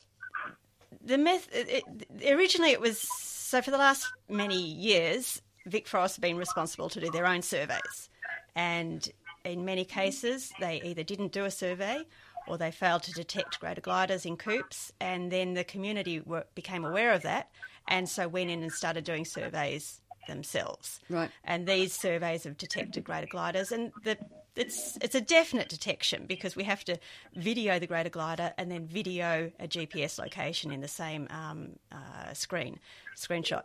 the 1.03 1.17
meth- 1.17 1.49
it, 1.53 1.83
originally 2.25 2.71
it 2.71 2.81
was 2.81 2.99
so 2.99 3.61
for 3.61 3.71
the 3.71 3.77
last 3.77 4.07
many 4.29 4.61
years, 4.61 5.41
Vic 5.67 5.87
Forest 5.87 6.15
have 6.15 6.21
been 6.21 6.37
responsible 6.37 6.89
to 6.89 6.99
do 6.99 7.11
their 7.11 7.27
own 7.27 7.41
surveys, 7.41 8.09
and 8.55 9.07
in 9.45 9.65
many 9.65 9.85
cases 9.85 10.51
they 10.59 10.81
either 10.83 11.03
didn't 11.03 11.31
do 11.31 11.45
a 11.45 11.51
survey 11.51 12.05
or 12.47 12.57
they 12.57 12.71
failed 12.71 13.03
to 13.03 13.11
detect 13.11 13.59
greater 13.59 13.81
gliders 13.81 14.25
in 14.25 14.37
coops, 14.37 14.91
and 14.99 15.31
then 15.31 15.53
the 15.53 15.63
community 15.63 16.19
were, 16.19 16.45
became 16.55 16.85
aware 16.85 17.11
of 17.13 17.21
that, 17.23 17.49
and 17.87 18.07
so 18.07 18.27
went 18.27 18.49
in 18.49 18.61
and 18.61 18.71
started 18.71 19.03
doing 19.03 19.25
surveys 19.25 20.01
themselves. 20.27 20.99
Right. 21.09 21.29
And 21.43 21.67
these 21.67 21.93
surveys 21.93 22.43
have 22.45 22.57
detected 22.57 23.03
greater 23.03 23.27
gliders, 23.27 23.71
and 23.71 23.91
the, 24.03 24.17
it's 24.55 24.97
it's 25.01 25.15
a 25.15 25.21
definite 25.21 25.67
detection 25.69 26.25
because 26.27 26.55
we 26.55 26.63
have 26.63 26.83
to 26.85 26.97
video 27.35 27.79
the 27.79 27.87
greater 27.87 28.09
glider 28.09 28.53
and 28.57 28.71
then 28.71 28.85
video 28.85 29.51
a 29.59 29.67
GPS 29.67 30.19
location 30.19 30.71
in 30.71 30.81
the 30.81 30.87
same 30.87 31.27
um, 31.31 31.69
uh, 31.91 32.33
screen 32.33 32.79
screenshot. 33.17 33.63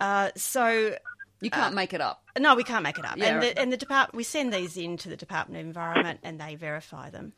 Uh, 0.00 0.30
so 0.36 0.96
You 1.40 1.50
can't 1.50 1.74
make 1.74 1.92
it 1.94 2.00
up. 2.00 2.24
no, 2.38 2.56
we 2.56 2.64
can't 2.64 2.82
make 2.82 2.98
it 2.98 3.04
up. 3.04 3.16
Yeah, 3.16 3.26
and, 3.26 3.36
right. 3.38 3.54
the, 3.54 3.60
and 3.60 3.72
the 3.72 3.76
department, 3.76 4.16
we 4.16 4.24
send 4.24 4.52
these 4.52 4.76
in 4.76 4.96
to 4.98 5.08
the 5.08 5.16
Department 5.16 5.60
of 5.60 5.66
Environment 5.66 6.18
and 6.24 6.40
they 6.40 6.56
verify 6.56 7.10
them. 7.10 7.32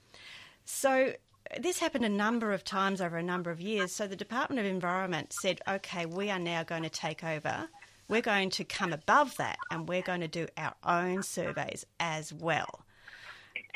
So 0.67 1.13
this 1.61 1.79
happened 1.79 2.05
a 2.05 2.11
number 2.11 2.53
of 2.53 2.65
times 2.65 3.01
over 3.01 3.17
a 3.17 3.23
number 3.23 3.51
of 3.51 3.61
years. 3.61 3.93
So 3.93 4.07
the 4.07 4.17
Department 4.17 4.61
of 4.61 4.67
Environment 4.67 5.33
said, 5.33 5.61
okay, 5.67 6.07
we 6.07 6.29
are 6.29 6.41
now 6.41 6.65
going 6.65 6.83
to 6.83 6.91
take 6.91 7.23
over. 7.23 7.69
We're 8.09 8.21
going 8.21 8.51
to 8.51 8.65
come 8.65 8.93
above 8.93 9.37
that 9.37 9.59
and 9.71 9.89
we're 9.89 10.03
going 10.03 10.21
to 10.21 10.29
do 10.29 10.49
our 10.57 10.75
own 10.85 11.23
surveys 11.23 11.87
as 12.01 12.33
well 12.33 12.85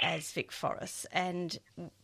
as 0.00 0.32
Vic 0.32 0.50
Forest. 0.50 1.06
And 1.12 1.58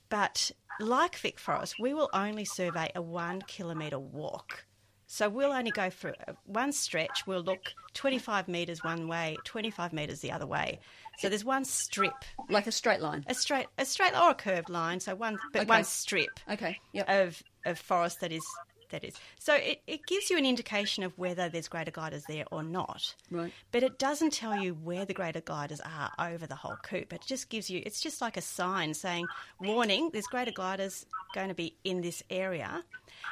but 0.09 0.53
like 0.79 1.17
Vic 1.17 1.41
Forest, 1.41 1.77
we 1.81 1.93
will 1.93 2.11
only 2.13 2.45
survey 2.45 2.91
a 2.95 3.03
one 3.03 3.43
kilometre 3.43 3.99
walk. 3.99 4.67
So 5.09 5.29
we'll 5.29 5.53
only 5.53 5.71
go 5.71 5.91
for 5.91 6.15
uh, 6.29 6.33
one 6.45 6.73
stretch. 6.73 7.27
We'll 7.27 7.43
look 7.43 7.73
25 7.95 8.49
metres 8.49 8.83
one 8.83 9.07
way, 9.09 9.37
25 9.45 9.93
metres 9.93 10.21
the 10.21 10.33
other 10.33 10.47
way. 10.47 10.81
So 11.17 11.29
there's 11.29 11.45
one 11.45 11.65
strip, 11.65 12.25
Like 12.49 12.67
a 12.67 12.73
straight 12.73 13.01
line. 13.01 13.25
a 13.27 13.35
straight, 13.35 13.69
a 13.79 13.85
straight 13.85 14.15
or 14.15 14.31
a 14.31 14.35
curved 14.35 14.69
line. 14.69 15.01
So 15.01 15.15
one, 15.15 15.41
but 15.53 15.63
Okay. 15.63 15.69
one 15.69 15.85
strip 15.85 16.41
Okay. 16.49 16.79
Yep. 16.93 17.09
of 17.09 17.43
of 17.65 17.79
forest 17.79 18.21
that 18.21 18.33
is 18.33 18.61
that 18.91 19.03
is. 19.03 19.15
So 19.41 19.55
it, 19.55 19.83
it 19.87 20.07
gives 20.07 20.31
you 20.31 20.39
an 20.39 20.47
indication 20.47 21.03
of 21.03 21.19
whether 21.19 21.49
there's 21.49 21.69
greater 21.69 21.91
gliders 21.91 22.27
there 22.27 22.45
or 22.53 22.63
not. 22.63 23.15
Right. 23.31 23.53
But 23.73 23.83
it 23.83 23.99
doesn't 23.99 24.33
tell 24.33 24.55
you 24.55 24.75
where 24.75 25.05
the 25.05 25.15
greater 25.15 25.41
gliders 25.41 25.81
are 25.81 26.13
over 26.19 26.47
the 26.47 26.55
whole 26.55 26.79
coop. 26.83 27.13
It 27.13 27.23
just 27.23 27.49
gives 27.49 27.69
you. 27.69 27.83
It's 27.85 28.01
just 28.01 28.21
like 28.21 28.37
a 28.37 28.43
sign 28.43 28.95
saying, 28.95 29.29
"Warning: 29.59 30.11
There's 30.13 30.29
greater 30.29 30.53
gliders 30.53 31.05
going 31.33 31.49
to 31.49 31.55
be 31.55 31.77
in 31.83 32.01
this 32.03 32.23
area," 32.31 32.85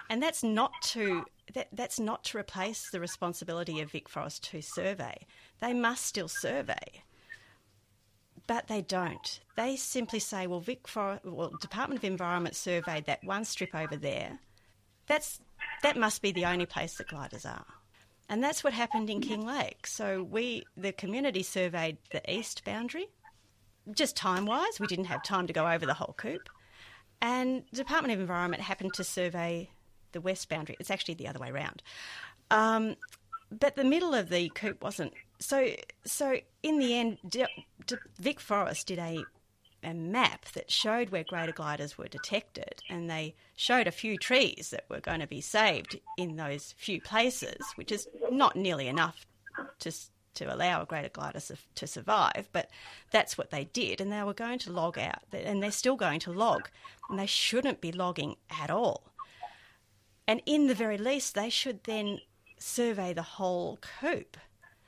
and 0.09 0.23
that's 0.23 0.43
not 0.43 0.81
to. 0.83 1.27
That, 1.53 1.69
that's 1.73 2.01
not 2.01 2.25
to 2.25 2.39
replace 2.39 2.89
the 2.89 3.01
responsibility 3.01 3.79
of 3.81 3.91
Vic 3.91 4.09
Forest 4.09 4.45
to 4.45 4.63
survey. 4.63 5.27
They 5.61 5.75
must 5.75 6.07
still 6.07 6.27
survey 6.27 7.05
but 8.47 8.69
they 8.69 8.83
don't. 8.83 9.41
They 9.57 9.77
simply 9.77 10.19
say, 10.19 10.47
"Well, 10.47 10.61
Vic 10.61 10.87
For- 10.89 11.21
well, 11.25 11.53
Department 11.61 11.99
of 11.99 12.05
Environment 12.05 12.55
surveyed 12.55 13.07
that 13.07 13.25
one 13.25 13.45
strip 13.45 13.75
over 13.75 13.97
there. 13.97 14.39
That's 15.07 15.41
that 15.83 15.97
must 15.97 16.23
be 16.23 16.33
the 16.33 16.47
only 16.47 16.67
place 16.67 16.95
that 16.95 17.09
gliders 17.09 17.47
are." 17.47 17.67
And 18.29 18.43
that's 18.43 18.65
what 18.65 18.73
happened 18.73 19.11
in 19.11 19.21
Kinglake. 19.21 19.87
So 19.87 20.23
we, 20.23 20.65
the 20.77 20.93
community, 20.93 21.43
surveyed 21.43 21.99
the 22.11 22.23
east 22.31 22.65
boundary. 22.65 23.07
Just 23.93 24.17
time 24.17 24.47
wise, 24.47 24.81
we 24.81 24.87
didn't 24.87 25.07
have 25.07 25.23
time 25.23 25.47
to 25.47 25.53
go 25.53 25.69
over 25.69 25.85
the 25.85 25.95
whole 25.95 26.15
coop. 26.17 26.49
And 27.21 27.65
Department 27.73 28.15
of 28.15 28.21
Environment 28.21 28.63
happened 28.63 28.95
to 28.95 29.05
survey 29.05 29.71
the 30.13 30.21
west 30.21 30.49
boundary. 30.49 30.77
It's 30.81 30.91
actually 30.91 31.15
the 31.15 31.29
other 31.29 31.39
way 31.39 31.51
round. 31.51 31.83
Um, 32.51 32.97
but 33.51 33.77
the 33.77 33.85
middle 33.85 34.15
of 34.15 34.31
the 34.31 34.49
coop 34.55 34.83
wasn't. 34.83 35.13
So, 35.39 35.71
so 36.05 36.39
in 36.63 36.79
the 36.79 36.95
end, 36.95 37.19
Vic 38.19 38.41
Forest 38.41 38.87
did 38.87 38.99
a 38.99 39.25
a 39.85 39.93
map 39.93 40.47
that 40.55 40.71
showed 40.71 41.11
where 41.11 41.25
greater 41.25 41.53
gliders 41.53 41.99
were 41.99 42.09
detected, 42.09 42.83
and 42.89 43.09
they 43.09 43.35
showed 43.55 43.87
a 43.87 43.93
few 43.93 44.17
trees 44.17 44.71
that 44.71 44.87
were 44.89 45.01
going 45.01 45.21
to 45.21 45.27
be 45.27 45.43
saved 45.43 46.01
in 46.17 46.37
those 46.37 46.75
few 46.79 47.01
places, 47.01 47.59
which 47.75 47.93
is 47.93 48.09
not 48.31 48.57
nearly 48.57 48.89
enough 48.89 49.27
to 49.81 49.93
to 50.35 50.53
allow 50.53 50.83
a 50.83 50.87
greater 50.87 51.09
glider 51.09 51.41
to 51.77 51.87
survive. 51.87 52.49
But 52.53 52.69
that's 53.13 53.39
what 53.39 53.51
they 53.51 53.65
did, 53.65 54.01
and 54.01 54.11
they 54.11 54.23
were 54.23 54.35
going 54.35 54.59
to 54.61 54.73
log 54.73 54.99
out, 54.99 55.23
and 55.33 55.63
they're 55.63 55.71
still 55.71 55.97
going 55.97 56.21
to 56.21 56.33
log, 56.33 56.69
and 57.09 57.19
they 57.19 57.27
shouldn't 57.27 57.81
be 57.81 57.93
logging 57.93 58.37
at 58.51 58.71
all. 58.71 59.13
And 60.27 60.43
in 60.47 60.67
the 60.67 60.75
very 60.75 60.99
least, 60.99 61.35
they 61.35 61.51
should 61.51 61.85
then 61.85 62.21
survey 62.59 63.13
the 63.13 63.23
whole 63.23 63.79
coop. 64.01 64.37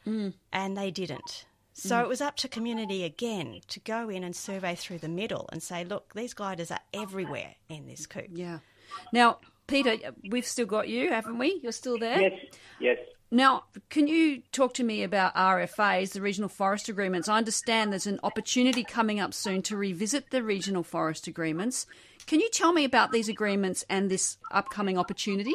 Mm. 0.06 0.34
And 0.52 0.76
they 0.76 0.90
didn't. 0.90 1.46
So 1.72 1.96
mm. 1.96 2.02
it 2.02 2.08
was 2.08 2.20
up 2.20 2.36
to 2.36 2.48
community 2.48 3.04
again 3.04 3.60
to 3.68 3.80
go 3.80 4.08
in 4.08 4.24
and 4.24 4.34
survey 4.34 4.74
through 4.74 4.98
the 4.98 5.08
middle 5.08 5.48
and 5.52 5.62
say, 5.62 5.84
look, 5.84 6.14
these 6.14 6.32
gliders 6.32 6.70
are 6.70 6.80
everywhere 6.94 7.54
in 7.68 7.86
this 7.86 8.06
coop. 8.06 8.28
Yeah. 8.32 8.60
Now, 9.12 9.38
Peter, 9.66 9.96
we've 10.30 10.46
still 10.46 10.66
got 10.66 10.88
you, 10.88 11.10
haven't 11.10 11.38
we? 11.38 11.60
You're 11.62 11.72
still 11.72 11.98
there? 11.98 12.20
Yes, 12.20 12.40
yes. 12.80 12.98
Now, 13.30 13.64
can 13.90 14.06
you 14.06 14.42
talk 14.52 14.74
to 14.74 14.84
me 14.84 15.02
about 15.02 15.34
RFAs, 15.34 16.12
the 16.12 16.20
regional 16.20 16.48
forest 16.48 16.88
agreements? 16.88 17.28
I 17.28 17.36
understand 17.36 17.90
there's 17.90 18.06
an 18.06 18.20
opportunity 18.22 18.84
coming 18.84 19.18
up 19.18 19.34
soon 19.34 19.62
to 19.62 19.76
revisit 19.76 20.30
the 20.30 20.44
regional 20.44 20.84
forest 20.84 21.26
agreements. 21.26 21.86
Can 22.26 22.38
you 22.40 22.48
tell 22.50 22.72
me 22.72 22.84
about 22.84 23.10
these 23.10 23.28
agreements 23.28 23.84
and 23.90 24.08
this 24.08 24.38
upcoming 24.52 24.96
opportunity? 24.96 25.54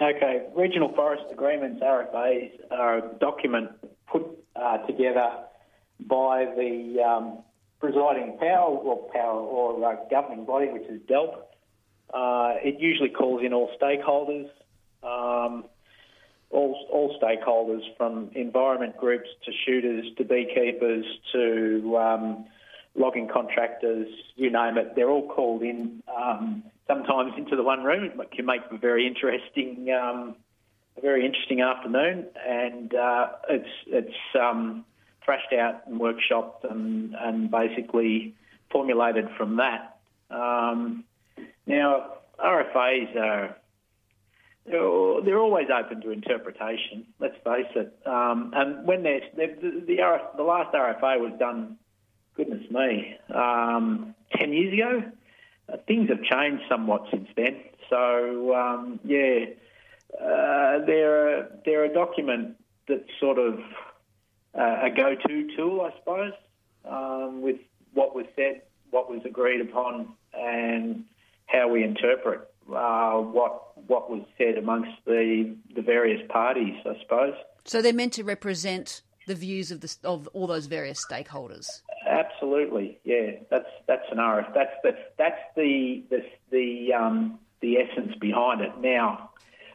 Okay, 0.00 0.46
regional 0.54 0.92
forest 0.94 1.24
agreements 1.32 1.82
(RFAs) 1.82 2.52
are 2.70 2.98
a 2.98 3.18
document 3.18 3.70
put 4.06 4.22
uh, 4.54 4.78
together 4.86 5.28
by 5.98 6.44
the 6.56 7.02
um, 7.02 7.38
presiding 7.80 8.36
power 8.38 8.76
or 8.76 9.10
power 9.12 9.40
or 9.40 9.84
uh, 9.84 9.96
governing 10.08 10.44
body, 10.44 10.68
which 10.68 10.88
is 10.88 11.00
DELWP. 11.08 11.34
Uh, 12.14 12.54
it 12.62 12.78
usually 12.78 13.08
calls 13.08 13.42
in 13.44 13.52
all 13.52 13.70
stakeholders, 13.80 14.48
um, 15.02 15.64
all 16.50 16.86
all 16.92 17.18
stakeholders 17.20 17.82
from 17.96 18.30
environment 18.36 18.96
groups 18.96 19.28
to 19.44 19.52
shooters 19.66 20.06
to 20.16 20.22
beekeepers 20.22 21.04
to 21.32 21.98
um, 21.98 22.46
logging 22.98 23.28
contractors, 23.32 24.08
you 24.36 24.50
name 24.50 24.76
it. 24.76 24.94
They're 24.96 25.10
all 25.10 25.28
called 25.28 25.62
in 25.62 26.02
um, 26.14 26.64
sometimes 26.86 27.32
into 27.36 27.56
the 27.56 27.62
one 27.62 27.84
room. 27.84 28.20
It 28.20 28.30
can 28.32 28.46
make 28.46 28.62
a 28.70 28.76
very 28.76 29.06
interesting, 29.06 29.88
um, 29.90 30.36
a 30.96 31.00
very 31.00 31.24
interesting 31.24 31.60
afternoon, 31.60 32.26
and 32.46 32.94
uh, 32.94 33.28
it's 33.48 33.68
it's 33.86 34.16
um, 34.38 34.84
thrashed 35.24 35.52
out 35.52 35.86
and 35.86 36.00
workshopped 36.00 36.68
and 36.68 37.14
and 37.14 37.50
basically 37.50 38.34
formulated 38.70 39.28
from 39.36 39.56
that. 39.56 39.98
Um, 40.30 41.04
now 41.66 42.14
RFAs 42.38 43.16
are 43.16 43.56
they're, 44.66 45.22
they're 45.24 45.38
always 45.38 45.68
open 45.74 46.00
to 46.02 46.10
interpretation. 46.10 47.06
Let's 47.18 47.36
face 47.44 47.70
it. 47.74 47.98
Um, 48.06 48.52
and 48.54 48.86
when 48.86 49.02
there's 49.02 49.22
the 49.34 49.46
the, 49.60 49.84
the, 49.86 49.96
RF, 49.98 50.36
the 50.36 50.42
last 50.42 50.74
RFA 50.74 51.20
was 51.20 51.32
done, 51.38 51.78
goodness 52.38 52.70
me, 52.70 53.16
um, 53.34 54.14
ten 54.34 54.52
years 54.54 54.72
ago. 54.72 55.02
Uh, 55.70 55.76
things 55.86 56.08
have 56.08 56.22
changed 56.22 56.62
somewhat 56.70 57.02
since 57.10 57.28
then. 57.36 57.56
So 57.90 58.54
um, 58.54 59.00
yeah, 59.04 59.44
uh, 60.14 60.84
they're 60.86 61.40
a, 61.40 61.48
they're 61.64 61.84
a 61.84 61.92
document 61.92 62.56
that's 62.86 63.10
sort 63.20 63.38
of 63.38 63.58
uh, 64.58 64.78
a 64.84 64.90
go-to 64.90 65.54
tool, 65.56 65.82
I 65.82 65.98
suppose, 65.98 66.32
um, 66.88 67.42
with 67.42 67.58
what 67.92 68.14
was 68.14 68.24
said, 68.34 68.62
what 68.90 69.10
was 69.10 69.20
agreed 69.26 69.60
upon, 69.60 70.14
and 70.32 71.04
how 71.46 71.68
we 71.68 71.84
interpret 71.84 72.48
uh, 72.74 73.16
what 73.16 73.76
what 73.86 74.10
was 74.10 74.22
said 74.38 74.56
amongst 74.56 74.92
the 75.04 75.54
the 75.74 75.82
various 75.82 76.22
parties, 76.30 76.76
I 76.86 76.98
suppose. 77.02 77.34
So 77.64 77.82
they're 77.82 77.92
meant 77.92 78.14
to 78.14 78.24
represent 78.24 79.02
the 79.26 79.34
views 79.34 79.70
of 79.70 79.82
the, 79.82 79.94
of 80.04 80.26
all 80.28 80.46
those 80.46 80.66
various 80.66 81.04
stakeholders. 81.04 81.82
Absolutely, 82.08 82.98
yeah. 83.04 83.32
That's 83.50 83.68
that's 83.86 84.10
an 84.10 84.18
RF. 84.18 84.54
That's 84.54 84.74
the 84.82 84.96
that's 85.18 85.40
the 85.56 86.02
the 86.10 86.24
the 86.50 86.92
um, 86.94 87.38
the 87.60 87.78
essence 87.78 88.14
behind 88.16 88.62
it. 88.62 88.72
Now, 88.80 89.30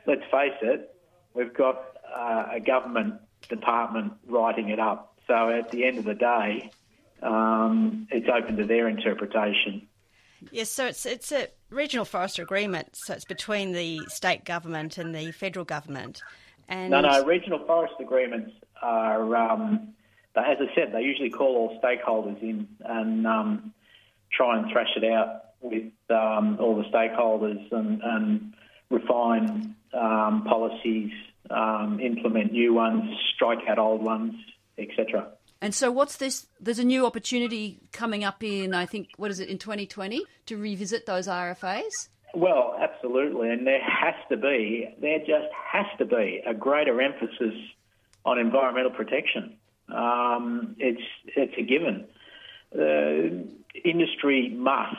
let's 0.07 0.23
face 0.31 0.57
it, 0.61 0.95
we've 1.33 1.53
got 1.53 1.83
uh, 2.15 2.45
a 2.53 2.59
government 2.59 3.15
department 3.49 4.13
writing 4.27 4.69
it 4.69 4.79
up. 4.79 5.17
So 5.27 5.49
at 5.49 5.69
the 5.71 5.85
end 5.85 5.99
of 5.99 6.05
the 6.05 6.15
day, 6.15 6.71
um, 7.21 8.07
it's 8.11 8.27
open 8.27 8.57
to 8.57 8.65
their 8.65 8.87
interpretation. 8.87 9.87
Yes, 10.51 10.69
so 10.69 10.87
it's 10.87 11.05
it's 11.05 11.31
a 11.31 11.47
regional 11.69 12.05
forest 12.05 12.39
agreement. 12.39 12.95
So 12.95 13.13
it's 13.13 13.25
between 13.25 13.71
the 13.71 13.99
state 14.07 14.43
government 14.43 14.97
and 14.97 15.13
the 15.13 15.31
federal 15.31 15.65
government. 15.65 16.21
And 16.67 16.91
No, 16.91 17.01
no. 17.01 17.23
Regional 17.25 17.59
forest 17.65 17.95
agreements 17.99 18.51
are 18.81 19.35
um, 19.35 19.93
they, 20.35 20.41
as 20.41 20.57
I 20.59 20.73
said, 20.75 20.93
they 20.93 21.01
usually 21.01 21.29
call 21.29 21.55
all 21.55 21.79
stakeholders 21.81 22.41
in 22.41 22.67
and 22.83 23.27
um, 23.27 23.73
try 24.31 24.57
and 24.57 24.71
thrash 24.71 24.89
it 24.95 25.03
out 25.03 25.43
with 25.61 25.91
um, 26.09 26.57
all 26.59 26.75
the 26.75 26.83
stakeholders 26.89 27.71
and, 27.71 28.01
and 28.03 28.53
refine 28.89 29.75
um, 29.93 30.43
policies, 30.43 31.11
um, 31.49 31.99
implement 31.99 32.51
new 32.51 32.73
ones, 32.73 33.09
strike 33.35 33.59
out 33.67 33.79
old 33.79 34.03
ones, 34.03 34.33
etc. 34.77 35.27
And 35.61 35.73
so, 35.73 35.91
what's 35.91 36.17
this? 36.17 36.47
There's 36.59 36.79
a 36.79 36.83
new 36.83 37.05
opportunity 37.05 37.79
coming 37.91 38.23
up 38.23 38.43
in, 38.43 38.73
I 38.73 38.85
think, 38.85 39.09
what 39.17 39.31
is 39.31 39.39
it, 39.39 39.49
in 39.49 39.57
2020 39.57 40.23
to 40.47 40.57
revisit 40.57 41.05
those 41.05 41.27
RFAs? 41.27 42.09
Well, 42.35 42.75
absolutely, 42.81 43.51
and 43.51 43.65
there 43.65 43.81
has 43.81 44.15
to 44.29 44.37
be, 44.37 44.93
there 44.99 45.19
just 45.19 45.53
has 45.71 45.85
to 45.99 46.05
be 46.05 46.41
a 46.45 46.53
greater 46.53 46.99
emphasis 46.99 47.53
on 48.25 48.39
environmental 48.39 48.91
protection. 48.91 49.55
Um, 49.93 50.75
it's 50.79 51.01
it's 51.27 51.53
a 51.57 51.61
given. 51.61 52.05
The 52.71 53.47
industry 53.85 54.49
must, 54.49 54.97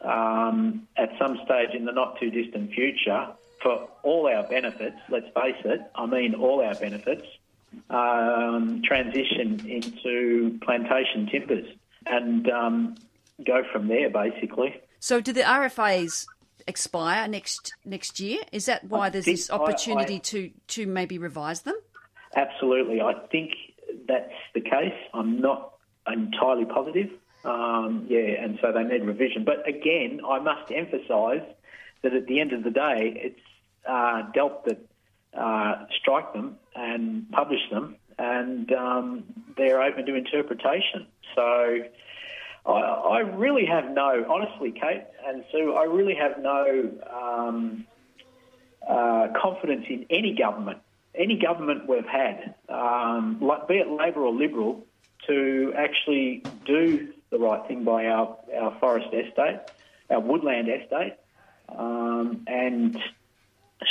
um, 0.00 0.86
at 0.96 1.10
some 1.18 1.38
stage 1.44 1.70
in 1.74 1.84
the 1.84 1.92
not 1.92 2.18
too 2.20 2.30
distant 2.30 2.72
future, 2.72 3.28
for 3.62 3.88
all 4.02 4.28
our 4.28 4.44
benefits. 4.44 4.96
Let's 5.08 5.26
face 5.34 5.60
it. 5.64 5.80
I 5.94 6.06
mean, 6.06 6.34
all 6.34 6.62
our 6.64 6.74
benefits. 6.74 7.26
Um, 7.90 8.80
transition 8.84 9.60
into 9.68 10.58
plantation 10.62 11.26
timbers 11.26 11.66
and 12.06 12.48
um, 12.48 12.94
go 13.44 13.64
from 13.70 13.88
there, 13.88 14.08
basically. 14.08 14.80
So, 15.00 15.20
do 15.20 15.32
the 15.32 15.42
RFAs 15.42 16.26
expire 16.66 17.28
next 17.28 17.74
next 17.84 18.18
year? 18.20 18.40
Is 18.52 18.66
that 18.66 18.84
why 18.84 19.06
I 19.06 19.10
there's 19.10 19.24
this 19.26 19.50
I- 19.50 19.56
opportunity 19.56 20.14
I- 20.16 20.18
to 20.18 20.50
to 20.68 20.86
maybe 20.86 21.18
revise 21.18 21.62
them? 21.62 21.74
Absolutely. 22.34 23.00
I 23.00 23.14
think 23.30 23.52
that's 24.08 24.32
the 24.54 24.60
case. 24.60 24.94
I'm 25.14 25.40
not 25.40 25.74
entirely 26.06 26.64
positive. 26.64 27.10
Um, 27.44 28.06
yeah, 28.08 28.42
and 28.42 28.58
so 28.60 28.72
they 28.72 28.82
need 28.82 29.04
revision. 29.04 29.44
But 29.44 29.68
again, 29.68 30.20
I 30.28 30.40
must 30.40 30.70
emphasise 30.72 31.46
that 32.02 32.12
at 32.12 32.26
the 32.26 32.40
end 32.40 32.52
of 32.52 32.64
the 32.64 32.70
day, 32.70 33.12
it's 33.16 33.40
uh, 33.88 34.30
DELWP 34.34 34.64
that 34.64 34.86
uh, 35.38 35.86
strike 36.00 36.32
them 36.32 36.56
and 36.74 37.30
publish 37.30 37.60
them, 37.70 37.96
and 38.18 38.72
um, 38.72 39.24
they're 39.56 39.82
open 39.82 40.06
to 40.06 40.14
interpretation. 40.14 41.06
So 41.34 41.78
I, 42.66 42.70
I 42.70 43.18
really 43.20 43.66
have 43.66 43.90
no, 43.90 44.24
honestly, 44.28 44.72
Kate 44.72 45.04
and 45.26 45.44
Sue, 45.52 45.74
I 45.74 45.84
really 45.84 46.14
have 46.14 46.42
no 46.42 46.90
um, 47.12 47.86
uh, 48.88 49.28
confidence 49.40 49.86
in 49.88 50.06
any 50.10 50.34
government, 50.34 50.78
any 51.16 51.38
government 51.38 51.88
we've 51.88 52.06
had, 52.06 52.54
um, 52.68 53.38
be 53.68 53.74
it 53.74 53.88
Labor 53.88 54.20
or 54.20 54.34
Liberal, 54.34 54.84
to 55.26 55.72
actually 55.76 56.42
do 56.64 57.12
the 57.30 57.38
right 57.38 57.66
thing 57.66 57.84
by 57.84 58.06
our, 58.06 58.36
our 58.58 58.78
forest 58.78 59.08
estate, 59.12 59.60
our 60.10 60.20
woodland 60.20 60.68
estate, 60.68 61.14
um, 61.68 62.44
and 62.46 62.98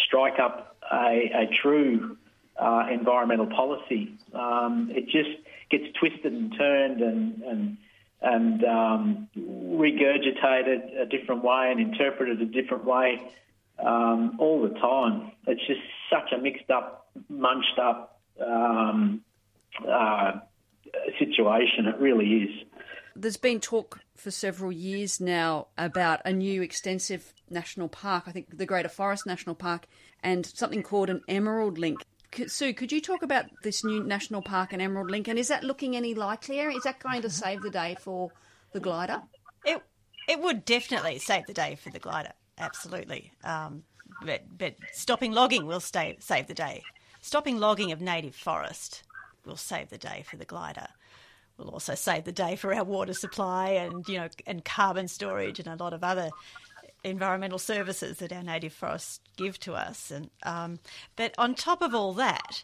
strike 0.05 0.39
up 0.39 0.77
a, 0.91 1.31
a 1.33 1.49
true 1.61 2.17
uh, 2.57 2.87
environmental 2.91 3.47
policy. 3.47 4.13
Um, 4.33 4.89
it 4.93 5.05
just 5.05 5.29
gets 5.69 5.85
twisted 5.99 6.31
and 6.31 6.55
turned 6.57 7.01
and 7.01 7.41
and 7.43 7.77
and 8.21 8.63
um, 8.63 9.27
regurgitated 9.37 10.99
a 11.01 11.05
different 11.05 11.43
way 11.43 11.69
and 11.71 11.79
interpreted 11.79 12.41
a 12.41 12.45
different 12.45 12.85
way 12.85 13.21
um, 13.85 14.37
all 14.39 14.61
the 14.61 14.73
time. 14.79 15.31
It's 15.47 15.65
just 15.67 15.81
such 16.09 16.31
a 16.37 16.41
mixed 16.41 16.69
up, 16.69 17.07
munched 17.29 17.79
up 17.79 18.19
um, 18.45 19.21
uh, 19.87 20.33
situation. 21.19 21.85
It 21.87 21.99
really 21.99 22.25
is. 22.25 22.49
There's 23.15 23.37
been 23.37 23.61
talk 23.61 24.01
for 24.17 24.31
several 24.31 24.71
years 24.71 25.21
now 25.21 25.67
about 25.77 26.21
a 26.25 26.33
new 26.33 26.61
extensive 26.61 27.33
national 27.49 27.87
park. 27.87 28.25
I 28.27 28.31
think 28.31 28.57
the 28.57 28.65
Greater 28.65 28.89
Forest 28.89 29.25
National 29.25 29.55
Park 29.55 29.87
and 30.21 30.45
something 30.45 30.83
called 30.83 31.09
an 31.09 31.21
Emerald 31.27 31.77
Link. 31.77 32.03
Sue, 32.47 32.73
could 32.73 32.91
you 32.91 32.99
talk 32.99 33.23
about 33.23 33.45
this 33.63 33.85
new 33.85 34.03
national 34.03 34.41
park 34.41 34.73
and 34.73 34.81
Emerald 34.81 35.09
Link? 35.09 35.29
And 35.29 35.39
is 35.39 35.47
that 35.47 35.63
looking 35.63 35.95
any 35.95 36.13
likelier? 36.13 36.69
Is 36.69 36.83
that 36.83 36.99
going 36.99 37.21
to 37.21 37.29
save 37.29 37.61
the 37.61 37.69
day 37.69 37.95
for 38.01 38.31
the 38.73 38.81
glider? 38.81 39.21
It 39.63 39.81
it 40.27 40.41
would 40.41 40.65
definitely 40.65 41.19
save 41.19 41.45
the 41.45 41.53
day 41.53 41.75
for 41.75 41.91
the 41.91 41.99
glider, 41.99 42.33
absolutely. 42.57 43.31
Um, 43.43 43.83
but 44.23 44.43
but 44.57 44.75
stopping 44.93 45.31
logging 45.31 45.65
will 45.65 45.79
stay, 45.79 46.17
save 46.19 46.47
the 46.47 46.53
day. 46.53 46.83
Stopping 47.21 47.59
logging 47.59 47.91
of 47.91 48.01
native 48.01 48.35
forest 48.35 49.03
will 49.45 49.57
save 49.57 49.89
the 49.89 49.97
day 49.97 50.23
for 50.27 50.37
the 50.37 50.45
glider. 50.45 50.87
Will 51.57 51.69
also 51.69 51.95
save 51.95 52.25
the 52.25 52.31
day 52.31 52.55
for 52.55 52.73
our 52.73 52.83
water 52.83 53.13
supply 53.13 53.69
and 53.69 54.07
you 54.07 54.17
know 54.17 54.27
and 54.45 54.63
carbon 54.63 55.07
storage 55.07 55.59
and 55.59 55.67
a 55.67 55.81
lot 55.81 55.93
of 55.93 56.03
other 56.03 56.29
environmental 57.03 57.59
services 57.59 58.17
that 58.17 58.33
our 58.33 58.43
native 58.43 58.73
forests 58.73 59.19
give 59.37 59.59
to 59.59 59.73
us. 59.73 60.11
And 60.11 60.29
um, 60.43 60.79
but 61.15 61.33
on 61.37 61.55
top 61.55 61.81
of 61.81 61.93
all 61.95 62.13
that, 62.13 62.63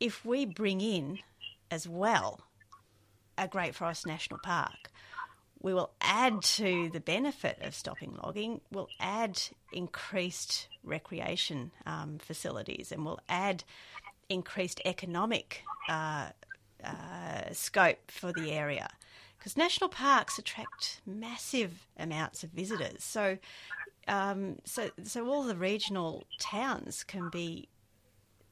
if 0.00 0.24
we 0.24 0.44
bring 0.46 0.80
in 0.80 1.18
as 1.70 1.88
well 1.88 2.40
a 3.36 3.48
Great 3.48 3.74
Forest 3.74 4.06
National 4.06 4.38
Park, 4.42 4.90
we 5.64 5.72
will 5.72 5.92
add 6.02 6.42
to 6.42 6.90
the 6.90 7.00
benefit 7.00 7.58
of 7.62 7.74
stopping 7.74 8.18
logging, 8.22 8.60
we'll 8.70 8.90
add 9.00 9.40
increased 9.72 10.68
recreation 10.84 11.70
um, 11.86 12.18
facilities 12.18 12.92
and 12.92 13.02
we'll 13.02 13.18
add 13.30 13.64
increased 14.28 14.82
economic 14.84 15.62
uh, 15.88 16.28
uh, 16.84 17.50
scope 17.52 18.10
for 18.10 18.30
the 18.30 18.52
area. 18.52 18.90
Because 19.38 19.56
national 19.56 19.88
parks 19.88 20.38
attract 20.38 21.00
massive 21.06 21.86
amounts 21.98 22.44
of 22.44 22.50
visitors. 22.50 23.02
So, 23.02 23.38
um, 24.06 24.56
so, 24.64 24.90
so 25.02 25.26
all 25.26 25.44
the 25.44 25.56
regional 25.56 26.24
towns 26.38 27.02
can 27.04 27.30
be 27.30 27.70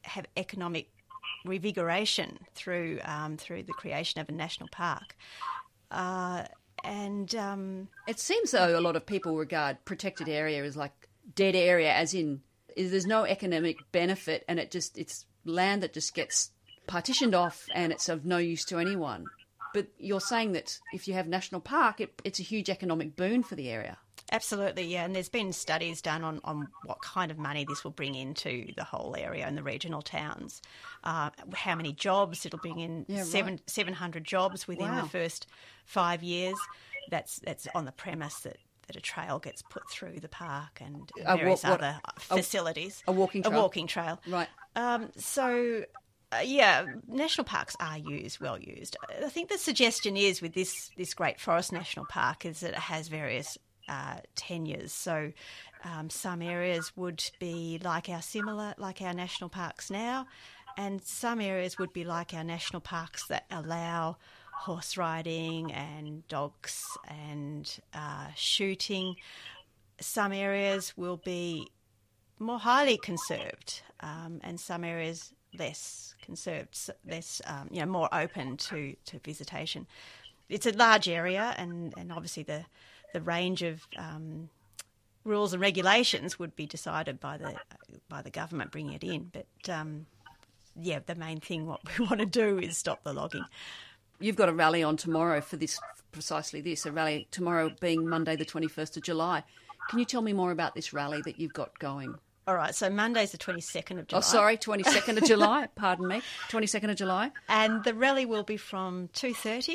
have 0.04 0.24
economic 0.38 0.88
revigoration 1.44 2.38
through 2.54 3.00
um, 3.04 3.36
through 3.36 3.64
the 3.64 3.74
creation 3.74 4.18
of 4.22 4.30
a 4.30 4.32
national 4.32 4.70
park. 4.70 5.14
Uh, 5.90 6.44
and 6.84 7.34
um, 7.34 7.88
It 8.06 8.18
seems 8.18 8.50
though 8.50 8.78
a 8.78 8.80
lot 8.80 8.96
of 8.96 9.06
people 9.06 9.36
regard 9.36 9.84
protected 9.84 10.28
area 10.28 10.64
as 10.64 10.76
like 10.76 11.08
dead 11.34 11.54
area, 11.54 11.92
as 11.92 12.14
in 12.14 12.42
there's 12.76 13.06
no 13.06 13.24
economic 13.24 13.78
benefit, 13.92 14.44
and 14.48 14.58
it 14.58 14.70
just 14.70 14.98
it's 14.98 15.26
land 15.44 15.82
that 15.82 15.92
just 15.92 16.14
gets 16.14 16.50
partitioned 16.86 17.34
off, 17.34 17.66
and 17.74 17.92
it's 17.92 18.08
of 18.08 18.24
no 18.24 18.38
use 18.38 18.64
to 18.66 18.78
anyone. 18.78 19.26
But 19.74 19.88
you're 19.98 20.20
saying 20.20 20.52
that 20.52 20.78
if 20.92 21.08
you 21.08 21.14
have 21.14 21.26
national 21.26 21.60
park, 21.60 22.00
it, 22.00 22.20
it's 22.24 22.40
a 22.40 22.42
huge 22.42 22.68
economic 22.68 23.16
boon 23.16 23.42
for 23.42 23.54
the 23.54 23.70
area. 23.70 23.98
Absolutely, 24.32 24.84
yeah. 24.84 25.04
And 25.04 25.14
there's 25.14 25.28
been 25.28 25.52
studies 25.52 26.00
done 26.02 26.24
on, 26.24 26.40
on 26.42 26.66
what 26.86 27.00
kind 27.02 27.30
of 27.30 27.38
money 27.38 27.64
this 27.68 27.84
will 27.84 27.90
bring 27.92 28.14
into 28.14 28.72
the 28.76 28.82
whole 28.84 29.14
area 29.16 29.46
and 29.46 29.56
the 29.56 29.62
regional 29.62 30.02
towns. 30.02 30.62
Uh, 31.04 31.30
how 31.54 31.74
many 31.76 31.92
jobs 31.92 32.44
it'll 32.46 32.58
bring 32.58 32.80
in? 32.80 33.04
Yeah, 33.08 33.18
right. 33.18 33.26
seven 33.26 33.60
seven 33.66 33.92
hundred 33.94 34.24
jobs 34.24 34.66
within 34.66 34.88
Wow. 34.88 35.02
the 35.02 35.08
first 35.08 35.46
five 35.84 36.22
years. 36.22 36.56
That's 37.10 37.36
that's 37.40 37.68
on 37.74 37.84
the 37.84 37.92
premise 37.92 38.40
that, 38.40 38.56
that 38.86 38.96
a 38.96 39.00
trail 39.00 39.38
gets 39.38 39.60
put 39.62 39.88
through 39.90 40.20
the 40.20 40.28
park 40.28 40.80
and 40.80 41.10
various 41.16 41.62
what- 41.62 41.72
other 41.74 42.00
a- 42.04 42.20
facilities. 42.20 43.02
a 43.06 43.12
walking 43.12 43.42
trail. 43.42 43.54
A 43.54 43.60
walking 43.62 43.86
trail. 43.86 44.18
Right. 44.26 44.48
Um, 44.76 45.10
so, 45.16 45.84
uh, 46.32 46.40
yeah, 46.42 46.86
national 47.06 47.44
parks 47.44 47.76
are 47.80 47.98
used, 47.98 48.40
well 48.40 48.58
used. 48.58 48.96
I 49.22 49.28
think 49.28 49.50
the 49.50 49.58
suggestion 49.58 50.16
is 50.16 50.40
with 50.40 50.54
this 50.54 50.90
this 50.96 51.12
Great 51.12 51.38
Forest 51.38 51.72
National 51.72 52.06
Park 52.06 52.46
is 52.46 52.60
that 52.60 52.70
it 52.70 52.78
has 52.78 53.08
various 53.08 53.58
uh, 53.88 54.18
tenures. 54.34 54.92
So, 54.92 55.32
um, 55.84 56.10
some 56.10 56.42
areas 56.42 56.92
would 56.96 57.22
be 57.38 57.80
like 57.82 58.08
our 58.08 58.22
similar, 58.22 58.74
like 58.78 59.02
our 59.02 59.14
national 59.14 59.50
parks 59.50 59.90
now, 59.90 60.26
and 60.76 61.02
some 61.02 61.40
areas 61.40 61.78
would 61.78 61.92
be 61.92 62.04
like 62.04 62.34
our 62.34 62.44
national 62.44 62.80
parks 62.80 63.26
that 63.26 63.44
allow 63.50 64.16
horse 64.52 64.96
riding 64.96 65.72
and 65.72 66.26
dogs 66.28 66.86
and 67.08 67.80
uh, 67.94 68.28
shooting. 68.36 69.16
Some 70.00 70.32
areas 70.32 70.94
will 70.96 71.16
be 71.16 71.68
more 72.38 72.58
highly 72.58 72.96
conserved, 72.96 73.82
um, 74.00 74.40
and 74.42 74.58
some 74.58 74.84
areas 74.84 75.32
less 75.58 76.14
conserved, 76.22 76.78
less 77.08 77.42
um, 77.46 77.68
you 77.70 77.80
know 77.80 77.86
more 77.86 78.08
open 78.12 78.56
to, 78.56 78.94
to 79.06 79.18
visitation. 79.18 79.86
It's 80.48 80.66
a 80.66 80.72
large 80.72 81.08
area, 81.08 81.54
and, 81.56 81.94
and 81.96 82.12
obviously 82.12 82.42
the 82.42 82.64
the 83.12 83.20
range 83.20 83.62
of 83.62 83.86
um, 83.96 84.48
rules 85.24 85.52
and 85.52 85.62
regulations 85.62 86.38
would 86.38 86.56
be 86.56 86.66
decided 86.66 87.20
by 87.20 87.36
the 87.36 87.54
by 88.08 88.22
the 88.22 88.30
government 88.30 88.70
bringing 88.70 88.94
it 88.94 89.04
in. 89.04 89.30
But 89.32 89.72
um, 89.72 90.06
yeah, 90.76 91.00
the 91.04 91.14
main 91.14 91.40
thing 91.40 91.66
what 91.66 91.80
we 91.98 92.04
want 92.04 92.20
to 92.20 92.26
do 92.26 92.58
is 92.58 92.76
stop 92.76 93.02
the 93.04 93.12
logging. 93.12 93.44
You've 94.20 94.36
got 94.36 94.48
a 94.48 94.52
rally 94.52 94.82
on 94.82 94.96
tomorrow 94.96 95.40
for 95.40 95.56
this, 95.56 95.80
precisely 96.12 96.60
this, 96.60 96.86
a 96.86 96.92
rally 96.92 97.26
tomorrow 97.32 97.72
being 97.80 98.08
Monday, 98.08 98.36
the 98.36 98.44
21st 98.44 98.98
of 98.98 99.02
July. 99.02 99.42
Can 99.90 99.98
you 99.98 100.04
tell 100.04 100.22
me 100.22 100.32
more 100.32 100.52
about 100.52 100.76
this 100.76 100.92
rally 100.92 101.22
that 101.22 101.40
you've 101.40 101.52
got 101.52 101.76
going? 101.80 102.14
All 102.46 102.54
right, 102.54 102.74
so 102.74 102.88
Monday's 102.88 103.32
the 103.32 103.38
22nd 103.38 103.98
of 103.98 104.06
July. 104.08 104.18
Oh, 104.18 104.20
sorry, 104.20 104.56
22nd 104.56 105.16
of 105.16 105.24
July. 105.24 105.68
Pardon 105.74 106.08
me. 106.08 106.22
22nd 106.50 106.90
of 106.90 106.96
July. 106.96 107.30
And 107.48 107.82
the 107.84 107.94
rally 107.94 108.26
will 108.26 108.42
be 108.42 108.56
from 108.56 109.08
2.30 109.14 109.74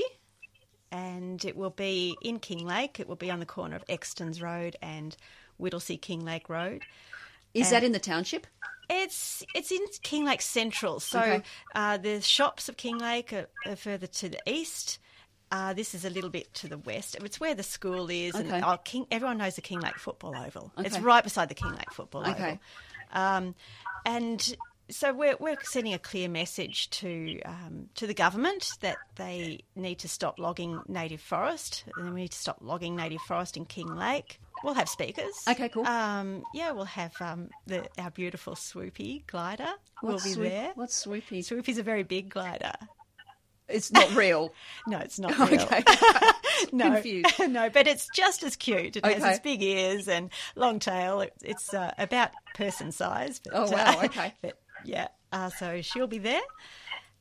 and 0.91 1.43
it 1.45 1.55
will 1.55 1.69
be 1.69 2.15
in 2.21 2.39
Kinglake. 2.39 2.99
It 2.99 3.07
will 3.07 3.15
be 3.15 3.31
on 3.31 3.39
the 3.39 3.45
corner 3.45 3.75
of 3.75 3.85
Extons 3.87 4.41
Road 4.41 4.75
and 4.81 5.15
Whittlesea 5.59 5.99
Kinglake 5.99 6.49
Road. 6.49 6.83
Is 7.53 7.69
that 7.71 7.83
in 7.83 7.91
the 7.91 7.99
township? 7.99 8.47
It's 8.89 9.43
it's 9.53 9.71
in 9.71 9.81
Kinglake 10.03 10.41
Central. 10.41 10.99
So 10.99 11.19
Okay. 11.19 11.43
uh, 11.75 11.97
the 11.97 12.21
shops 12.21 12.69
of 12.69 12.77
Kinglake 12.77 13.33
are, 13.33 13.47
are 13.65 13.75
further 13.75 14.07
to 14.07 14.29
the 14.29 14.39
east. 14.45 14.99
Uh, 15.51 15.73
this 15.73 15.95
is 15.95 16.03
a 16.03 16.09
little 16.09 16.29
bit 16.29 16.53
to 16.55 16.67
the 16.67 16.77
west. 16.77 17.15
It's 17.23 17.39
where 17.39 17.55
the 17.55 17.63
school 17.63 18.09
is, 18.09 18.35
Okay. 18.35 18.49
and 18.49 18.65
oh, 18.65 18.77
King, 18.83 19.07
everyone 19.11 19.37
knows 19.37 19.55
the 19.55 19.61
Kinglake 19.61 19.97
Football 19.97 20.35
Oval. 20.35 20.73
It's 20.77 20.99
right 20.99 21.23
beside 21.23 21.47
the 21.49 21.55
Kinglake 21.55 21.91
Football 21.91 22.29
Okay. 22.29 22.59
Oval. 23.13 23.23
Um, 23.23 23.55
and 24.05 24.55
so 24.89 25.13
we're, 25.13 25.35
we're 25.39 25.57
sending 25.63 25.93
a 25.93 25.99
clear 25.99 26.29
message 26.29 26.89
to 26.91 27.39
um, 27.45 27.89
to 27.95 28.07
the 28.07 28.13
government 28.13 28.69
that 28.81 28.97
they 29.15 29.59
need 29.75 29.99
to 29.99 30.07
stop 30.07 30.39
logging 30.39 30.81
native 30.87 31.21
forest, 31.21 31.83
and 31.97 32.13
we 32.13 32.21
need 32.21 32.31
to 32.31 32.37
stop 32.37 32.57
logging 32.61 32.95
native 32.95 33.21
forest 33.21 33.57
in 33.57 33.65
Kinglake. 33.65 34.37
We'll 34.63 34.73
have 34.73 34.89
speakers. 34.89 35.33
Okay, 35.47 35.69
cool. 35.69 35.85
Um, 35.85 36.43
yeah, 36.53 36.71
we'll 36.71 36.85
have 36.85 37.13
um, 37.21 37.49
the, 37.67 37.87
our 37.99 38.09
beautiful 38.09 38.55
swoopy 38.55 39.25
glider. 39.27 39.69
will 40.01 40.13
be 40.15 40.31
swoop- 40.31 40.49
there. 40.49 40.71
What's 40.75 41.05
swoopy? 41.05 41.39
Swoopy's 41.43 41.77
a 41.77 41.83
very 41.83 42.03
big 42.03 42.29
glider. 42.29 42.73
It's 43.67 43.91
not 43.91 44.15
real. 44.15 44.53
No, 44.87 44.97
it's 44.99 45.19
not 45.19 45.37
real. 45.51 45.61
Okay. 45.61 45.83
no, 46.71 46.91
Confused. 46.93 47.49
no, 47.49 47.69
but 47.69 47.85
it's 47.85 48.07
just 48.15 48.41
as 48.43 48.55
cute. 48.55 48.95
It 48.95 49.05
has 49.05 49.23
its 49.23 49.39
big 49.39 49.61
ears 49.61 50.07
and 50.07 50.29
long 50.55 50.79
tail. 50.79 51.19
It, 51.21 51.33
it's 51.43 51.73
uh, 51.73 51.91
about 51.97 52.31
person 52.55 52.91
size. 52.93 53.39
But, 53.43 53.53
Oh, 53.53 53.69
wow, 53.69 53.99
uh, 53.99 54.05
okay. 54.05 54.33
but 54.41 54.57
yeah, 54.87 55.07
uh, 55.31 55.49
so 55.49 55.81
she'll 55.81 56.07
be 56.07 56.19
there. 56.19 56.41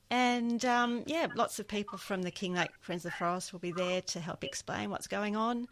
And 0.09 0.65
um, 0.65 1.03
yeah, 1.07 1.27
lots 1.35 1.59
of 1.59 1.67
people 1.67 1.99
from 1.99 2.23
the 2.23 2.31
Kinglake 2.31 2.69
Friends 2.81 3.05
of 3.05 3.11
the 3.11 3.17
Forest 3.17 3.53
will 3.53 3.59
be 3.59 3.73
there 3.73 4.01
to 4.03 4.21
help 4.21 4.45
explain 4.45 4.89
what's 4.89 5.09
going 5.09 5.35
on. 5.35 5.67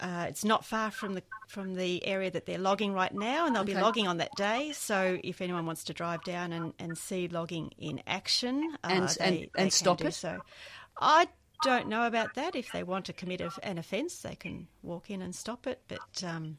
Uh, 0.00 0.24
it's 0.26 0.42
not 0.42 0.64
far 0.64 0.90
from 0.90 1.12
the 1.12 1.22
from 1.48 1.74
the 1.74 2.04
area 2.06 2.30
that 2.30 2.46
they're 2.46 2.56
logging 2.58 2.94
right 2.94 3.12
now, 3.12 3.44
and 3.46 3.54
they'll 3.54 3.62
be 3.62 3.74
logging 3.74 4.08
on 4.08 4.16
that 4.16 4.34
day. 4.36 4.72
So 4.74 5.18
if 5.22 5.42
anyone 5.42 5.66
wants 5.66 5.84
to 5.84 5.92
drive 5.92 6.24
down 6.24 6.52
and, 6.54 6.72
and 6.78 6.96
see 6.96 7.28
logging 7.28 7.72
in 7.78 8.00
action, 8.06 8.74
uh, 8.82 8.88
And- 8.88 9.08
they, 9.10 9.24
and- 9.24 9.34
they 9.36 9.42
and 9.42 9.50
can 9.54 9.70
stop 9.70 9.98
do 9.98 10.06
it? 10.06 10.14
So 10.14 10.40
I 10.98 11.28
don't 11.62 11.86
know 11.88 12.06
about 12.06 12.34
that. 12.36 12.56
If 12.56 12.72
they 12.72 12.84
want 12.84 13.04
to 13.06 13.12
commit 13.12 13.42
a, 13.42 13.50
an 13.62 13.76
offence, 13.76 14.20
they 14.22 14.34
can 14.34 14.66
walk 14.82 15.10
in 15.10 15.20
and 15.20 15.34
stop 15.34 15.66
it. 15.66 15.82
But 15.88 16.24
um, 16.24 16.56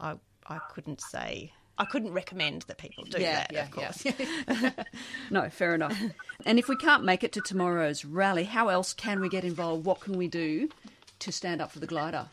I 0.00 0.14
I 0.46 0.58
couldn't 0.70 1.02
say. 1.02 1.52
I 1.78 1.84
couldn't 1.86 2.12
recommend 2.12 2.62
that 2.62 2.78
people 2.78 3.04
do 3.04 3.20
Yeah, 3.20 3.46
that, 3.48 3.52
yeah, 3.52 3.64
of 3.64 3.70
course. 3.70 4.04
No, 5.30 5.48
fair 5.48 5.74
enough. 5.74 5.98
and 6.44 6.58
if 6.58 6.68
we 6.68 6.76
can't 6.76 7.04
make 7.04 7.24
it 7.24 7.32
to 7.32 7.40
tomorrow's 7.40 8.04
rally, 8.04 8.44
how 8.44 8.68
else 8.68 8.92
can 8.92 9.20
we 9.20 9.28
get 9.28 9.44
involved? 9.44 9.84
What 9.84 10.00
can 10.00 10.16
we 10.18 10.28
do 10.28 10.68
to 11.20 11.32
stand 11.32 11.60
up 11.62 11.72
for 11.72 11.78
the 11.80 11.86
glider? 11.86 12.26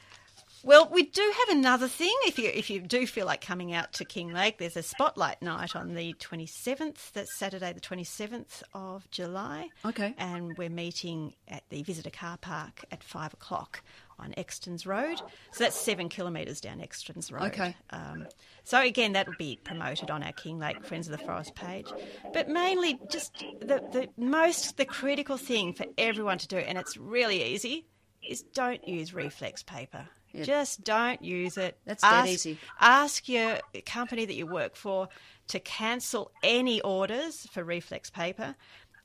Well, 0.62 0.90
we 0.92 1.04
do 1.04 1.34
have 1.48 1.58
another 1.58 1.88
thing. 1.88 2.14
If 2.26 2.38
you 2.38 2.50
if 2.54 2.70
you 2.70 2.82
do 2.82 3.08
feel 3.08 3.26
like 3.26 3.40
coming 3.40 3.74
out 3.74 3.94
to 3.94 4.04
Kinglake, 4.04 4.58
there's 4.58 4.76
a 4.76 4.84
spotlight 4.84 5.42
night 5.42 5.74
on 5.74 5.94
the 5.96 6.14
27th. 6.16 7.14
That's 7.14 7.34
Saturday, 7.34 7.72
the 7.72 7.80
27th 7.80 8.62
of 8.74 9.10
July. 9.10 9.70
Okay. 9.86 10.14
And 10.18 10.58
we're 10.58 10.70
meeting 10.70 11.34
at 11.48 11.64
the 11.70 11.82
visitor 11.84 12.10
car 12.10 12.36
park 12.36 12.84
at 12.92 13.06
five 13.06 13.32
o'clock 13.34 13.82
on 14.20 14.34
Extons 14.38 14.86
Road. 14.86 15.20
So 15.52 15.64
that's 15.64 15.76
seven 15.76 16.10
kilometres 16.10 16.62
down 16.62 16.80
Extons 16.80 17.32
Road. 17.32 17.44
Okay. 17.44 17.76
Um, 17.90 18.28
so 18.64 18.82
again, 18.82 19.14
that 19.14 19.28
will 19.28 19.36
be 19.38 19.60
promoted 19.64 20.12
on 20.12 20.24
our 20.24 20.34
Kinglake 20.34 20.86
Friends 20.86 21.08
of 21.08 21.18
the 21.18 21.24
Forest 21.24 21.56
page. 21.56 21.88
But 22.34 22.50
mainly, 22.50 23.00
just 23.10 23.44
the 23.60 23.82
the 23.92 24.10
most 24.18 24.78
the 24.78 24.86
critical 24.86 25.38
thing 25.38 25.74
for 25.74 25.86
everyone 25.98 26.38
to 26.40 26.48
do, 26.48 26.58
and 26.58 26.78
it's 26.78 26.98
really 26.98 27.44
easy, 27.44 27.86
is 28.28 28.42
don't 28.42 28.88
use 28.88 29.14
reflex 29.14 29.64
paper. 29.64 30.08
Just 30.44 30.84
don't 30.84 31.24
use 31.24 31.58
it. 31.58 31.78
That's 31.86 32.04
dead 32.04 32.14
ask, 32.14 32.30
easy. 32.30 32.58
Ask 32.80 33.28
your 33.30 33.60
company 33.86 34.26
that 34.26 34.36
you 34.36 34.46
work 34.46 34.76
for 34.76 35.10
to 35.48 35.60
cancel 35.60 36.32
any 36.44 36.82
orders 36.82 37.48
for 37.52 37.64
reflex 37.64 38.10
paper, 38.10 38.56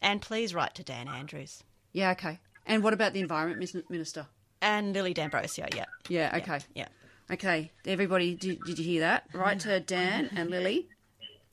and 0.03 0.21
please 0.21 0.55
write 0.55 0.75
to 0.75 0.85
Dan 0.85 1.09
Andrews 1.09 1.65
Yeah, 1.93 2.11
okay. 2.11 2.39
And 2.67 2.83
what 2.83 2.93
about 2.93 3.12
the 3.15 3.21
Environment 3.21 3.91
Minister? 3.91 4.27
And 4.61 4.92
Lily 4.92 5.14
D'Ambrosio. 5.14 5.66
Yeah, 5.74 5.84
Yeah, 6.09 6.38
okay. 6.38 6.61
yeah. 6.74 6.88
Okay, 7.30 7.72
everybody, 7.86 8.34
did, 8.34 8.61
did 8.64 8.78
you 8.78 8.84
hear 8.84 9.00
that? 9.00 9.28
Mm-hmm. 9.28 9.38
Write 9.38 9.61
to 9.61 9.80
Dan 9.80 10.26
mm-hmm. 10.26 10.36
and 10.36 10.50
Lily 10.50 10.88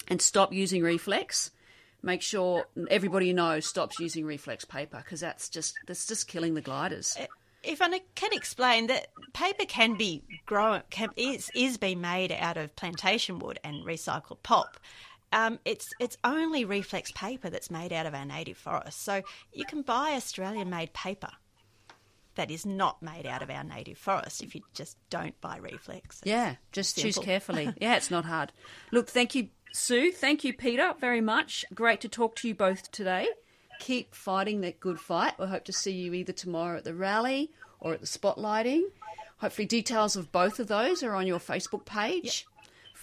and 0.07 0.21
stop 0.21 0.53
using 0.53 0.83
reflex. 0.83 1.51
Make 2.03 2.21
sure 2.21 2.65
everybody 2.89 3.27
you 3.27 3.33
know 3.33 3.59
stops 3.59 3.99
using 3.99 4.25
reflex 4.25 4.65
paper 4.65 4.97
because 4.97 5.19
that's 5.19 5.49
just 5.49 5.75
that's 5.87 6.07
just 6.07 6.27
killing 6.27 6.55
the 6.55 6.61
gliders. 6.61 7.15
Uh, 7.19 7.27
if 7.63 7.81
I 7.81 7.99
can 8.15 8.33
explain 8.33 8.87
that 8.87 9.07
paper 9.33 9.65
can 9.65 9.95
be 9.95 10.23
grown, 10.45 10.81
can, 10.89 11.09
is 11.15 11.51
is 11.53 11.77
being 11.77 12.01
made 12.01 12.31
out 12.31 12.57
of 12.57 12.75
plantation 12.75 13.39
wood 13.39 13.59
and 13.63 13.85
recycled 13.85 14.41
pulp. 14.41 14.79
Um, 15.31 15.59
it's 15.63 15.91
it's 15.99 16.17
only 16.23 16.65
reflex 16.65 17.11
paper 17.11 17.49
that's 17.49 17.69
made 17.69 17.93
out 17.93 18.07
of 18.07 18.15
our 18.15 18.25
native 18.25 18.57
forests. 18.57 19.01
So 19.01 19.21
you 19.53 19.65
can 19.65 19.83
buy 19.83 20.13
Australian 20.13 20.69
made 20.69 20.93
paper 20.93 21.29
that 22.35 22.51
is 22.51 22.65
not 22.65 23.01
made 23.01 23.25
out 23.25 23.41
of 23.41 23.49
our 23.49 23.63
native 23.63 23.97
forest 23.97 24.41
if 24.41 24.55
you 24.55 24.61
just 24.73 24.97
don't 25.09 25.39
buy 25.41 25.57
reflex. 25.57 26.21
Yeah, 26.23 26.55
just 26.71 26.97
choose 26.97 27.17
carefully. 27.17 27.73
Yeah, 27.81 27.95
it's 27.95 28.11
not 28.11 28.25
hard. 28.25 28.51
Look, 28.91 29.09
thank 29.09 29.35
you, 29.35 29.49
Sue. 29.73 30.11
Thank 30.11 30.43
you, 30.43 30.53
Peter, 30.53 30.93
very 30.99 31.21
much. 31.21 31.65
Great 31.73 32.01
to 32.01 32.09
talk 32.09 32.35
to 32.37 32.47
you 32.47 32.55
both 32.55 32.91
today. 32.91 33.27
Keep 33.79 34.13
fighting 34.13 34.61
that 34.61 34.79
good 34.79 34.99
fight. 34.99 35.33
We 35.39 35.47
hope 35.47 35.65
to 35.65 35.73
see 35.73 35.91
you 35.91 36.13
either 36.13 36.33
tomorrow 36.33 36.77
at 36.77 36.83
the 36.83 36.93
rally 36.93 37.51
or 37.79 37.93
at 37.93 38.01
the 38.01 38.07
spotlighting. 38.07 38.83
Hopefully, 39.39 39.65
details 39.65 40.15
of 40.15 40.31
both 40.31 40.59
of 40.59 40.67
those 40.67 41.01
are 41.01 41.15
on 41.15 41.25
your 41.25 41.39
Facebook 41.39 41.85
page, 41.85 42.45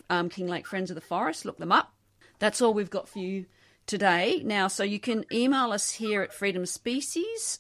um, 0.08 0.30
Kinglake 0.30 0.66
Friends 0.66 0.90
of 0.90 0.94
the 0.94 1.00
Forest. 1.00 1.44
Look 1.44 1.58
them 1.58 1.72
up. 1.72 1.92
That's 2.38 2.62
all 2.62 2.72
we've 2.72 2.90
got 2.90 3.08
for 3.08 3.18
you 3.18 3.46
today. 3.86 4.42
Now, 4.44 4.68
so 4.68 4.84
you 4.84 5.00
can 5.00 5.24
email 5.32 5.72
us 5.72 5.90
here 5.92 6.22
at 6.22 6.32
Freedom 6.32 6.64
Species. 6.64 7.58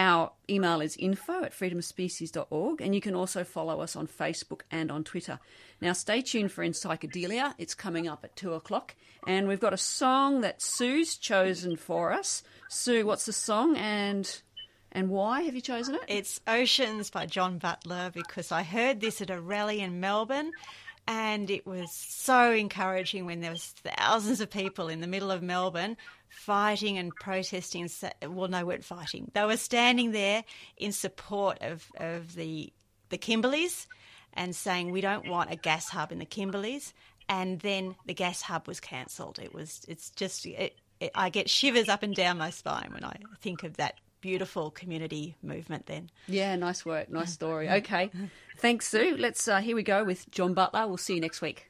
Our 0.00 0.32
email 0.48 0.80
is 0.80 0.96
info 0.96 1.44
at 1.44 1.52
freedomspecies.org, 1.52 2.80
and 2.80 2.94
you 2.94 3.02
can 3.02 3.14
also 3.14 3.44
follow 3.44 3.82
us 3.82 3.94
on 3.94 4.06
Facebook 4.06 4.62
and 4.70 4.90
on 4.90 5.04
Twitter. 5.04 5.38
Now, 5.82 5.92
stay 5.92 6.22
tuned 6.22 6.52
for 6.52 6.62
In 6.62 6.72
Psychedelia. 6.72 7.52
It's 7.58 7.74
coming 7.74 8.08
up 8.08 8.24
at 8.24 8.34
two 8.34 8.54
o'clock, 8.54 8.94
and 9.26 9.46
we've 9.46 9.60
got 9.60 9.74
a 9.74 9.76
song 9.76 10.40
that 10.40 10.62
Sue's 10.62 11.18
chosen 11.18 11.76
for 11.76 12.14
us. 12.14 12.42
Sue, 12.70 13.04
what's 13.04 13.26
the 13.26 13.34
song 13.34 13.76
and 13.76 14.40
and 14.90 15.10
why 15.10 15.42
have 15.42 15.54
you 15.54 15.60
chosen 15.60 15.96
it? 15.96 16.00
It's 16.08 16.40
Oceans 16.46 17.10
by 17.10 17.26
John 17.26 17.58
Butler 17.58 18.10
because 18.14 18.50
I 18.50 18.62
heard 18.62 19.02
this 19.02 19.20
at 19.20 19.28
a 19.28 19.38
rally 19.38 19.80
in 19.80 20.00
Melbourne 20.00 20.52
and 21.06 21.50
it 21.50 21.66
was 21.66 21.92
so 21.92 22.52
encouraging 22.52 23.26
when 23.26 23.40
there 23.40 23.50
was 23.50 23.74
thousands 23.84 24.40
of 24.40 24.50
people 24.50 24.88
in 24.88 25.00
the 25.00 25.06
middle 25.06 25.30
of 25.30 25.42
Melbourne 25.42 25.96
fighting 26.30 26.96
and 26.96 27.14
protesting 27.16 27.88
well 28.28 28.48
no 28.48 28.64
weren't 28.64 28.84
fighting 28.84 29.30
they 29.34 29.44
were 29.44 29.56
standing 29.56 30.12
there 30.12 30.44
in 30.76 30.92
support 30.92 31.58
of, 31.60 31.86
of 31.96 32.34
the 32.34 32.72
the 33.10 33.18
Kimberleys 33.18 33.86
and 34.32 34.54
saying 34.54 34.90
we 34.90 35.00
don't 35.00 35.28
want 35.28 35.50
a 35.50 35.56
gas 35.56 35.88
hub 35.88 36.12
in 36.12 36.18
the 36.18 36.26
Kimberleys 36.26 36.92
and 37.28 37.60
then 37.60 37.96
the 38.06 38.14
gas 38.14 38.42
hub 38.42 38.68
was 38.68 38.80
cancelled 38.80 39.38
it 39.38 39.52
was 39.52 39.82
it's 39.88 40.10
just 40.10 40.46
it, 40.46 40.76
it, 41.00 41.10
I 41.14 41.30
get 41.30 41.50
shivers 41.50 41.88
up 41.88 42.02
and 42.02 42.14
down 42.14 42.38
my 42.38 42.50
spine 42.50 42.90
when 42.92 43.04
I 43.04 43.16
think 43.40 43.64
of 43.64 43.76
that 43.78 43.94
beautiful 44.20 44.70
community 44.70 45.36
movement 45.42 45.86
then. 45.86 46.10
Yeah, 46.28 46.54
nice 46.56 46.84
work, 46.84 47.10
nice 47.10 47.32
story. 47.32 47.68
Okay, 47.70 48.10
thanks, 48.58 48.88
Sue. 48.88 49.16
Let's 49.18 49.48
uh, 49.48 49.60
here 49.60 49.74
we 49.74 49.82
go 49.82 50.04
with 50.04 50.30
John 50.30 50.54
Butler. 50.54 50.86
We'll 50.86 50.98
see 50.98 51.14
you 51.14 51.20
next 51.20 51.40
week. 51.40 51.69